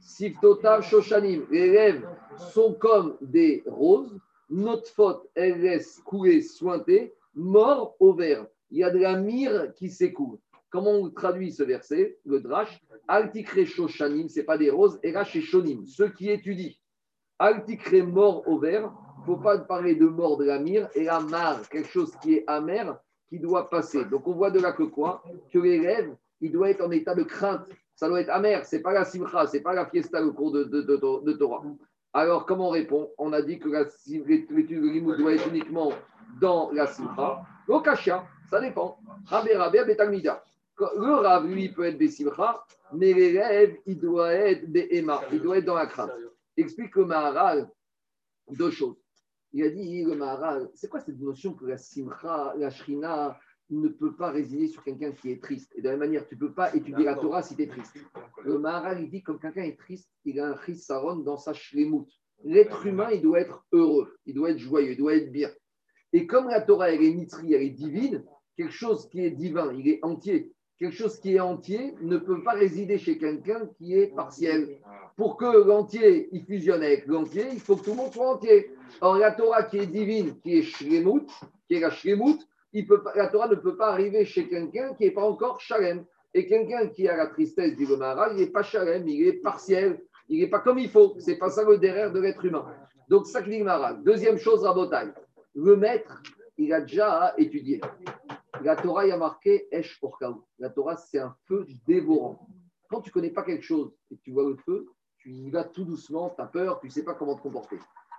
[0.00, 2.08] Siftotav Shoshanim, les lèvres
[2.52, 4.18] sont comme des roses,
[4.50, 8.46] notre faute, elle laisse couler, sointer, mort au vert.
[8.70, 10.38] Il y a de la myrrhe qui s'écoule.
[10.70, 15.12] Comment on traduit ce verset Le drash, Altikre Shoshanim, ce n'est pas des roses, et
[15.12, 16.72] là, Shonim, ceux qui étudient.
[17.38, 18.92] Altikre mort au vert,
[19.24, 22.12] il ne faut pas parler de mort de la myrrhe, et la mar, quelque chose
[22.22, 22.98] qui est amer,
[23.28, 24.04] qui doit passer.
[24.06, 25.22] Donc on voit de là que quoi?
[25.52, 27.64] Que l'élève, il doit être en état de crainte.
[27.94, 30.32] Ça doit être amer, ce n'est pas la simcha, ce n'est pas la fiesta le
[30.32, 31.62] cours de, Torah.
[32.12, 33.10] Alors, comment on répond?
[33.16, 35.92] On a dit que l'étude de doit être uniquement
[36.40, 37.42] dans la simcha.
[37.68, 38.98] L'okasha, ça dépend.
[39.26, 39.84] Rabé Rabé.
[40.96, 45.40] Le Rav, lui, peut être des simcha, mais l'élève, il doit être des Emma, il
[45.40, 46.10] doit être dans la crainte.
[46.56, 47.68] Explique le Maharal
[48.50, 49.01] deux choses.
[49.52, 53.38] Il a dit, le Maharal, c'est quoi cette notion que la simcha, la shrina,
[53.70, 55.72] ne peut pas résider sur quelqu'un qui est triste?
[55.74, 57.66] Et de la même manière, tu ne peux pas étudier la Torah si tu es
[57.66, 57.96] triste.
[58.44, 62.06] Le Maharal, il dit, comme quelqu'un est triste, il a un chisaron dans sa shlemut.
[62.44, 65.50] L'être humain, il doit être heureux, il doit être joyeux, il doit être bien.
[66.12, 68.24] Et comme la Torah, elle est mitri, elle est divine,
[68.56, 70.52] quelque chose qui est divin, il est entier.
[70.78, 74.78] Quelque chose qui est entier ne peut pas résider chez quelqu'un qui est partiel.
[75.16, 78.70] Pour que l'entier il fusionne avec l'entier, il faut que tout le monde soit entier.
[79.00, 81.28] Or, la Torah qui est divine, qui est shlemut,
[81.68, 82.38] qui est la shlemut,
[82.72, 86.04] il peut la Torah ne peut pas arriver chez quelqu'un qui n'est pas encore shalem.
[86.34, 90.00] Et quelqu'un qui a la tristesse du Gomara, il n'est pas shalem, il est partiel,
[90.28, 91.14] il n'est pas comme il faut.
[91.18, 92.66] C'est pas ça le derrière de l'être humain.
[93.08, 93.62] Donc, ça dit
[94.04, 95.12] Deuxième chose, Rabotai.
[95.54, 96.22] Le maître,
[96.56, 97.80] il a déjà étudié.
[98.64, 100.00] La Torah, il a marqué Esh
[100.58, 102.46] La Torah, c'est un feu dévorant.
[102.88, 104.86] Quand tu ne connais pas quelque chose et que tu vois le feu,
[105.18, 107.78] tu y vas tout doucement, tu as peur, tu ne sais pas comment te comporter.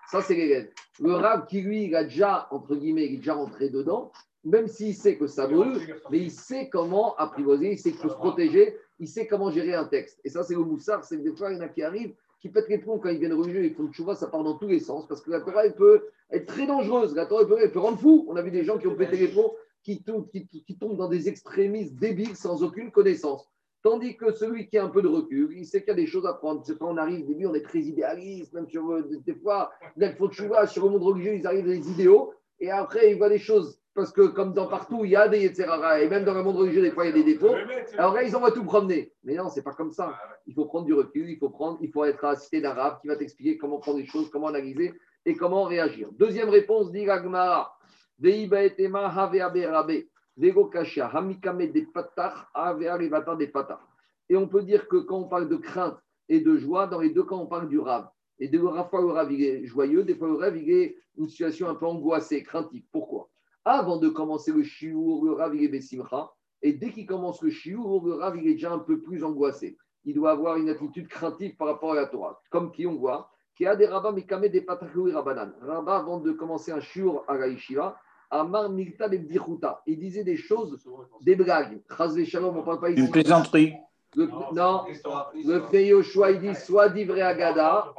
[0.10, 0.70] Ça, c'est l'élève.
[1.00, 4.12] Le rab qui, lui, il a déjà, entre guillemets, il est déjà rentré dedans,
[4.44, 5.80] même s'il sait que ça brûle,
[6.10, 9.74] mais il sait comment apprivoiser, il sait qu'il faut se protéger, il sait comment gérer
[9.74, 10.20] un texte.
[10.24, 12.14] Et ça, c'est le moussard, c'est que des fois, il y en a qui arrivent,
[12.40, 14.68] qui pètent les plombs quand ils viennent religieux, ils font chouva, ça part dans tous
[14.68, 17.80] les sens, parce que la Torah, elle peut être très dangereuse, la Torah, elle peut,
[17.80, 18.26] rendre fou.
[18.28, 19.54] On a vu des gens qui ont pété les plombs,
[19.84, 23.48] qui, tombent dans des extrémistes débiles sans aucune connaissance.
[23.84, 26.08] Tandis que celui qui a un peu de recul, il sait qu'il y a des
[26.08, 26.64] choses à prendre.
[26.66, 29.72] C'est quand on arrive, au début, on est très idéaliste, même sur euh, des fois,
[30.32, 33.78] chouva, sur le monde religieux, ils arrivent des idéaux, et après, ils voient des choses
[33.96, 35.70] parce que comme dans partout, il y a des etc.
[36.02, 37.56] Et même dans le monde religieux, des fois, il y a des défauts.
[37.98, 39.14] Alors là, ils envoient tout promener.
[39.24, 40.18] Mais non, c'est pas comme ça.
[40.48, 43.08] Il faut prendre du recul, il faut, prendre, il faut être assisté d'un rab qui
[43.08, 44.94] va t'expliquer comment prendre les choses, comment analyser
[45.26, 46.10] et comment réagir.
[46.14, 47.78] Deuxième réponse, dit Gagmara.
[48.22, 48.50] Et
[54.38, 55.98] on peut dire que quand on parle de crainte
[56.30, 58.10] et de joie, dans les deux cas, on parle du rab.
[58.40, 61.28] Et des fois, le rab, il est joyeux, des fois, le rab, il est une
[61.28, 62.84] situation un peu angoissée, craintive.
[62.92, 63.30] Pourquoi?
[63.66, 65.96] Avant de commencer le shiur, le Rav il est.
[66.62, 69.78] Et dès qu'il commence le shiur, le Rav il est déjà un peu plus angoissé.
[70.04, 72.42] Il doit avoir une attitude craintive par rapport à la Torah.
[72.50, 75.54] Comme qui on voit, qui a des rabbins, mais quand des patakou et rabanan.
[75.62, 77.98] Rabbin, avant de commencer un shiur à la yeshiva,
[78.30, 79.20] Amar Milta de
[79.86, 80.84] Il disait des choses,
[81.22, 81.82] des blagues.
[82.26, 83.02] Shalom, on parle pas ici.
[83.02, 83.74] Une plaisanterie.
[84.16, 87.94] non, le Pnei Yoshua, il dit soit d'Ivré Agada.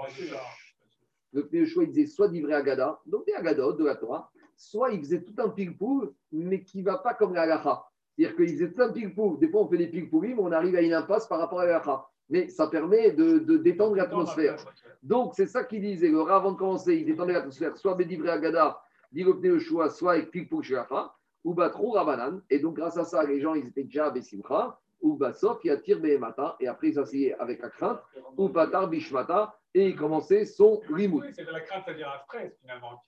[1.32, 4.92] Le Pnei Yoshua, il disait soit d'Ivré Agada, donc des Agadot de la Torah soit
[4.92, 8.72] il faisait tout un ping-pong, mais qui ne va pas comme la C'est-à-dire qu'il faisait
[8.72, 9.38] tout un ping-pong.
[9.40, 11.66] Des fois, on fait des ping-pong, mais on arrive à une impasse par rapport à
[11.66, 11.82] la
[12.31, 14.57] Mais ça permet de, détendre l'atmosphère.
[15.03, 16.09] Donc, c'est ça qu'il disait.
[16.09, 18.81] Le avant de commencer, il détendait l'atmosphère, soit Bédivré Agada,
[19.12, 20.35] le choix, soit avec
[20.70, 21.14] la
[21.45, 22.41] ou Batrou Rabanan.
[22.51, 25.70] Et donc, grâce à ça, les gens, ils étaient déjà à Bessimcha, ou Basof, il
[25.70, 28.01] attire Behemata, et après, il s'asseyait avec la crainte,
[28.39, 31.22] ou Batar Bishmata, et il commençait son rimout.
[31.33, 33.03] c'est de la crainte, c'est-à-dire un stress, finalement.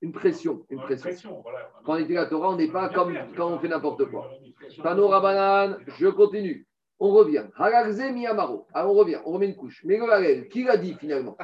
[0.00, 0.64] Une pression.
[0.70, 1.42] Une pression.
[1.84, 4.30] Quand on étudie la Torah, on n'est pas comme quand on fait n'importe quoi.
[4.82, 6.66] Tano Rabanan, je continue.
[7.00, 7.44] On revient.
[7.56, 8.66] Haragze Miyamaro.
[8.74, 9.82] Alors on revient, on remet une couche.
[9.84, 11.36] Mais le qui l'a dit finalement?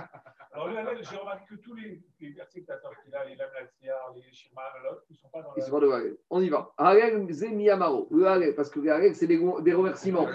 [0.53, 4.63] Alors le Halel, j'ai remarqué que tous les, les tu as les Lamlatsiar, les Shema,
[5.09, 6.73] ils ne sont pas dans le Ils sont pas dans le On y va.
[6.77, 8.07] Haragze Miyamaro.
[8.11, 10.29] Le Halel, parce que le Halel, c'est des, des remerciements.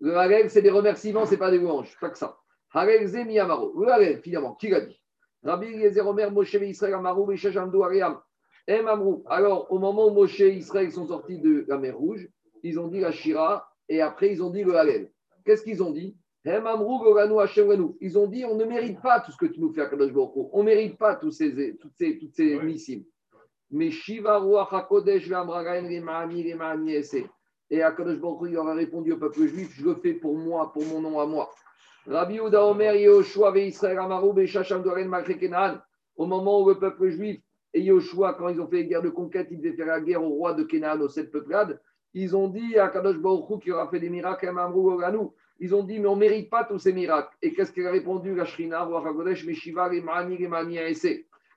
[0.00, 1.96] Le Halel, c'est des remerciements, ce n'est pas des louanges.
[2.00, 2.38] Pas que ça.
[2.72, 3.80] Haragze Miyamaro.
[3.80, 5.00] Le Halel, finalement, qui l'a dit?
[5.42, 8.20] Rabbi Eliezer Omer, Moshe et Israël, Amarou, Shajamdou, Ariam.
[8.68, 9.24] Mamrou.
[9.26, 12.28] Alors, au moment où Moshe et Israël sont sortis de la mer Rouge,
[12.62, 15.10] ils ont dit la Shira et après ils ont dit le Halel.
[15.44, 16.16] Qu'est-ce qu'ils ont dit?
[16.46, 20.12] Ils ont dit on ne mérite pas tout ce que tu nous fais à Kadosh
[20.14, 23.04] On ne mérite pas tous ces, toutes ces, toutes ces missiles.
[23.70, 24.36] Mais Shiva
[24.70, 25.30] HaKodesh
[27.70, 30.84] Et Akadosh Baruch il aura répondu au peuple juif je le fais pour moi, pour
[30.86, 31.50] mon nom à moi.
[32.06, 35.78] Rabbi Uda Omer Yehoshua Israël Amaru Beshacham Doren Kenan.
[36.16, 37.40] Au moment où le peuple juif
[37.72, 40.24] et Yoshua, quand ils ont fait les guerres de conquête, ils devaient faire la guerre
[40.24, 41.80] au roi de Kenan, aux sept peuplades.
[42.14, 44.90] Ils ont dit à Kadosh Baruch qui aura fait des miracles à Mamrou
[45.60, 47.36] ils ont dit, mais on ne mérite pas tous ces miracles.
[47.42, 50.78] Et qu'est-ce qu'elle a répondu La Shrina, Roi Hagodesh, Meshiva, Rimani, Rimani.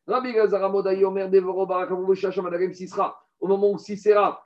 [0.05, 3.17] Rabbi Gazaramodai, Omer, Devoro, Barakavu, Shacham, Sisra.
[3.39, 4.43] Au moment où Sisera,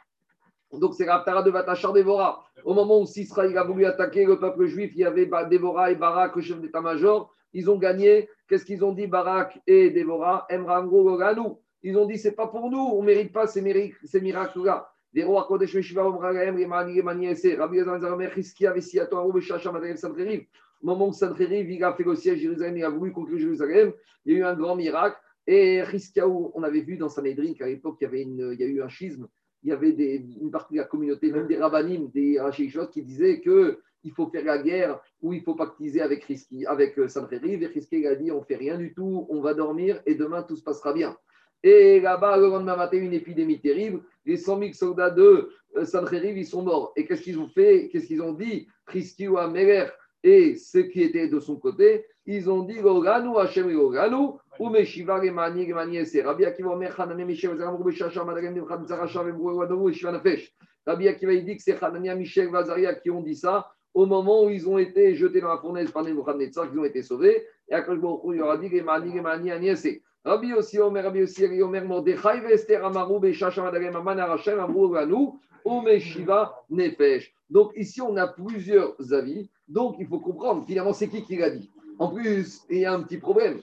[0.71, 4.39] donc c'est Raptara de Vatachar Devora, au moment où Sisra il a voulu attaquer le
[4.39, 7.33] peuple juif, il y avait Devora et Barak, le chef d'état-major.
[7.53, 8.29] Ils ont gagné.
[8.47, 11.59] Qu'est-ce qu'ils ont dit, Barak et Devora Emrango, Goganou.
[11.81, 14.91] Ils ont dit, c'est pas pour nous, on ne mérite pas ces miracles-là.
[20.79, 23.93] Au moment où Sancheriv, il a fait le siège Jérusalem, il a voulu conquérir Jérusalem,
[24.25, 25.17] il y a eu un grand miracle.
[25.47, 28.67] Et Hiskiaou, on avait vu dans Sanhedrin qu'à l'époque, il y, avait il y a
[28.67, 29.27] eu un schisme,
[29.63, 33.39] il y avait une partie de la communauté, même des rabbinim, des rachéichos, qui disaient
[33.39, 37.07] qu'il faut faire la guerre ou il faut pactiser avec, Riski, avec euh.
[37.41, 40.57] Et Hiski a dit on fait rien du tout, on va dormir et demain tout
[40.57, 41.17] se passera bien.
[41.63, 44.01] Et là-bas, le lendemain matin, une épidémie terrible.
[44.25, 46.93] Les 100 000 soldats de euh, Sancheriv, ils sont morts.
[46.95, 47.89] Et qu'est-ce qu'ils ont fait?
[47.91, 48.67] Qu'est-ce qu'ils ont dit?
[48.85, 49.85] Christi ou Améler
[50.23, 55.23] et ceux qui étaient de son côté, ils ont dit Loganu, Hashem Loganu, ou Meshiva
[55.23, 56.21] Gemani, Gemani Ese.
[56.23, 60.53] Rabbi Akiva Omer Hanania Michel Vazaria Mrou Beshachar Madagem Nevchad Zarachar Vemrou Wadou Shiva Nafesh.
[60.85, 64.43] Rabbi Akiva il dit que c'est Hanania Michel Vazaria qui ont dit ça au moment
[64.43, 67.45] où ils ont été jetés dans la fournaise par Nebuchadnezzar, qu'ils ont été sauvés.
[67.69, 68.01] Et à Baruch
[68.33, 70.01] il aura dit Gemani, Gemani Aniese.
[70.27, 72.81] Rabbi Rabbi Mordechai Vester.
[77.49, 79.49] Donc ici, on a plusieurs avis.
[79.69, 81.71] Donc il faut comprendre, finalement, c'est qui qui l'a dit.
[81.97, 83.61] En plus, il y a un petit problème.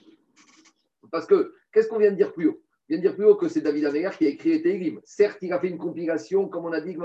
[1.11, 2.59] Parce que, qu'est-ce qu'on vient de dire plus haut?
[2.59, 4.99] On vient de dire plus haut que c'est David Améler qui a écrit les.
[5.03, 6.97] Certes, il a fait une compilation, comme on a dit,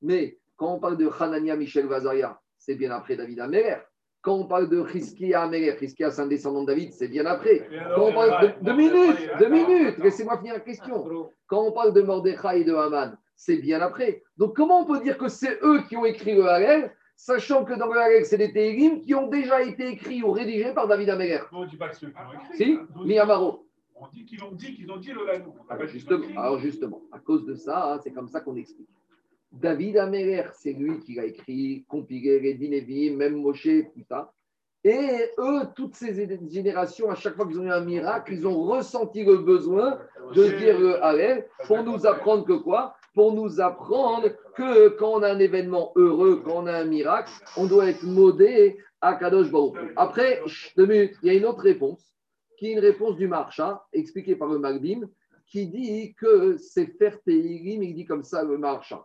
[0.00, 3.78] mais quand on parle de Hanania Michel Vazaria, c'est bien après David Améler.
[4.22, 7.66] Quand on parle de Hiskia Améler, Hiskia, c'est un descendant de David, c'est bien après.
[7.94, 11.30] Quand on parle de, deux minutes, deux minutes, laissez-moi finir la question.
[11.46, 14.22] Quand on parle de Mordechai et de Haman, c'est bien après.
[14.36, 17.72] Donc, comment on peut dire que c'est eux qui ont écrit le Harel, sachant que
[17.72, 21.08] dans le Harel, c'est des Télim qui ont déjà été écrits ou rédigés par David
[21.52, 22.56] On ne dit pas que c'est eux qui écrit.
[22.56, 22.86] Si, hein.
[23.02, 23.66] Miyamaro.
[23.94, 25.20] On dit qu'ils l'ont dit, qu'ils ont dit le.
[25.68, 28.88] Alors justement, alors justement, à cause de ça, hein, c'est comme ça qu'on explique.
[29.52, 34.32] David Améler, c'est lui qui a écrit, compilé les même Moshe, tout ça.
[34.82, 36.14] Et eux, toutes ces
[36.50, 39.98] générations, à chaque fois qu'ils ont eu un miracle, ils ont ressenti le besoin
[40.34, 42.94] de dire le Hallel pour nous apprendre que quoi?
[43.12, 47.30] Pour nous apprendre que quand on a un événement heureux, quand on a un miracle,
[47.56, 49.76] on doit être modé à Kadosh Baruch.
[49.96, 50.40] Après,
[50.76, 52.14] deux minutes, il y a une autre réponse,
[52.56, 55.08] qui est une réponse du Marcha, expliquée par le Magdim,
[55.46, 59.04] qui dit que c'est faire il dit comme ça le Marcha.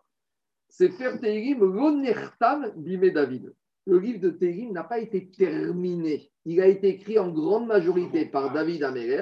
[0.78, 3.54] C'est faire Teirim, l'onertam bimé David
[3.86, 6.32] le livre de Térim n'a pas été terminé.
[6.46, 9.22] Il a été écrit en grande majorité par David Améler.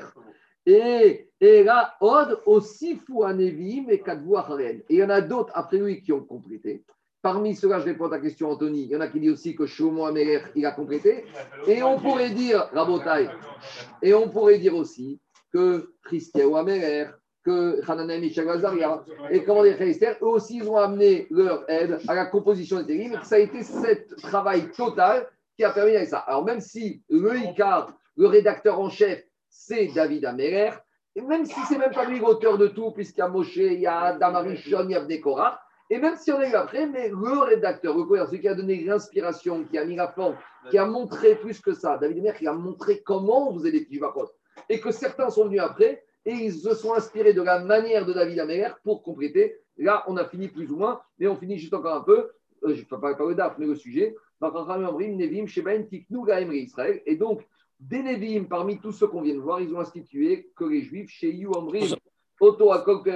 [0.66, 4.84] Et, et là, Od aussi Fouanevim et Kadvouacharel.
[4.89, 6.86] Et il y en a d'autres après lui qui ont complété.
[7.22, 8.84] Parmi ceux-là, je réponds à ta question, Anthony.
[8.84, 11.26] Il y en a qui disent aussi que Shlomo Améler, il a complété.
[11.68, 13.30] Et on pourrait dire, Rabotai,
[14.01, 15.20] et on pourrait dire aussi
[15.54, 17.08] que Christian Améler,
[17.44, 22.16] que Hananel Michel Azaria et comment dire eux aussi ils ont amené leur aide à
[22.16, 23.20] la composition des télim.
[23.24, 25.28] Ça a été ce travail total
[25.58, 26.20] qui a permis avec ça.
[26.20, 30.72] Alors même si le Icar, le rédacteur en chef, c'est David Améler,
[31.16, 33.80] et même si c'est même pas lui l'auteur de tout, puisqu'il y a Moshe, il
[33.80, 37.39] y a Damarichon, il y a Vnekora, et même si on est après, mais le
[37.39, 40.36] rédacteur, le celui qui a donné l'inspiration, qui a mis la forme,
[40.72, 44.00] qui a montré plus que ça, David Améler, qui a montré comment vous allez les
[44.70, 48.14] et que certains sont venus après, et ils se sont inspirés de la manière de
[48.14, 49.58] David Améler pour compléter.
[49.78, 52.32] Là, on a fini plus ou moins, mais on finit juste encore un peu.
[52.64, 54.16] Euh, je ne parle pas le date, mais le sujet.
[57.06, 57.48] Et donc,
[57.80, 61.10] des Nevim, parmi tous ceux qu'on vient de voir, ils ont institué que les Juifs,
[61.10, 61.96] chez Yuamrim,
[62.40, 63.08] Auto Akok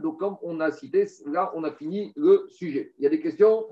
[0.00, 2.94] Donc, comme on a cité, là, on a fini le sujet.
[2.98, 3.66] Il y a des questions?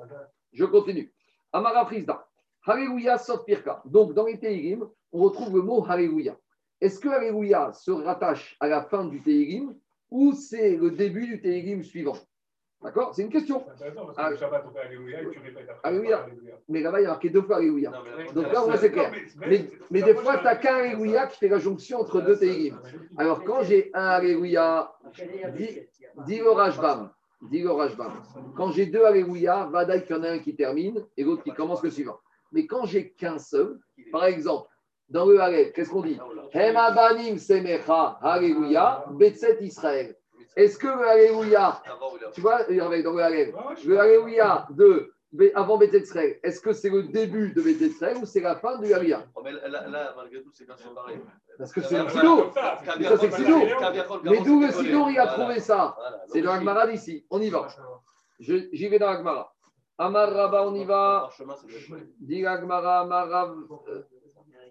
[0.52, 1.12] Je continue.
[1.52, 2.26] Amara Frisda.
[2.64, 3.82] Alléluia sauf Pirka.
[3.86, 6.36] Donc, dans les Teirim, on retrouve le mot Alléluia.
[6.80, 9.74] Est-ce que Alléluia se rattache à la fin du Teirim
[10.10, 12.16] ou c'est le début du Teirim suivant?
[12.82, 13.14] D'accord?
[13.14, 13.66] C'est une question.
[14.16, 14.30] Ah,
[14.82, 15.88] Alléluia et tu répètes après.
[15.88, 16.26] Alléluia.
[16.68, 17.92] Mais là-bas, il y a marqué deux fois Alléluia.
[18.34, 19.12] Donc là, on c'est clair.
[19.36, 22.80] Mais, mais, des fois, tu n'as qu'un Alléluia qui fait la jonction entre deux Teirim.
[23.18, 24.94] Alors, quand j'ai un Alléluia,
[26.26, 27.10] dit le Rajbam,
[27.42, 27.70] Dit le
[28.54, 31.52] Quand j'ai deux Alléluia, Vadaï qu'il y en a un qui termine et l'autre qui
[31.52, 32.18] commence le suivant.
[32.52, 33.78] Mais quand j'ai qu'un seul,
[34.12, 34.68] par exemple,
[35.10, 36.18] dans le Hallel, qu'est-ce qu'on dit
[36.52, 40.16] Hemabanim Semecha, Alléluia, Betset Israël.
[40.56, 41.82] Est-ce que le Alléluia,
[42.32, 43.54] tu vois, dans le Hallel,
[43.84, 45.12] le Alléluia de
[45.54, 49.24] avant Israël, est-ce que c'est le début de Israël ou c'est la fin du Alléluia
[49.36, 51.20] oh, là, malgré tout, c'est bien séparé.
[51.56, 52.50] Parce que c'est un sido.
[52.52, 52.78] Ça,
[53.20, 53.58] c'est sido.
[54.24, 55.96] Mais d'où le sido, il a trouvé ça
[56.32, 57.24] C'est dans Agmara d'ici.
[57.30, 57.68] On y va.
[58.40, 59.54] J'y vais dans Agmara.
[59.98, 61.28] Amar Rabba, on y va.
[62.18, 63.54] Dit Agmara, Amar Rav.
[63.54, 64.70] Amar Alléluia sans pirka.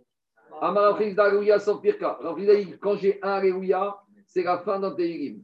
[2.82, 5.44] Quand j'ai un Alléluia, c'est la fin d'un Teirim.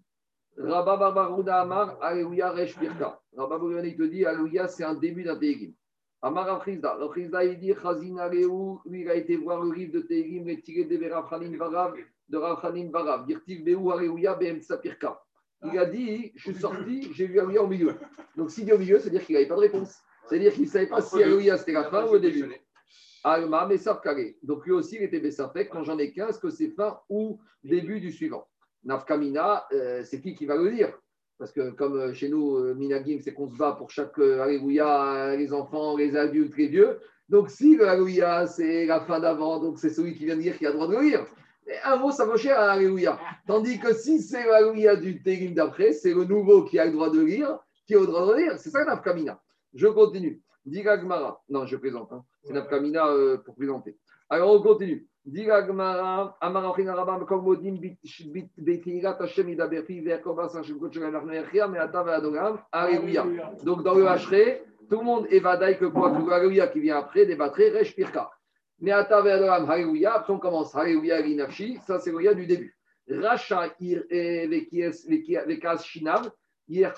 [0.57, 3.19] Rabba Barbarouda Amar, Alléluia Resh Pirka.
[3.35, 5.73] Rabba Barbarouda, il te dit, Alléluia, c'est un début d'un Teirim.
[6.21, 6.97] Amar Afrizda.
[7.01, 8.49] Afrizda, il dit, Chazin Aleu,
[8.85, 11.93] lui, il a été voir le livre de Teirim, le tiré de Rafanim Varav,
[12.29, 13.25] de Rafanim Varav.
[13.25, 15.21] Dirtiv Alléluia BM Sapirka.
[15.63, 17.95] Il a dit, je suis sorti, j'ai vu Alléluia au milieu.
[18.35, 19.95] Donc, s'il dit au milieu, c'est-à-dire qu'il n'avait pas de réponse.
[20.27, 22.51] C'est-à-dire qu'il ne savait pas si Alléluia c'était la fin ou le début.
[23.25, 24.35] Alma Messafkare.
[24.43, 25.69] Donc lui aussi, il était Bessafek.
[25.69, 28.47] Quand j'en ai qu'un, est-ce que c'est fin ou début du suivant?
[28.83, 30.95] Nafkamina, euh, c'est qui qui va le dire?
[31.39, 35.35] Parce que comme euh, chez nous, euh, Minagim, c'est qu'on se bat pour chaque Alléluia,
[35.35, 36.99] les enfants, les adultes, les vieux.
[37.27, 40.55] Donc si le Alléluia, c'est la fin d'avant, donc c'est celui qui vient de dire
[40.55, 41.25] qu'il a le droit de le lire.
[41.83, 43.19] un mot, ça vaut cher à Alléluia.
[43.47, 47.09] Tandis que si c'est l'Alléluia du Télim d'après, c'est le nouveau qui a le droit
[47.09, 47.57] de lire,
[47.87, 48.59] qui a le droit de lire.
[48.59, 49.41] C'est ça Nafkamina.
[49.73, 50.43] Je continue.
[50.65, 51.41] Digagmara.
[51.49, 52.11] Non, je présente.
[52.11, 52.23] Hein.
[52.43, 53.95] C'est Nafkamina euh, pour présenter.
[54.29, 55.07] Alors, on continue.
[55.25, 56.37] Digagmara.
[56.41, 57.77] Amarachina Rabam Komodim
[58.57, 62.59] Betirat Hashem Idaberfi Verkovas Hashem Kochel Arnechia Meata Vadogam.
[62.71, 63.25] Alléluia.
[63.63, 67.25] Donc, dans le Hachré, tout le monde est vadaï que pour Alléluia qui vient après,
[67.25, 68.31] débattrait Resh Pirka.
[68.79, 69.69] Meata Vadogam.
[69.69, 70.15] Alléluia.
[70.15, 70.75] Après, on commence.
[70.75, 71.79] Alléluia Ginafshi.
[71.85, 72.75] Ça, c'est le du début.
[73.07, 76.31] Racha Ir Vekas Shinav.
[76.67, 76.89] Alléluia,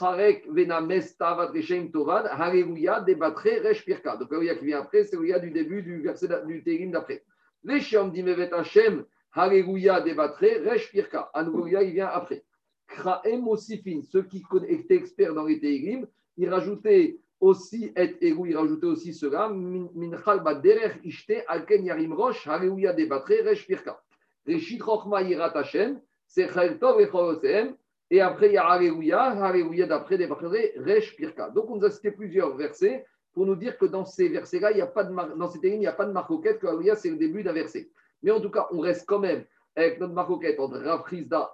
[3.02, 4.16] débattre Resh Pirka.
[4.16, 7.24] Donc, Alléluia qui vient après, c'est Alléluia du début du verset du Térim d'après.
[7.64, 9.04] Les Shiom Dimevet Hashem,
[9.34, 11.30] Alléluia, débattre Resh Pirka.
[11.34, 12.46] Alléluia, il vient après.
[12.88, 16.08] Kraem Osifin, ceux qui étaient experts dans les Térim,
[16.38, 22.48] ils rajoutaient aussi et Égou, ils rajoutaient aussi cela, Minchal Baderer Ishte, Alken Yarim Rosh,
[22.48, 24.02] Alléluia, débattre Resh Pirka.
[24.48, 27.76] Reshit Rochma Yirat Hashem, Sechel Tov Echorosem,
[28.10, 31.50] et après, il y a Alléluia, Alléluia d'après des Resh Pirka.
[31.50, 34.76] Donc, on nous a cité plusieurs versets pour nous dire que dans ces versets-là, il
[34.76, 37.10] n'y a pas de dans ces il n'y a pas de marcoquette, que Alléluia, c'est
[37.10, 37.90] le début d'un verset.
[38.24, 39.46] Mais en tout cas, on reste quand même
[39.76, 41.04] avec notre marcoquette entre Rav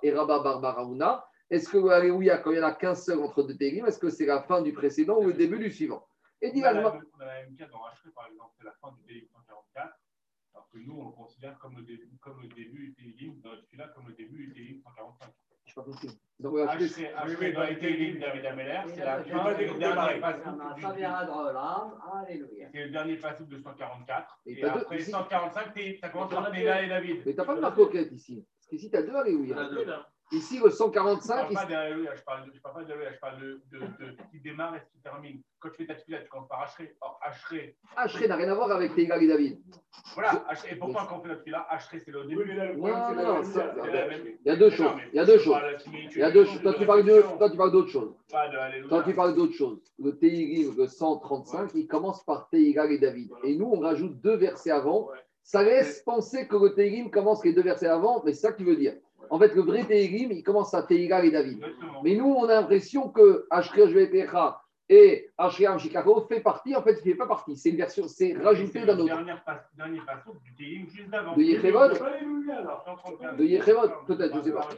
[0.04, 1.26] et Rabba Barbaraouna.
[1.50, 4.10] Est-ce que Alléluia, quand il n'y en a qu'un seul entre deux térim, est-ce que
[4.10, 6.08] c'est la fin du précédent ou le début du suivant?
[6.40, 9.04] Et dit On a la même cas dans Hachré, par exemple, c'est la fin du
[9.04, 9.94] térim 144.
[10.54, 13.56] Alors que nous, on le considère comme le début, comme le début du térim, dans
[13.56, 15.34] celui-là, comme le début du térim 145.
[15.74, 16.20] Je pas compris.
[16.40, 16.62] Donc, oui,
[17.40, 20.22] oui, dans les David Ameller, c'est la fin du dernier
[22.72, 24.40] C'est le dernier passage de 144.
[24.46, 27.24] Et après 145, tu commences par Néla et David.
[27.26, 28.46] Mais tu n'as pas de marcoquette ici.
[28.60, 30.08] Parce qu'ici, tu as deux Alléluia.
[30.34, 31.46] Ici, le 145.
[31.46, 34.80] Je ne parle pas d'Alléluia, je parle d'Alléluia, je parle de ce qui démarre et
[34.92, 35.42] qui termine.
[35.60, 36.96] Quand tu fais ta tefila, tu commences par Hachré.
[37.02, 37.78] Or, Hachré.
[37.96, 39.60] Hachré n'a rien à voir avec Tegal et David.
[40.16, 43.42] Voilà, et pourquoi quand on fait notre tefila, Hachré, c'est le début Non, non, non.
[43.44, 44.92] Il y a deux choses.
[45.14, 45.58] Il y a deux choses.
[46.12, 46.62] Il y a deux choses.
[46.62, 47.04] Toi, tu parles
[47.72, 48.16] d'autre chose.
[48.90, 49.80] Toi, tu parles d'autre chose.
[50.00, 53.30] Le Teirim, le 135, il commence par Tegal et David.
[53.44, 55.10] Et nous, on rajoute deux versets avant.
[55.44, 58.58] Ça laisse penser que le Teirim commence les deux versets avant, mais c'est ça que
[58.58, 58.96] tu veux dire.
[59.34, 61.60] En fait, le vrai Tehirim, il commence à Tehiga et David.
[62.04, 66.76] Mais nous, on a l'impression que Jvepecha et Ashriya Chicago fait partie.
[66.76, 67.56] En fait, il ne fait pas partie.
[67.56, 69.06] C'est une version, c'est rajouté d'un autre.
[69.08, 71.36] Dernier passage du Tehirim juste d'avant.
[71.36, 71.94] De Yechevod
[73.40, 74.70] De Yechevod Peut-être, je ne sais pas.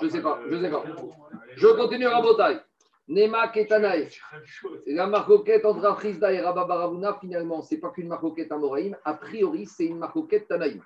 [0.00, 0.40] Je ne sais pas.
[0.48, 0.84] Je ne sais pas.
[1.56, 2.58] Je continue à Rabotai.
[3.06, 4.08] Nema Ketanaï.
[4.86, 8.96] La marcoquette entre Afrizda et Rababaravuna, finalement, ce n'est pas qu'une marcoquette à Moraïm.
[9.04, 10.80] A priori, c'est une marcoquette Tanaïm.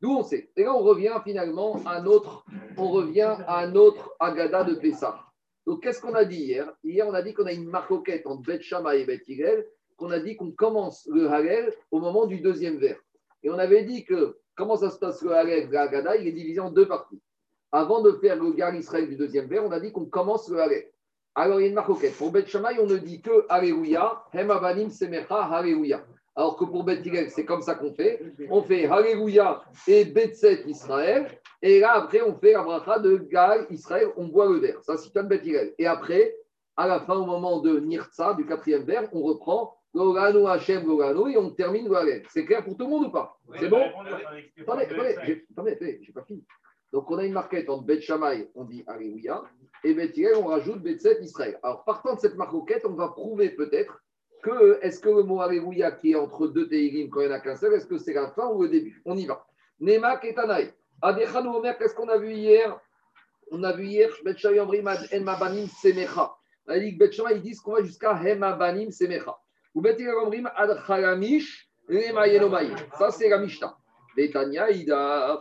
[0.00, 0.50] D'où on sait.
[0.56, 2.44] Et là, on revient finalement à notre,
[2.76, 5.20] on revient à notre Agada de Pessah.
[5.66, 6.72] Donc, qu'est-ce qu'on a dit hier?
[6.82, 10.10] Hier, on a dit qu'on a une marcoquette entre Bet Shama et Bet Hillel, qu'on
[10.10, 12.98] a dit qu'on commence le Hallel au moment du deuxième vers.
[13.42, 16.32] Et on avait dit que comment ça se passe le Hallel, le Agada, il est
[16.32, 17.20] divisé en deux parties.
[17.70, 20.60] Avant de faire le Gar Israël du deuxième vers, on a dit qu'on commence le
[20.60, 20.90] Hallel.
[21.34, 22.16] Alors, il y a une marcoquette.
[22.16, 26.04] Pour Bet Shammai, on ne dit que Alléluia, Hem Avanim Semecha, Alléluia.
[26.36, 28.20] Alors que pour Bet c'est comme ça qu'on fait.
[28.50, 31.26] On fait Alléluia et Betset Israël.
[31.62, 34.08] Et là, après, on fait la bracha de Gal Israël.
[34.16, 34.82] On boit le verre.
[34.82, 35.42] Ça, c'est un Bet
[35.78, 36.34] Et après,
[36.76, 41.26] à la fin, au moment de Nirtza, du quatrième verre, on reprend Logano Hachem Logano
[41.26, 42.22] et on termine Goalen.
[42.30, 43.82] C'est clair pour tout le monde ou pas C'est bon
[44.60, 46.44] Attendez, attendez, j'ai pas fini.
[46.92, 48.00] Donc, on a une marquette entre Bet
[48.54, 49.42] on dit Alléluia.
[49.84, 51.58] et Bethilel, on rajoute Betset Israël.
[51.62, 54.00] Alors, partant de cette marcoquette, on va prouver peut-être
[54.40, 57.36] que est-ce que le mot Alléluia qui est entre deux Teilim quand il n'y en
[57.36, 59.00] a qu'un seul, est-ce que c'est la fin ou le début?
[59.04, 59.46] On y va.
[59.78, 60.72] Nema et Tanaï.
[61.02, 62.78] Adechanu Omer, qu'est-ce qu'on a vu hier?
[63.50, 66.34] On a vu hier, Bet Shayomrim En Mabanim Semecha.
[66.68, 69.36] Ils disent qu'on va jusqu'à Hemabanim Semecha.
[69.74, 72.70] Ou Bet Omrim Ad Chalamish Lema Yenomai.
[72.98, 73.76] Ça, c'est la Mishnah.
[74.16, 74.66] Betania,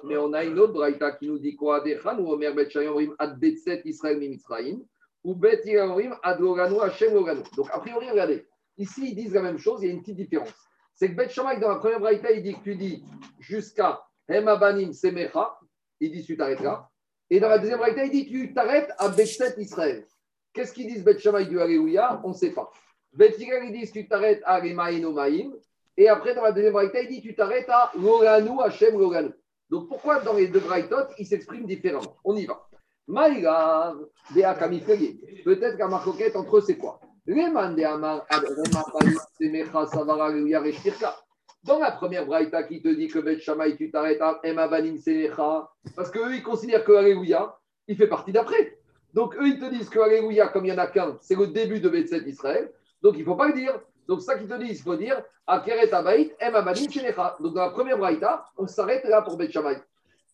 [0.04, 1.78] mais on a une autre braïta qui nous dit quoi?
[1.78, 4.80] Adechanu Omer Bet Shayomrim Ad Betset Israël Mimitzraim.
[5.24, 6.39] Ou Bet Omrim Ad
[6.82, 7.14] Hashem.
[7.56, 8.47] Donc, a priori, regardez.
[8.80, 10.53] Ici, ils disent la même chose, il y a une petite différence.
[10.95, 13.03] C'est que Bet Shammai, dans la première braïta, il dit que tu dis
[13.38, 15.59] jusqu'à Hemabanim Semecha,
[15.99, 16.89] il dit tu t'arrêtes là.
[17.30, 20.07] Et dans la deuxième braïta, il dit tu t'arrêtes à Bet-Set Israël.
[20.53, 22.71] Qu'est-ce qu'ils disent Bet Shammai du Alléluia On ne sait pas.
[23.11, 25.53] Bet ils disent tu t'arrêtes à Remaïn Maïm.
[25.97, 29.32] Et après, dans la deuxième braïta, il dit tu t'arrêtes à Loranu Hashem Loranu.
[29.69, 32.15] Donc pourquoi dans les deux braïtotes, ils s'expriment différemment?
[32.23, 32.65] On y va.
[33.07, 33.95] Maïga,
[34.34, 37.01] Peut-être qu'un marcoquette entre eux, c'est quoi?
[41.63, 45.69] Dans la première braïta qui te dit que Bet Shammai, tu t'arrêtes à Emabanim Semecha,
[45.95, 47.55] parce qu'eux, ils considèrent que Alléluia,
[47.88, 48.80] il fait partie d'après.
[49.13, 51.45] Donc eux, ils te disent que Alléluia, comme il n'y en a qu'un, c'est le
[51.47, 52.71] début de Bet Israël.
[53.03, 53.80] Donc il ne faut pas le dire.
[54.07, 57.38] Donc ça qui te dit, il faut dire Akeret Abaït, Emabanim Semecha.
[57.39, 59.77] Donc dans la première braïta, on s'arrête là pour Bet Shammai.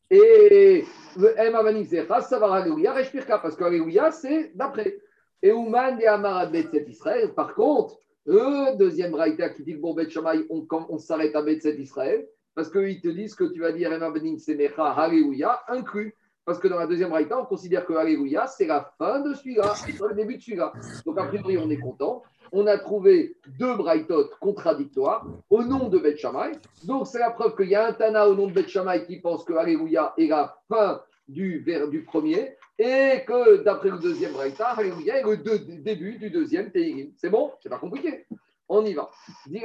[0.09, 0.85] Et
[1.17, 4.97] le Emabanim Semecha, ça Alléluia, Reshpirka, parce que Alléluia, c'est d'après.
[5.45, 9.93] Et Ouman de Amarat Bet Israël, par contre, le deuxième braïta qui dit que bon,
[9.93, 10.07] Bet
[10.49, 14.09] on, on s'arrête à Bet Israël, parce qu'ils te disent que tu vas dire Emma
[14.09, 16.15] Benin Semecha, Alléluia, inclus.
[16.45, 19.75] Parce que dans la deuxième braïta, on considère que Alléluia, c'est la fin de celui-là,
[19.75, 20.73] c'est le début de celui-là.
[21.05, 22.23] Donc, a priori, on est content.
[22.51, 26.15] On a trouvé deux braïtotes contradictoires au nom de Bet
[26.85, 28.65] Donc, c'est la preuve qu'il y a un Tana au nom de Bet
[29.05, 34.33] qui pense que Alléluia est la fin du, du premier et que d'après le deuxième
[34.33, 35.37] Braïta, Alléluia le
[35.77, 37.11] début du deuxième Teirim.
[37.17, 37.53] C'est bon?
[37.61, 38.25] C'est pas compliqué.
[38.67, 39.09] On y va.
[39.47, 39.63] Dit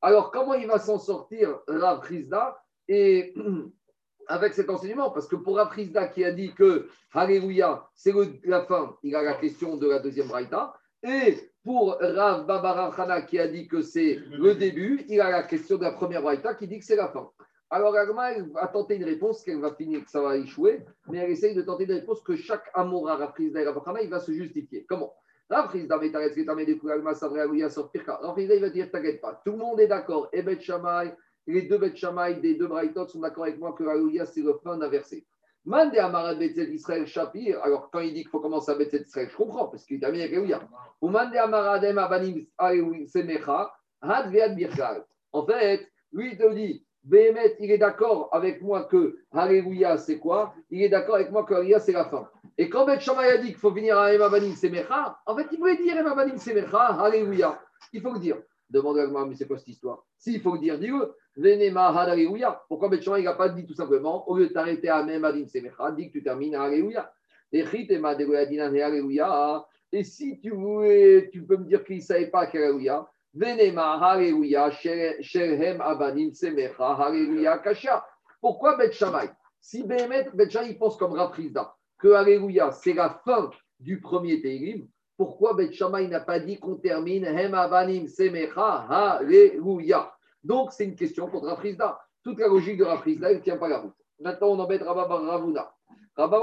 [0.00, 2.02] alors comment il va s'en sortir Rav
[2.88, 3.34] et
[4.28, 5.10] avec cet enseignement?
[5.10, 8.12] Parce que pour Rav qui a dit que Alléluia, c'est
[8.44, 10.74] la fin, il a la question de la deuxième Braïta.
[11.02, 15.76] Et pour Rav Babarachana qui a dit que c'est le début, il a la question
[15.76, 17.30] de la première Braïta qui dit que c'est la fin.
[17.70, 21.30] Alors, Agma a tenté une réponse qu'elle va finir, que ça va échouer, mais elle
[21.30, 24.86] essaye de tenter une réponse que chaque Amora, Rafrizda et Rabachana, il va se justifier.
[24.88, 25.14] Comment?
[25.50, 28.16] Rafrizda, Metaretz, Ketame, Dekou, Agma, Savre, Aouya, Sorpirka.
[28.22, 30.28] Rafrizda, il va dire T'inquiète pas, tout le monde est d'accord.
[30.32, 31.14] Et Bet Shamay,
[31.46, 34.54] les deux Bet Shamay des deux Braithot sont d'accord avec moi que Aouya, c'est le
[34.64, 35.26] fin d'un verset.
[35.66, 37.04] Mande Amarat Betzet Israël.
[37.62, 40.22] Alors, quand il dit qu'il faut commencer à Betzet Israël, je comprends, parce qu'il termine
[40.22, 40.66] avec Aouya.
[41.02, 42.46] Ou Mande Amaradem Abanim
[43.06, 43.74] Semecha.
[45.32, 50.54] En fait, lui, il te dit Il est d'accord avec moi que Alléluia, c'est quoi?
[50.70, 52.28] Il est d'accord avec moi que Alléluia, c'est la fin.
[52.56, 55.46] Et quand Bet Shammai a dit qu'il faut venir à Emma Banim Semecha, en fait,
[55.52, 57.58] il voulait dire Emma Banim Semecha, Alléluia.
[57.92, 58.36] Il faut le dire.
[58.68, 60.04] Demande à moi, mais c'est quoi cette histoire?
[60.18, 61.14] S'il faut le dire, dis-le.
[61.36, 62.62] Venema Alléluia.
[62.68, 65.46] Pourquoi Bet Shammai n'a pas dit tout simplement, au lieu de t'arrêter à Emma Banim
[65.46, 67.12] Semecha, dis que tu termines à Alléluia.
[67.50, 67.64] Et
[70.04, 73.08] si tu voulais, tu peux me dire qu'il ne savait pas qu'Alléluia.
[78.40, 79.30] Pourquoi Bet Shammai?
[79.60, 83.50] Si Behemet, Bet Shammai pense comme Rafrizda, que Alléluia, c'est la fin
[83.80, 90.12] du premier Teilim, pourquoi Bet Shammai n'a pas dit qu'on termine Hem Abanim Semecha, Alléluia
[90.42, 92.00] Donc, c'est une question contre Rafrizda.
[92.22, 93.94] Toute la logique de Rafrizda, elle ne tient pas la route.
[94.20, 95.70] Maintenant, on embête Rabba Ravuna.
[96.16, 96.38] Rabba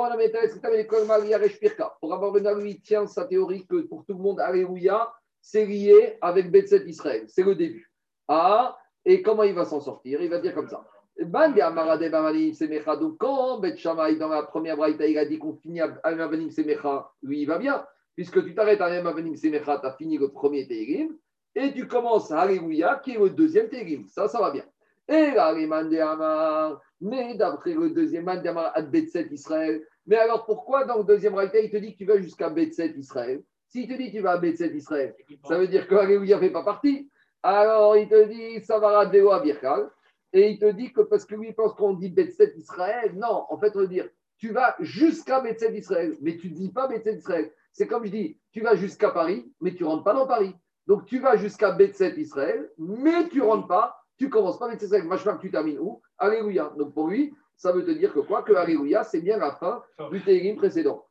[1.99, 5.11] Pour Rabba lui, tient sa théorie que pour tout le monde, Alléluia,
[5.45, 7.25] c'est lié avec Betset Israël.
[7.27, 7.91] C'est le début.
[8.27, 8.75] Ah,
[9.05, 10.19] et comment il va s'en sortir?
[10.19, 10.83] Il va dire comme ça.
[11.19, 16.49] Donc, quand Bet Shammai, dans la première braïta, il a dit qu'on finit à Avanim
[16.49, 17.85] Semecha, lui, il va bien.
[18.15, 21.15] Puisque tu t'arrêtes à Avanim Semecha, tu as fini le premier Teirim,
[21.53, 24.07] et tu commences à Alléluia, qui est le deuxième Teirim.
[24.07, 24.65] Ça, ça va bien.
[25.07, 25.53] Et là,
[26.09, 29.85] Amar, mais d'après le deuxième Mandéamar, à Betset Israël.
[30.07, 32.95] Mais alors, pourquoi dans le deuxième braïta, il te dit que tu vas jusqu'à Betset
[32.97, 33.43] Israël?
[33.67, 35.15] S'il te dit tu vas à Betset Israël,
[35.47, 37.09] ça veut dire que Alléluia ne fait pas partie.
[37.43, 39.89] Alors il te dit ça va à Birkal.
[40.33, 43.57] Et il te dit que parce que lui pense qu'on dit Betset Israël, non, en
[43.57, 47.15] fait on veut dire tu vas jusqu'à Betset Israël, mais tu ne dis pas Betset
[47.15, 47.51] Israël.
[47.71, 50.53] C'est comme je dis, tu vas jusqu'à Paris, mais tu ne rentres pas dans Paris.
[50.87, 54.85] Donc tu vas jusqu'à Betset Israël, mais tu ne rentres pas, tu commences pas Betset
[54.85, 55.07] Israël.
[55.07, 56.01] Que tu termines où?
[56.17, 56.73] Alléluia.
[56.77, 58.43] Donc pour lui, ça veut te dire que quoi?
[58.43, 61.05] Que Alléluia, c'est bien la fin du Térim précédent.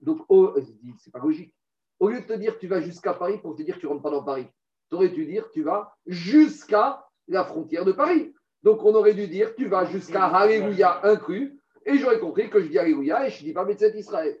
[0.00, 0.54] Donc, oh,
[0.98, 1.54] c'est pas logique.
[2.00, 4.10] Au lieu de te dire tu vas jusqu'à Paris pour te dire tu rentres pas
[4.10, 4.46] dans Paris,
[4.88, 8.34] tu aurais dû dire tu vas jusqu'à la frontière de Paris.
[8.62, 12.68] Donc, on aurait dû dire tu vas jusqu'à Alléluia inclus Et j'aurais compris que je
[12.68, 14.38] dis Alléluia et je ne dis pas Betset Israël.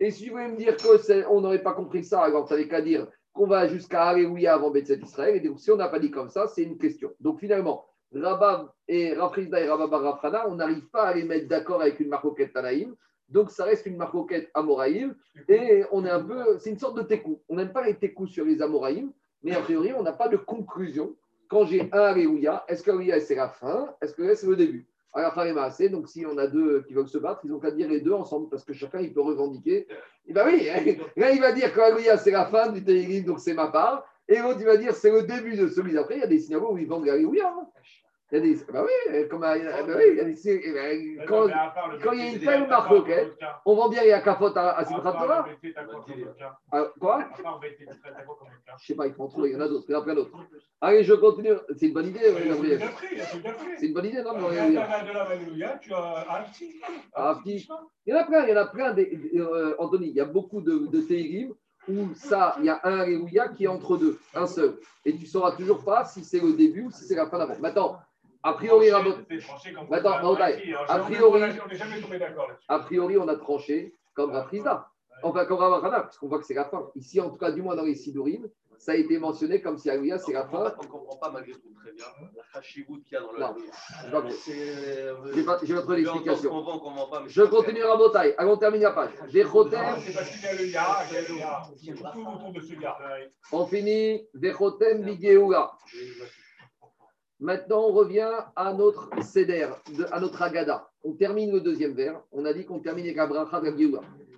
[0.00, 2.80] Et si vous voulez me dire qu'on n'aurait pas compris ça, alors ça n'avait qu'à
[2.80, 5.36] dire qu'on va jusqu'à Alléluia avant Betset Israël.
[5.36, 7.10] Et donc, si on n'a pas dit comme ça, c'est une question.
[7.20, 7.84] Donc, finalement,
[8.16, 12.08] Rabab et Rafrizda et Rabab Rafrana, on n'arrive pas à les mettre d'accord avec une
[12.08, 12.94] marcoquette Tanaïm.
[13.28, 15.14] Donc, ça reste une marcoquette Amoraïm.
[15.48, 16.58] Et on est un peu.
[16.58, 17.40] C'est une sorte de tékou.
[17.48, 19.12] On n'aime pas les tékous sur les Amoraïm,
[19.42, 21.14] mais a priori, on n'a pas de conclusion.
[21.48, 23.94] Quand j'ai un Alléluia, est-ce qu'Alléluia c'est la fin?
[24.00, 24.86] Est-ce que c'est le début?
[25.12, 25.88] Alors, assez.
[25.88, 28.12] Donc, si on a deux qui veulent se battre, ils ont qu'à dire les deux
[28.12, 29.86] ensemble parce que chacun il peut revendiquer.
[30.26, 30.66] Et bien oui,
[31.16, 34.04] là il va dire qu'Alléluia c'est la fin du Télim, donc c'est ma part.
[34.28, 36.16] Et l'autre il va dire c'est le début de celui d'après.
[36.16, 37.54] Il y a des synagogues où ils vendent l'Alléluia.
[37.56, 37.66] Hein.
[38.32, 38.64] Il y a des.
[38.72, 41.46] Bah oui, comme, bah oui, il y a des quand,
[42.02, 42.90] quand il y a une telle marque,
[43.66, 45.46] on vend bien il y a Kafot à, à Simchat Torah.
[46.98, 49.92] Quoi Je ne sais pas, il faut en trouver, il y en a d'autres, il
[49.92, 50.36] y en a plein d'autres.
[50.80, 51.52] Allez, je continue.
[51.76, 52.80] C'est une bonne idée, Gabriel.
[53.78, 54.34] C'est une bonne idée, non
[55.80, 56.26] Tu as
[57.14, 57.68] Afti.
[58.06, 58.96] Il y en a plein, il y en a plein.
[58.96, 61.00] Euh, Anthony, il y a beaucoup de, de
[61.88, 64.78] où ça, il y a un Alléluia qui est entre deux, un seul.
[65.04, 67.38] Et tu ne sauras toujours pas si c'est le début ou si c'est la fin
[67.38, 67.58] d'avant.
[67.60, 67.98] Maintenant,
[68.44, 69.00] a priori, a
[71.00, 71.54] priori,
[72.68, 74.90] a priori, on a tranché comme Rafrizda.
[75.22, 76.90] Enfin, comme Ravachana, parce qu'on voit que c'est la fin.
[76.94, 79.88] Ici, en tout cas, du moins dans les Sidurim, ça a été mentionné comme si
[79.88, 80.74] c'est la fin.
[80.78, 82.04] On ne comprend pas malgré tout très bien
[82.36, 84.28] la chachivout qu'il y a dans le Non,
[85.62, 86.64] j'ai votre explication.
[87.26, 87.96] Je continue à.
[88.36, 89.12] Allons terminer la page.
[93.52, 94.28] On finit.
[94.34, 95.78] Vechotem Bigeoula.
[97.40, 99.68] Maintenant, on revient à notre Seder,
[100.12, 100.88] à notre Agada.
[101.02, 102.22] On termine le deuxième vers.
[102.32, 103.62] On a dit qu'on termine avec Abraha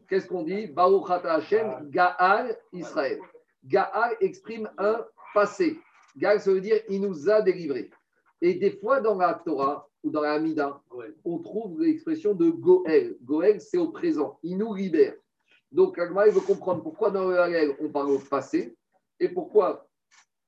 [0.09, 0.66] Qu'est-ce qu'on dit?
[0.68, 3.20] Baruch Hashem, Gaal Israël.
[3.64, 5.78] Gaal exprime un passé.
[6.16, 7.90] Gaal, ça veut dire il nous a délivrés.
[8.40, 10.80] Et des fois, dans la Torah ou dans la Hamida,
[11.24, 13.16] on trouve l'expression de Goel.
[13.22, 14.38] Goel, c'est au présent.
[14.42, 15.14] Il nous libère.
[15.72, 18.76] Donc, Agma, il veut comprendre pourquoi dans le Hagel, on parle au passé
[19.18, 19.86] et pourquoi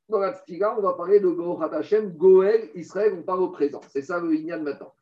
[0.08, 3.80] dans la Tfila, on va parler de Gohat Hashem, Goel, Israël, on parle au présent.
[3.88, 4.92] C'est ça le Inyan maintenant.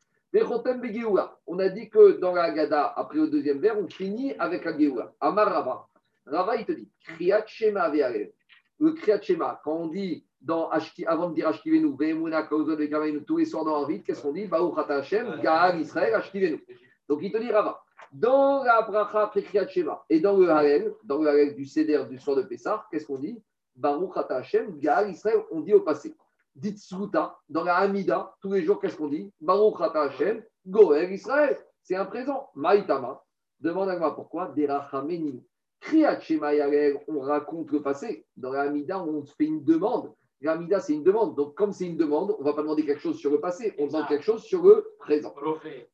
[1.47, 4.77] On a dit que dans la Gada, après le deuxième vers, on finit avec la
[4.77, 5.13] Geoula.
[5.21, 5.87] Amar Rava.
[6.25, 10.69] Rava, il te dit Kriyat Shema Le Kriyat Shema, quand on dit dans
[11.07, 14.45] avant de dire Ashkivenu, Ve'emuna, Kauzod, Ve'kamenu, tous les soirs dans la qu'est-ce qu'on dit?
[14.45, 16.63] Baruch Hashem, Gaal, Israël, Ashkivenu.
[17.07, 17.81] Donc il te dit Rava.
[18.11, 22.19] Dans la Bracha Kriyat Shema et dans le Halel, dans le Halel du Seder du
[22.19, 23.41] soir de Pessah, qu'est-ce qu'on dit?
[23.77, 26.15] Baruch Ata Hashem, Gaal Israël, on dit au passé.
[26.55, 29.31] Dites Souta, dans la Hamida, tous les jours, qu'est-ce qu'on dit?
[29.39, 31.57] Baruch Ata Hashem, Goel Israël.
[31.83, 32.49] C'est un présent.
[32.55, 33.23] Maïtama.
[33.59, 35.43] Demande à moi pourquoi Derachameni.
[37.07, 38.25] On raconte le passé.
[38.35, 40.13] Dans la Hamida, on fait une demande.
[40.41, 41.35] La Hamida, c'est une demande.
[41.35, 43.73] Donc, comme c'est une demande, on ne va pas demander quelque chose sur le passé,
[43.77, 45.33] on demande quelque chose sur le présent.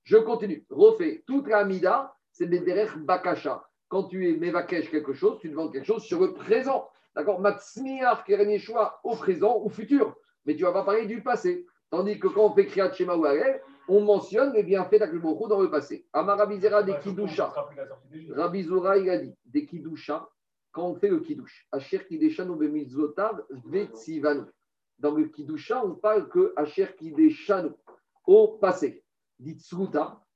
[0.04, 0.66] Je continue.
[0.70, 1.24] Refait.
[1.28, 3.64] Toute la Hamida, c'est Bederech Bakasha.
[3.88, 6.90] Quand tu es Mevakesh quelque chose, tu demandes quelque chose sur le présent.
[7.16, 10.16] D'accord Matsmiar Kereneshua au présent ou futur.
[10.46, 11.66] Mais tu ne vas pas parler du passé.
[11.90, 13.28] Tandis que quand on fait Kriyat Shema ou
[13.88, 16.08] on mentionne les bienfaits d'Akhleboko dans le passé.
[16.12, 17.54] Amarabizera des Kidusha.
[18.32, 20.28] Rabizora, il a dit des Kidusha,
[20.72, 21.68] quand on fait le Kidush.
[21.72, 24.44] Asher Kideshanu Bemizvotav Vetsivanu.
[24.98, 27.70] Dans le Kidusha, on parle que Asher Kideshanu
[28.26, 29.04] au passé.
[29.40, 29.62] Dit.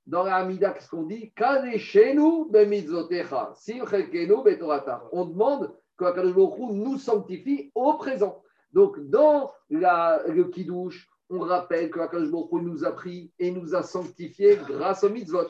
[0.06, 1.32] Dans la Hamida, qu'est-ce qu'on dit?
[1.34, 3.54] Kaneshenu Bemizvotecha.
[3.56, 5.10] Simchelkenu Betorata.
[5.12, 8.42] On demande que Akadosh nous sanctifie au présent.
[8.72, 13.84] Donc, dans la, le Kiddush, on rappelle que Akadosh nous a pris et nous a
[13.84, 15.48] sanctifié grâce au mitzvot.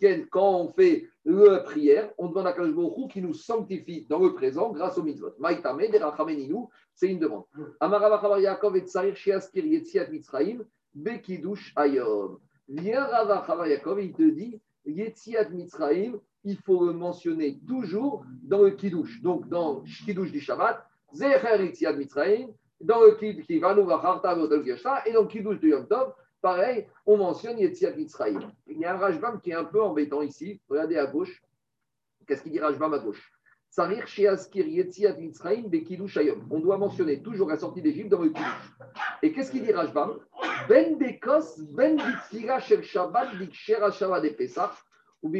[0.00, 4.32] Ken, quand on fait la prière, on demande à Akadosh qui nous sanctifie dans le
[4.32, 5.34] présent grâce au mitzvot.
[5.38, 5.82] Maïtame,
[6.94, 7.44] c'est une demande.
[7.80, 10.58] Amaravachavar Yaakov et Tsarir Shiaskir Yetziat Mitzraim,
[10.94, 12.38] Bekidush Ayom.
[12.68, 18.70] Viens Ravachavar Yaakov, il te dit Yetziat Mitzraim, il faut le mentionner toujours dans le
[18.70, 19.20] Kiddush.
[19.22, 22.48] Donc, dans Kiddush du Shabbat, Zecher Itziad Mitzrayim,
[22.80, 23.88] dans le Kiddush qui va nous
[25.06, 28.40] et dans le Kiddush du Yom Tov, pareil, on mentionne Yetziad Mitzrayim.
[28.66, 30.60] Il y a un Rajbam qui est un peu embêtant ici.
[30.68, 31.42] Regardez à gauche.
[32.26, 33.32] Qu'est-ce qu'il dit Rajbam à gauche?
[33.68, 36.46] Sarir Sheaskir Yetziad Mitzrayim Bekidush Ayom.
[36.50, 38.72] On doit mentionner toujours la sortie d'Égypte dans le Kiddush.
[39.22, 40.18] Et qu'est-ce qu'il dit Rajbam?
[40.68, 44.84] Ben Bekos, Ben Bitzira Shel Shabbat, Bikshera Shabbat et.
[45.22, 45.34] Donc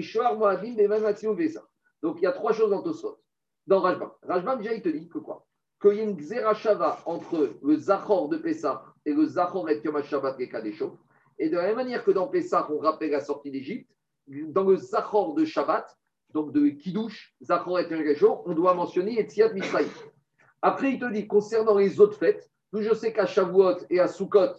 [2.18, 3.18] il y a trois choses dans Tosfot.
[3.66, 4.10] Dans Rajban.
[4.22, 5.46] Rajban, déjà, il te dit que quoi?
[5.80, 10.02] Qu'il y a une Xerashava entre le Zachor de Pessah et le Zachor et Yom
[10.02, 10.98] Shabbat et Kadesho.
[11.38, 13.90] Et de la même manière que dans Pessah, on rappelle la sortie d'Égypte,
[14.26, 15.96] dans le Zachor de Shabbat,
[16.34, 19.88] donc de Kiddush, Zachor et Kadesho, on doit mentionner Etziat Misraïm.
[20.62, 24.06] Après, il te dit, concernant les autres fêtes, nous, je sais qu'à Shavuot et à
[24.06, 24.52] Sukkot,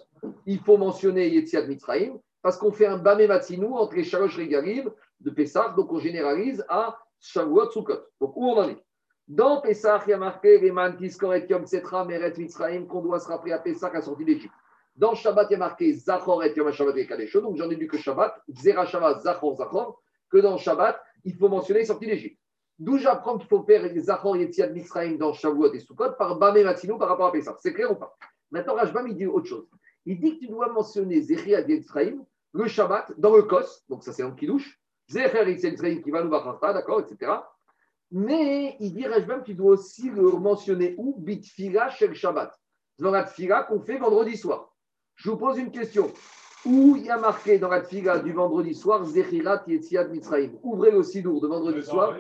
[0.46, 4.92] il faut mentionner Yetziat Mitzrayim parce qu'on fait un Bamé Matsinou entre les Shalosh Regalim
[5.20, 8.00] de Pessah, donc on généralise à Shavuot Sukkot.
[8.20, 8.84] Donc où on en est?
[9.28, 11.16] Dans Pessah, il y a marqué les Mantis
[11.50, 14.54] Yom Setra Meret Mitzrayim qu'on doit se rappeler à Pessah à sortie d'Égypte.
[14.96, 17.76] Dans Shabbat, il y a marqué Zachor et Yom Shabbat et Kadesho, donc j'en ai
[17.76, 22.40] vu que Shabbat, Zera Shabbat, Zachor, Zachor, que dans Shabbat, il faut mentionner sortie d'Égypte.
[22.80, 26.98] D'où j'apprends qu'il faut faire Zachor Yetziad Mitzrayim dans Shavuot et Sukkot par Bamé Matsinou
[26.98, 27.56] par rapport à Pessah.
[27.60, 28.18] C'est clair ou pas?
[28.50, 29.68] Maintenant, Rajbam, il dit autre chose.
[30.06, 34.14] Il dit que tu dois mentionner Zechiad Mitzrayim le Shabbat dans le Kos, donc ça
[34.14, 34.80] c'est un Kiddush,
[35.10, 37.32] Zecher Mitzrayim qui va nous d'accord, etc.
[38.12, 41.16] Mais il dit Rajbam, tu dois aussi le mentionner où?
[41.18, 42.54] Bitfila chez le Shabbat,
[43.00, 44.74] dans la Tfila qu'on fait vendredi soir.
[45.16, 46.12] Je vous pose une question
[46.66, 50.60] où il y a marqué dans la tfiga du vendredi soir, Zechirat Yetziad Mitzrayim?
[50.62, 52.16] Ouvrez le sidour de vendredi soir.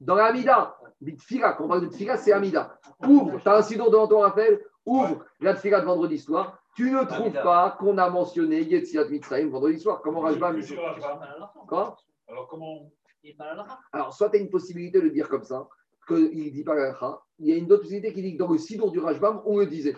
[0.00, 0.76] Dans la Amida,
[1.16, 2.78] tfiga, quand on parle de tfiga, c'est Amida.
[3.06, 6.59] Ouvre, tu as un sidour devant toi, Raphaël, ouvre la tfiga de vendredi soir.
[6.76, 10.00] Tu ne trouves pas qu'on a mentionné Yetziad Mitzrayim vendredi soir.
[10.02, 10.60] Comment Rajbam
[11.66, 11.96] Quoi
[12.28, 12.90] Alors, comment
[13.92, 15.68] Alors, soit tu as une possibilité de le dire comme ça,
[16.06, 18.50] qu'il ne dit pas la Il y a une autre possibilité qui dit que dans
[18.50, 19.96] le sidour du Rajbam, on le disait.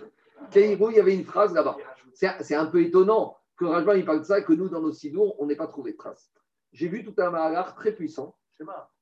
[0.50, 1.76] Kairo, il y avait une phrase là-bas.
[2.14, 4.92] C'est un peu étonnant que Rajban il parle de ça et que nous, dans nos
[4.92, 6.32] sidours, on n'ait pas trouvé de traces.
[6.72, 8.34] J'ai vu tout un mahalar très puissant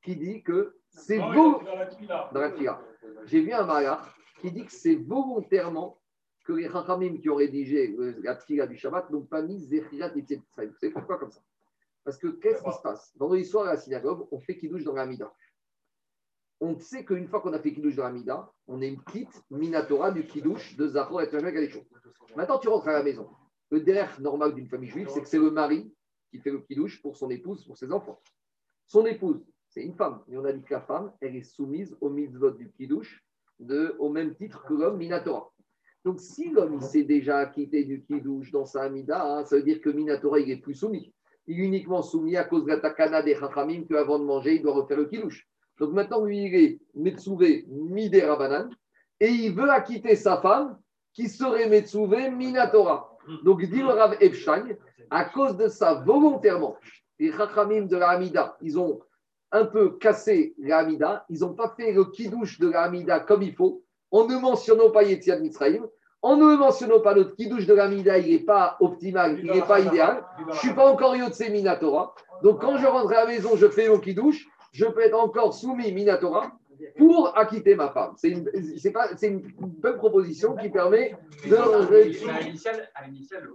[0.02, 1.62] qui dit que c'est beau.
[2.32, 2.52] Dans la.
[3.26, 5.99] J'ai vu un mahalar qui dit que c'est volontairement
[6.44, 10.22] que les Chachamim qui ont rédigé la fila du Shabbat n'ont pas mis Zechirat et
[10.22, 11.42] Vous savez pourquoi comme ça?
[12.04, 13.16] Parce que qu'est-ce qui se passe?
[13.16, 15.32] Dans l'histoire à la synagogue, on fait Kiddush dans la Mida.
[16.60, 19.42] On sait qu'une fois qu'on a fait Kiddush dans la Mida, on est une petite
[19.50, 21.84] Minatora du Kiddush de Zachor et Kalichon.
[22.36, 23.28] Maintenant, tu rentres à la maison.
[23.70, 25.92] Le derrière normal d'une famille juive, c'est que c'est le mari
[26.30, 28.20] qui fait le kidouche pour son épouse, pour ses enfants.
[28.86, 30.22] Son épouse, c'est une femme.
[30.28, 33.24] Et on a dit que la femme, elle est soumise au mitzvot du kidouche
[33.58, 35.52] de, au même titre que l'homme Minatora.
[36.04, 39.80] Donc, si l'homme s'est déjà acquitté du kidouche dans sa amida, hein, ça veut dire
[39.80, 41.12] que Minatora, il est plus soumis.
[41.46, 44.62] Il est uniquement soumis à cause de la takana des chachamim qu'avant de manger, il
[44.62, 45.46] doit refaire le kidouche.
[45.78, 48.70] Donc maintenant, lui, il est Metsouvé Midé Rabanan
[49.18, 50.78] et il veut acquitter sa femme
[51.12, 53.18] qui serait Metsouvé Minatora.
[53.44, 54.68] Donc, dit le Rav Epstein,
[55.10, 56.76] à cause de ça, volontairement,
[57.18, 59.00] les Chachamim de la Hamida, ils ont
[59.52, 63.42] un peu cassé la Hamida, ils n'ont pas fait le kidouche de la Hamida comme
[63.42, 65.86] il faut, en ne mentionnant pas Yetziad Mitzrayim,
[66.22, 69.62] en ne mentionnant pas notre kidouche de la Hamida, il n'est pas optimal, il n'est
[69.62, 70.24] pas idéal.
[70.38, 72.14] Je ne suis pas encore Yotse Minatora.
[72.42, 75.54] Donc, quand je rentre à la maison, je fais mon kidouche, je peux être encore
[75.54, 76.52] soumis Minatora
[76.98, 78.12] pour acquitter ma femme.
[78.16, 78.50] C'est une,
[79.22, 81.56] une bonne proposition qui permet de.
[81.56, 83.48] À l'initial,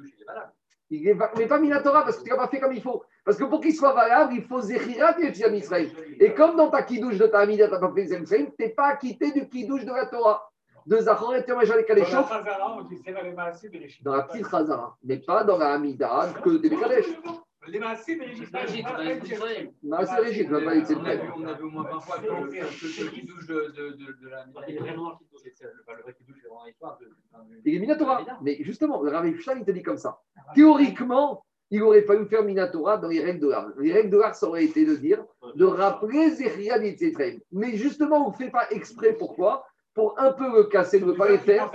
[0.00, 0.52] il est valable.
[0.90, 3.02] Il mais pas Minatora parce que tu n'as pas fait comme il faut.
[3.24, 5.90] Parce que pour qu'il soit valable, il faut Zechirat et Israël.
[6.18, 8.70] Et comme dans ta kidouche de ta Amida, tu n'as pas fait Israël, tu n'es
[8.70, 10.50] pas acquitté du kidouche de la Torah.
[10.86, 11.44] De Zachor et
[14.02, 17.04] Dans la petite Chazara, mais pas dans la Amida que des Mekadesh.
[17.66, 18.46] Les Maasé Bérégit.
[18.52, 18.82] Maasé
[20.16, 24.46] Bérégit, on a avait au moins 20 fois que le qui douche de la.
[24.68, 27.10] Il est vraiment le vrai qui douche, c'est vraiment l'histoire de.
[27.64, 28.24] Il est Minatora.
[28.42, 30.20] Mais justement, le Rav Shah, il te dit comme ça.
[30.54, 33.68] Théoriquement, il aurait fallu faire Minatora dans les règles de l'art.
[33.78, 37.40] Les règles de l'art, ça aurait été de dire, de rappeler Zéria d'Itzetrem.
[37.52, 39.12] Mais justement, on ne fait pas exprès.
[39.12, 39.66] Pourquoi?
[39.94, 41.70] Pour un peu le casser, ne pas les faire,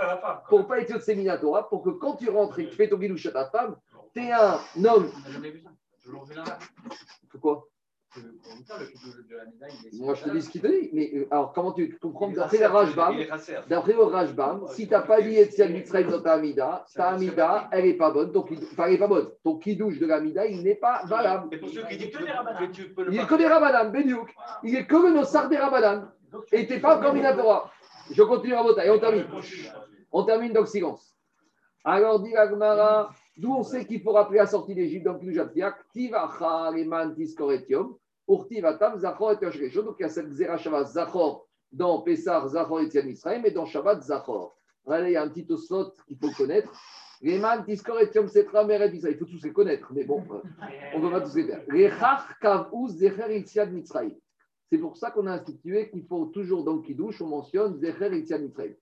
[0.48, 2.88] pour ne pas être de Minatora, pour que quand tu rentres et que tu fais
[2.88, 3.76] ton guidouche à ta femme,
[4.14, 5.10] tu es un homme
[7.30, 7.66] pourquoi
[9.94, 10.90] moi, je te dis ce qu'il te dit.
[10.92, 13.16] Mais euh, alors, comment tu comprends D'après le Rajbam,
[13.68, 17.68] d'après le Rajbam, si tu n'as pas dit Etzial Mitzrayim dans ta Amida, ta Amida,
[17.72, 18.30] elle n'est pas bonne.
[18.30, 19.30] Donc, enfin, elle n'est pas bonne.
[19.42, 21.48] Ton kidouche de l'Amida, il n'est pas valable.
[21.50, 24.32] Mais pour ceux qui disent que Il est que des Rabanan, Beniouk.
[24.62, 26.10] Il est que le Nossar des Rabanan.
[26.52, 27.70] Et tu n'es pas encore Minatora.
[28.10, 28.86] Je continue à voter.
[28.86, 29.26] Et on termine.
[30.12, 31.16] On termine le silence.
[31.84, 33.10] Alors, dit Agmara.
[33.36, 37.96] D'où on sait qu'il faut rappeler la sortie d'Égypte dans Kujatiak, Tivacha, Leman, Tiskoretium,
[38.28, 39.82] Urtivatam, Zachor et Tashresho.
[39.82, 43.66] Donc il y a cette Zerachava Zachor dans Pessar, Zachor et Tian Israël, et dans
[43.66, 44.56] Shabbat, Zachor.
[44.86, 46.70] Allez, il y a un petit osot qu'il faut connaître.
[47.22, 50.22] Leman, Tiskoretium, Setra, Meret, Il faut tous les connaître, mais bon,
[50.94, 51.64] on ne va pas tous les faire.
[51.68, 54.14] Rechach, Kavuz, Zecher, Itziad, Mitzrayim.
[54.70, 58.42] C'est pour ça qu'on a institué qu'il faut toujours dans Kiddush, on mentionne Zecher, Itziad,
[58.42, 58.74] Mitzrayim.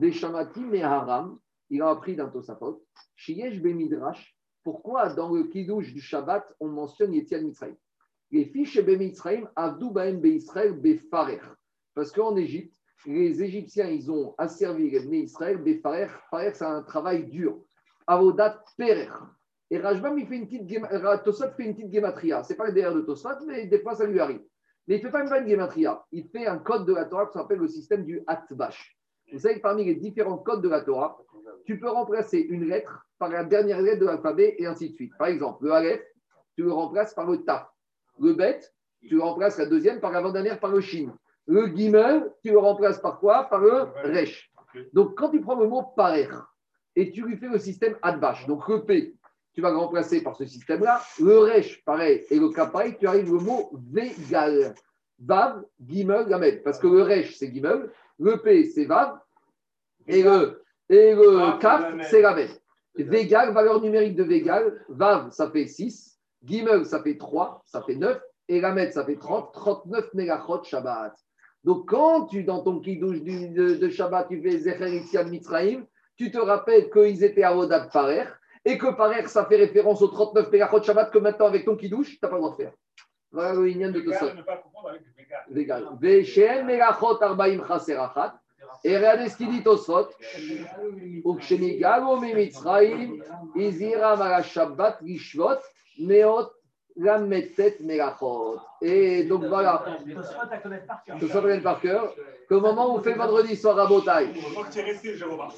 [0.00, 1.38] Des Shamatim et Haram,
[1.70, 2.82] il a appris dans Tosafot.
[3.16, 7.76] Shiesh Bemidrash, pourquoi dans le Kiddush du Shabbat, on mentionne Yetian Mitzrayim?
[8.30, 11.40] Les fiches Bemitzrayim, Avdou Baem Beisraël Befarer.
[11.94, 12.74] Parce qu'en Égypte,
[13.06, 16.08] les Égyptiens, ils ont asservi les Bnei Israël Befarer.
[16.30, 17.58] Farer, c'est un travail dur.
[18.06, 19.08] Avodat Perer.
[19.70, 22.42] Et Rajbam, il fait une petite Tosot fait une petite gématria.
[22.42, 24.42] Ce n'est pas le derrière de Tosot, mais des fois, ça lui arrive.
[24.86, 26.02] Mais il ne fait pas une gématria.
[26.12, 28.98] Il fait un code de la Torah qui s'appelle le système du Atbash.
[29.30, 31.18] Vous savez, parmi les différents codes de la Torah,
[31.64, 35.12] tu peux remplacer une lettre par la dernière lettre de l'alphabet et ainsi de suite.
[35.18, 36.02] Par exemple, le Aleph,
[36.56, 37.72] tu le remplaces par le Ta.
[38.20, 38.60] Le Bet,
[39.06, 41.12] tu le remplaces la deuxième par l'avant-dernière par le Shin.
[41.46, 43.44] Le Gimel, tu le remplaces par quoi?
[43.44, 44.52] Par le Resh.
[44.92, 46.28] Donc, quand tu prends le mot parer
[46.94, 49.14] et tu lui fais le système Adbash, donc le P,
[49.54, 51.00] tu vas le remplacer par ce système-là.
[51.20, 54.74] Le Resh, pareil, et le K, pareil, tu arrives au mot Végal.
[55.20, 56.62] Vav, Gimel, Gamel.
[56.62, 59.18] Parce que le Resh, c'est Gimel, le P, c'est Vav,
[60.06, 62.48] et le, et le Kaf, c'est Gamel.
[62.94, 67.94] Végal, valeur numérique de Végal, Vav, ça fait 6, Gimel, ça fait 3, ça fait
[67.94, 71.14] 9, et Gamet, ça fait 30, 39 mégachot Shabbat.
[71.64, 75.84] Donc, quand tu, dans ton kidouche de, de Shabbat, tu fais Zecher Mitzrayim,
[76.16, 78.24] tu te rappelles qu'ils étaient à Odat Parer,
[78.64, 82.12] et que Parer, ça fait référence aux 39 mégachot Shabbat que maintenant, avec ton kidouche,
[82.12, 82.72] tu n'as pas le droit de faire.
[83.30, 84.32] Voilà le de tout ça.
[85.50, 85.88] Végal.
[86.00, 88.40] Veshem megachot arbaim chaserachat.
[88.84, 90.08] Et regardez ce qu'il dit Tosfot.
[91.24, 92.20] Ukshenigago
[98.80, 99.84] et donc voilà.
[101.20, 102.14] Tosfot connaît par cœur.
[102.48, 104.32] Qu'au moment on fait vendredi soir à Botaï,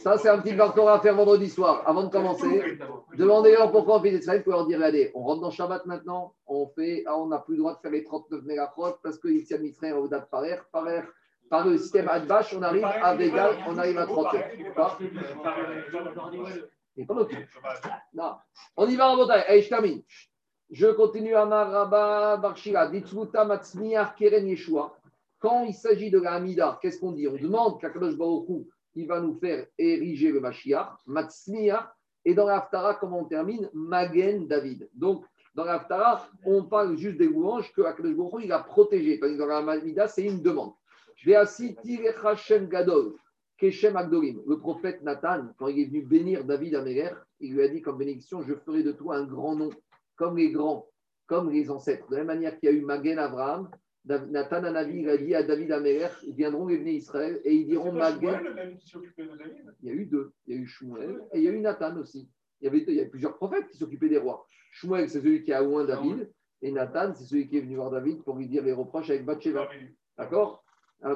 [0.02, 1.84] ça c'est un petit parcours à faire vendredi soir.
[1.86, 2.78] Avant de commencer,
[3.16, 6.34] demandez-leur pourquoi on fait des vous pouvez leur dire regardez, on rentre dans Shabbat maintenant,
[6.48, 9.28] on fait, ah, on n'a plus le droit de faire les 39 mégachot parce que
[9.28, 10.64] à Mitzrayim, on date par air,
[11.50, 14.44] par le système Adbash, on arrive à Végal, on arrive à 39.
[18.14, 18.34] Non.
[18.76, 19.28] On y va en.
[19.28, 20.02] Allez, je termine.
[20.70, 24.94] Je continue à Maraba Matzmiach Keren Yeshua.
[25.40, 27.26] Quand il s'agit de la Hamida, qu'est-ce qu'on dit?
[27.26, 31.88] On demande qu'Akadosh Baruch il va nous faire ériger le Mashiach, Matzmiach,
[32.24, 33.70] et dans l'Aftara, comment on termine?
[33.72, 34.88] Magen David.
[34.92, 35.24] Donc,
[35.54, 39.18] dans l'Aftara, on parle juste des louanges que Akadosh il a protégé.
[39.18, 40.74] Dans la Hamida, c'est une demande.
[44.46, 47.82] Le prophète Nathan, quand il est venu bénir David à Merer, il lui a dit
[47.82, 49.70] comme bénédiction Je ferai de toi un grand nom
[50.16, 50.86] comme les grands,
[51.26, 52.08] comme les ancêtres.
[52.08, 53.70] De la même manière qu'il y a eu Magen Abraham,
[54.04, 57.66] Nathan Anavi, il a dit à David Améler, ils viendront les venir Israël et ils
[57.66, 58.40] diront Magen.
[59.82, 60.32] Il y a eu deux.
[60.46, 62.30] Il y a eu Shmuel et il y a eu Nathan aussi.
[62.60, 64.46] Il y avait, il y a plusieurs prophètes qui s'occupaient des rois.
[64.72, 66.30] Shmuel, c'est celui qui a oint David.
[66.62, 69.24] Et Nathan, c'est celui qui est venu voir David pour lui dire les reproches avec
[69.24, 69.68] Bathsheba.
[70.16, 70.64] D'accord?
[71.02, 71.14] En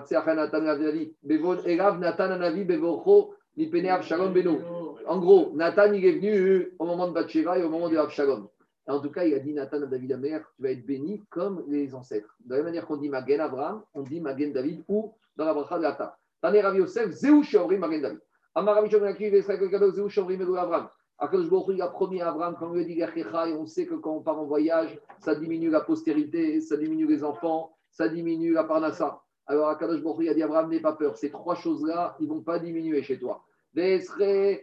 [5.19, 8.48] gros, Nathan, il est venu au moment de Bathsheba et au moment de Abshalom.
[8.86, 11.65] En tout cas, il a dit Nathan à David Amer, tu vas être béni comme
[11.69, 12.36] les ancêtres.
[12.44, 15.55] De la même manière qu'on dit Magen Abraham, on dit Magen David ou dans la
[15.55, 16.19] bracha de l'Ata.
[16.43, 18.20] Tane Rav Yosef, Zéou Sheorim Magen David.
[18.55, 20.89] Amar Rav Yosef, Zéou Sheorim Ego Abraham.
[21.19, 23.94] Akadosh Baruch il a promis à Abraham, quand on lui dit et on sait que
[23.94, 28.52] quand on part en voyage, ça diminue la postérité, ça diminue les enfants, ça diminue
[28.52, 29.23] la parnassa.
[29.47, 32.35] Alors Akadosh Baruch il a dit Abraham, n'aie pas peur, ces trois choses-là, ils ne
[32.35, 33.45] vont pas diminuer chez toi.
[33.77, 34.57] Abraham.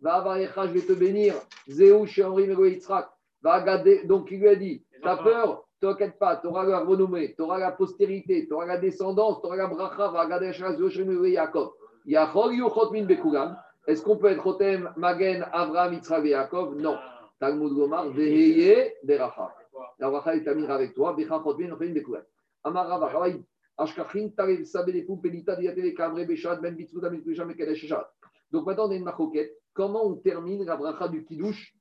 [0.00, 1.34] Je vais te bénir.
[4.06, 7.58] Donc il lui a dit T'as peur T'inquiète pas, tu auras la renommée, tu auras
[7.58, 10.50] la postérité, tu auras la descendance, tu auras la bracha, va regarder
[11.30, 11.70] Yaakov.
[13.86, 16.74] Est-ce qu'on peut être Chotem, Magen, Abraham, Yitzhak et Yaakov?
[16.80, 16.96] Non.
[17.38, 19.54] Talmud Gomar, Veheye, Beracha.
[20.00, 22.18] La bracha est amire avec toi, Becha Chotmin, Chotem, Bekugan.
[22.18, 22.37] Amarava, ben
[28.50, 29.56] Donc maintenant, on a une maroquette.
[29.72, 31.76] Comment on termine la bracha du Kiddush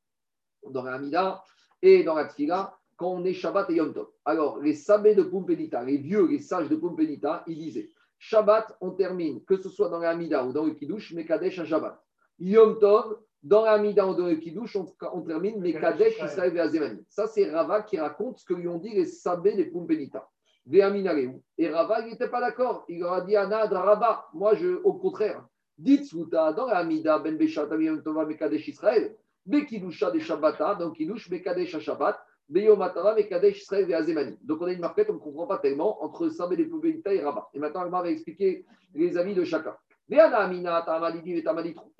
[0.70, 1.44] dans la Hamida
[1.82, 4.10] et dans la Tfila quand on est Shabbat et Yom Tov?
[4.26, 7.90] Alors, les sabés de Pumpedita, les vieux, les sages de Pumpedita, ils disaient
[8.20, 11.66] Shabbat, on termine, que ce soit dans la Hamida ou dans le Kiddush, Mekadesh à
[11.66, 12.00] Shabbat.
[12.40, 17.06] Yom Tov, dans la Hamida ou dans le Kiddush, on, on termine Mekadesh Israël et
[17.10, 20.30] Ça, c'est Rava qui raconte ce que lui ont dit les sabés de Pumpedita.
[20.70, 22.86] Et Rava, il n'était pas d'accord.
[22.90, 25.46] Il leur a dit Anad, Rabba, moi, je, au contraire,
[25.78, 27.68] dites dans Amida, Ben Beshat,
[28.04, 29.16] Tova, Mekadesh Israël,
[29.46, 32.20] Bekidusha de Shabbata, donc Kidush, Mekadesh Shabbat,
[32.50, 34.38] Beyomatara, Mekadesh Israël et Azemani.
[34.42, 37.22] Donc on a une marquette, on ne comprend pas tellement entre Sabé et Poubelita et
[37.22, 37.50] Rabat.
[37.54, 39.76] Et maintenant, Rabat va expliquer les avis de chacun.
[40.10, 40.20] Et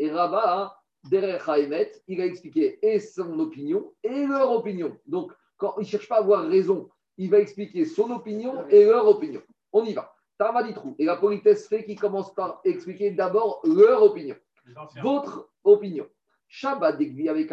[0.10, 0.76] Rabat,
[1.10, 4.98] derrière Haemet, il a expliqué et son opinion et leur opinion.
[5.06, 8.86] Donc, quand il ne cherche pas à avoir raison, il va expliquer son opinion et
[8.86, 9.42] leur opinion.
[9.74, 10.14] On y va.
[10.38, 10.96] Tarmaditrou.
[11.00, 14.36] Et la politesse fait qu'il commence par expliquer d'abord leur opinion.
[15.02, 16.08] Votre opinion.
[16.48, 17.50] Shabbat, avec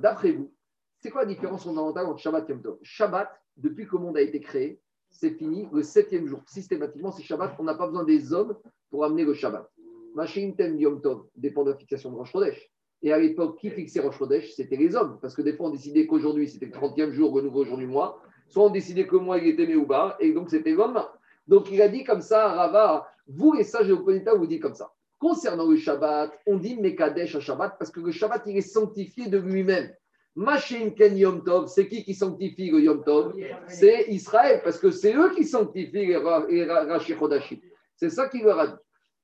[0.00, 0.52] D'après vous,
[1.00, 2.78] c'est quoi la différence fondamentale entre Shabbat et Yom Tov?
[2.82, 4.80] Shabbat, depuis que le monde a été créé,
[5.10, 5.68] c'est fini.
[5.72, 7.56] Le septième jour, systématiquement, c'est Shabbat.
[7.58, 8.56] On n'a pas besoin des hommes
[8.90, 9.68] pour amener le Shabbat.
[10.14, 12.71] Machine Tem Yom Tov dépend de la fixation de Rosh Chodesh.
[13.02, 14.16] Et à l'époque, qui fixait Rosh
[14.54, 15.18] C'était les hommes.
[15.20, 17.86] Parce que des fois, on décidait qu'aujourd'hui, c'était le 30e jour, le nouveau jour du
[17.86, 18.20] mois.
[18.48, 21.02] Soit on décidait que moi, il était Méouba, et donc c'était l'homme.
[21.48, 24.62] Donc il a dit comme ça à Rava, vous les sages de l'Oponita, vous dites
[24.62, 24.92] comme ça.
[25.18, 29.28] Concernant le Shabbat, on dit Mekadesh à Shabbat parce que le Shabbat, il est sanctifié
[29.28, 29.92] de lui-même.
[30.34, 33.34] Machin Ken Yom Tov, c'est qui qui sanctifie le Yom Tov?
[33.68, 37.62] C'est Israël, parce que c'est eux qui sanctifient les Rashi.
[37.96, 38.74] C'est ça qu'il leur a dit.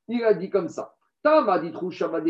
[0.08, 0.94] Il a dit comme ça.
[1.22, 2.24] Tama dit Shabbat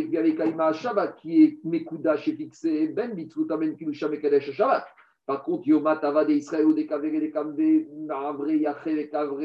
[0.75, 4.87] Shabbat qui est Mekudash et fixé, Ben Bitzut Amen Kilusha Mekadesh Shabbat.
[5.27, 9.41] Par contre, Yom Tava de Israël ou des Kavere, des Kamve, Yache, les Kavre,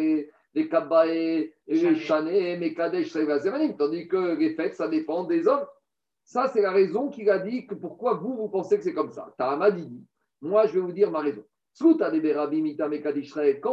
[0.55, 1.51] les Kabae,
[1.95, 3.75] Chané, Mekadesh, Zemanim.
[3.75, 5.65] Tandis que les fêtes, ça dépend des hommes.
[6.23, 9.11] Ça, c'est la raison qu'il a dit que pourquoi vous, vous pensez que c'est comme
[9.11, 9.33] ça.
[9.37, 9.89] Tahama dit,
[10.41, 11.43] moi, je vais vous dire ma raison.
[11.79, 11.97] Quand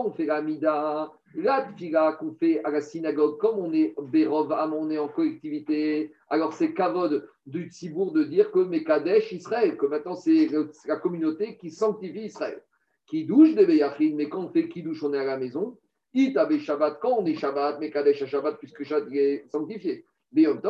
[0.06, 4.50] on fait la mida, la tfila qu'on fait à la synagogue, comme on est Berov,
[4.52, 9.84] on est en collectivité, alors c'est kavod du Tzibour de dire que Mekadesh Israël, que
[9.84, 10.48] maintenant c'est
[10.86, 12.62] la communauté qui sanctifie Israël.
[13.06, 15.76] Qui douche de Beyachid, mais quand on fait qui douche, on est à la maison.
[16.14, 20.06] Itabe Shabbat, quand on est Shabbat, Mekadesh Shabbat, puisque Shabbat est sanctifié.
[20.32, 20.64] Donc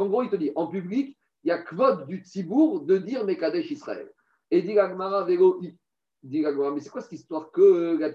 [0.00, 3.24] en gros, il te dit, en public, il y a kvod du Tzibour de dire
[3.24, 4.08] Mekadesh Israël.
[4.50, 4.76] Et dit
[6.22, 8.10] dit mais c'est quoi cette histoire que la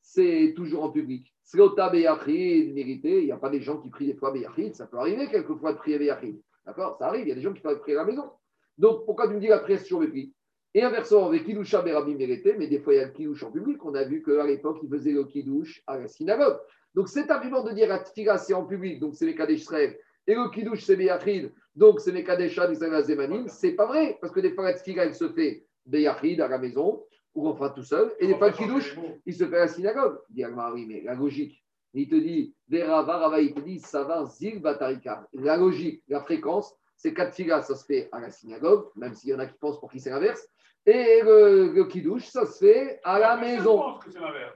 [0.00, 3.20] c'est toujours en public C'est l'ota beyachid, mérité.
[3.20, 4.74] Il n'y a pas des gens qui prient des fois beyachid.
[4.74, 6.38] Ça peut arriver quelquefois de prier beyachid.
[6.66, 7.26] D'accord Ça arrive.
[7.26, 8.30] Il y a des gens qui peuvent prier à la maison.
[8.76, 10.34] Donc pourquoi tu me dis la prière sur le prix
[10.74, 13.50] Et inversement, avec Kidusha Berabim mérité, mais des fois il y a le Kiddush en
[13.50, 13.82] public.
[13.82, 16.58] On a vu qu'à l'époque, ils faisaient le Kiddush à la synagogue.
[16.94, 18.04] Donc cet argument de dire la
[18.38, 22.12] c'est en public, donc c'est les Kadesh Israël, et le Kiddush, c'est Beyachid, donc c'est
[22.12, 25.66] les Kadesh Israël Zemanim, c'est pas vrai, parce que des fois la elle se fait
[25.86, 27.04] Beyachid à la maison,
[27.34, 28.96] ou enfin tout seul, et des fois le Kiddush,
[29.26, 30.18] il se fait à la synagogue.
[30.30, 34.24] Il dit, ah, oui, mais la logique, il te dit, il te dit, ça va,
[34.26, 35.26] Zil, Batarika.
[35.32, 39.30] La logique, la fréquence, c'est quatre filas, ça se fait à la synagogue, même s'il
[39.30, 40.48] y en a qui pensent pour qui c'est l'inverse.
[40.86, 43.94] Et le, le kidouche, ça se fait à la maison.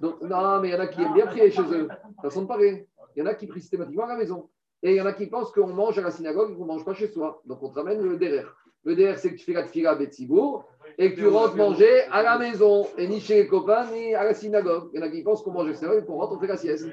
[0.00, 1.88] Donc, non, mais il y en a qui aiment bien prier chez eux.
[2.20, 2.86] Ça sonne pareil.
[3.16, 4.48] Il y en a qui prient systématiquement à la maison.
[4.82, 6.68] Et il y en a qui pensent qu'on mange à la synagogue et qu'on ne
[6.68, 7.40] mange pas chez soi.
[7.46, 8.55] Donc, on te ramène le derrière.
[8.84, 10.68] Le derrière, c'est que tu fais la tfila Betsibourg
[10.98, 14.24] et que tu rentres manger à la maison et ni chez les copains ni à
[14.24, 14.90] la synagogue.
[14.92, 16.56] Il y en a qui pensent qu'on mange soi et qu'on rentre, on fait la
[16.56, 16.88] sieste.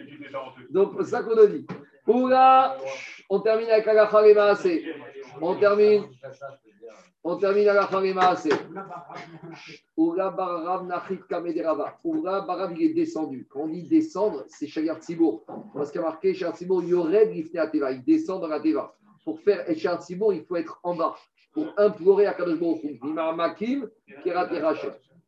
[0.70, 1.66] Donc, c'est ça qu'on a dit.
[2.08, 2.78] Oula,
[3.30, 4.08] on termine avec la
[5.42, 6.04] On termine.
[7.28, 8.52] On termine fin des maasé.
[9.98, 11.98] Oura Barav Nachit Kamederava.
[12.04, 13.48] Oura Barav, il est descendu.
[13.50, 15.44] Quand on dit descendre, c'est Shayar Tzibour.
[15.74, 17.92] Parce qu'il y a marqué Shayar Tzibour, Yored Lifne Ateva.
[17.92, 18.94] Il descend dans la Teva.
[19.24, 21.16] Pour faire Shayar Tzibour, il faut être en bas.
[21.56, 22.60] Pour implorer à Kadosh
[23.02, 23.90] Makim,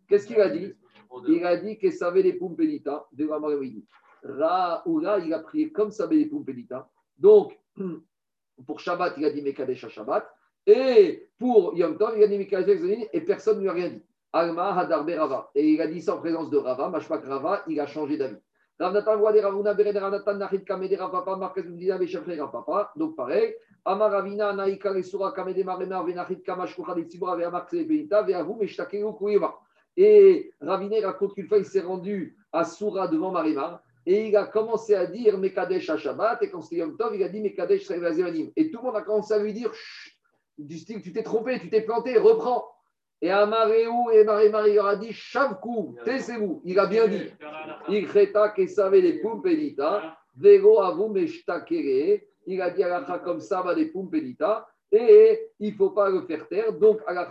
[0.08, 0.74] Qu'est-ce qu'il a dit?
[1.28, 3.40] Il a dit que savait les Pumpelita de la
[4.24, 6.90] Ra, Oura, il a prié comme savait les Pumpelita.
[7.18, 7.58] Donc,
[8.68, 10.30] pour Shabbat, il a dit Mekadesh Shabbat.
[10.66, 12.70] Et pour Yom Tov, il a dit Mikael
[13.14, 14.04] et personne ne lui a rien dit.
[14.34, 15.50] Alma Hadarbe Rava.
[15.56, 18.36] Et il a dit ça en présence de Rava, Mashpak Rava, il a changé d'avis.
[18.80, 22.92] Ravnatan des Ravuna Bered Ravnatan Nachit Kamede Ravapa, Marquez Mdina Bechafre Ravapa.
[22.96, 23.56] Donc pareil.
[23.84, 29.56] Amaravina Naika Resura Kamede Maremar Venachit Kamashkucha de Tibura Veamarxe Benita Veavu Meshtakeu Kuyeva.
[29.96, 33.82] Et Raviné raconte qu'une fois il s'est rendu à Soura devant Marimar.
[34.06, 37.24] Et il a commencé à dire Mekadesh à Shabbat, et quand c'était Yom Tov, il
[37.24, 38.52] a dit Mekadesh Srevazevanim.
[38.56, 39.70] Et tout le monde a commencé à lui dire
[40.58, 42.64] du style tu t'es trompé, tu t'es planté, reprends.
[43.22, 46.62] Et Amaréou et Marie-Marie leur a dit Shavkou, taisez-vous.
[46.66, 47.32] Il a bien dit
[47.90, 52.22] Il creta que savait les pumpelita, vego avou meshtakere.
[52.46, 54.68] Il a dit à comme ça va les pumpelita.
[54.92, 56.72] Et il ne faut pas le faire taire.
[56.72, 57.26] Donc, à la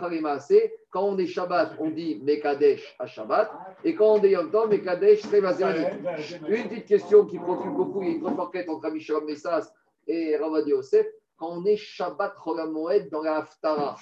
[0.91, 3.49] quand on est Shabbat, on dit Mekadesh à Shabbat.
[3.83, 8.11] Et quand on est Yom Tov, Mekadesh Une petite question qui préoccupe beaucoup il y
[8.11, 9.73] a une grande enquête entre Amishalom Messas
[10.05, 11.07] et Ravadi Yosef
[11.37, 12.33] quand on est Shabbat
[12.71, 13.95] Moed dans la Haftara,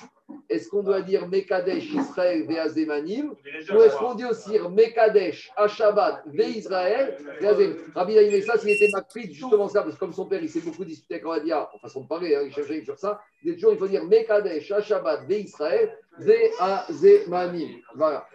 [0.50, 3.32] est-ce qu'on doit dire Mekadesh Israël Veazemanim
[3.72, 7.18] ou est-ce qu'on dit aussi Mekadesh à Shabbat Ve Israël
[7.94, 10.62] Rabbi David ça, s'il était Makpid, justement ça, parce que comme son père, il s'est
[10.62, 13.56] beaucoup disputé avec Radia, en façon de parler, hein, il cherchait sur ça, il dit
[13.56, 17.82] toujours, il faut dire Mekadesh à Shabbat Ve Israël Ve Azemanim.
[17.96, 18.28] Voilà.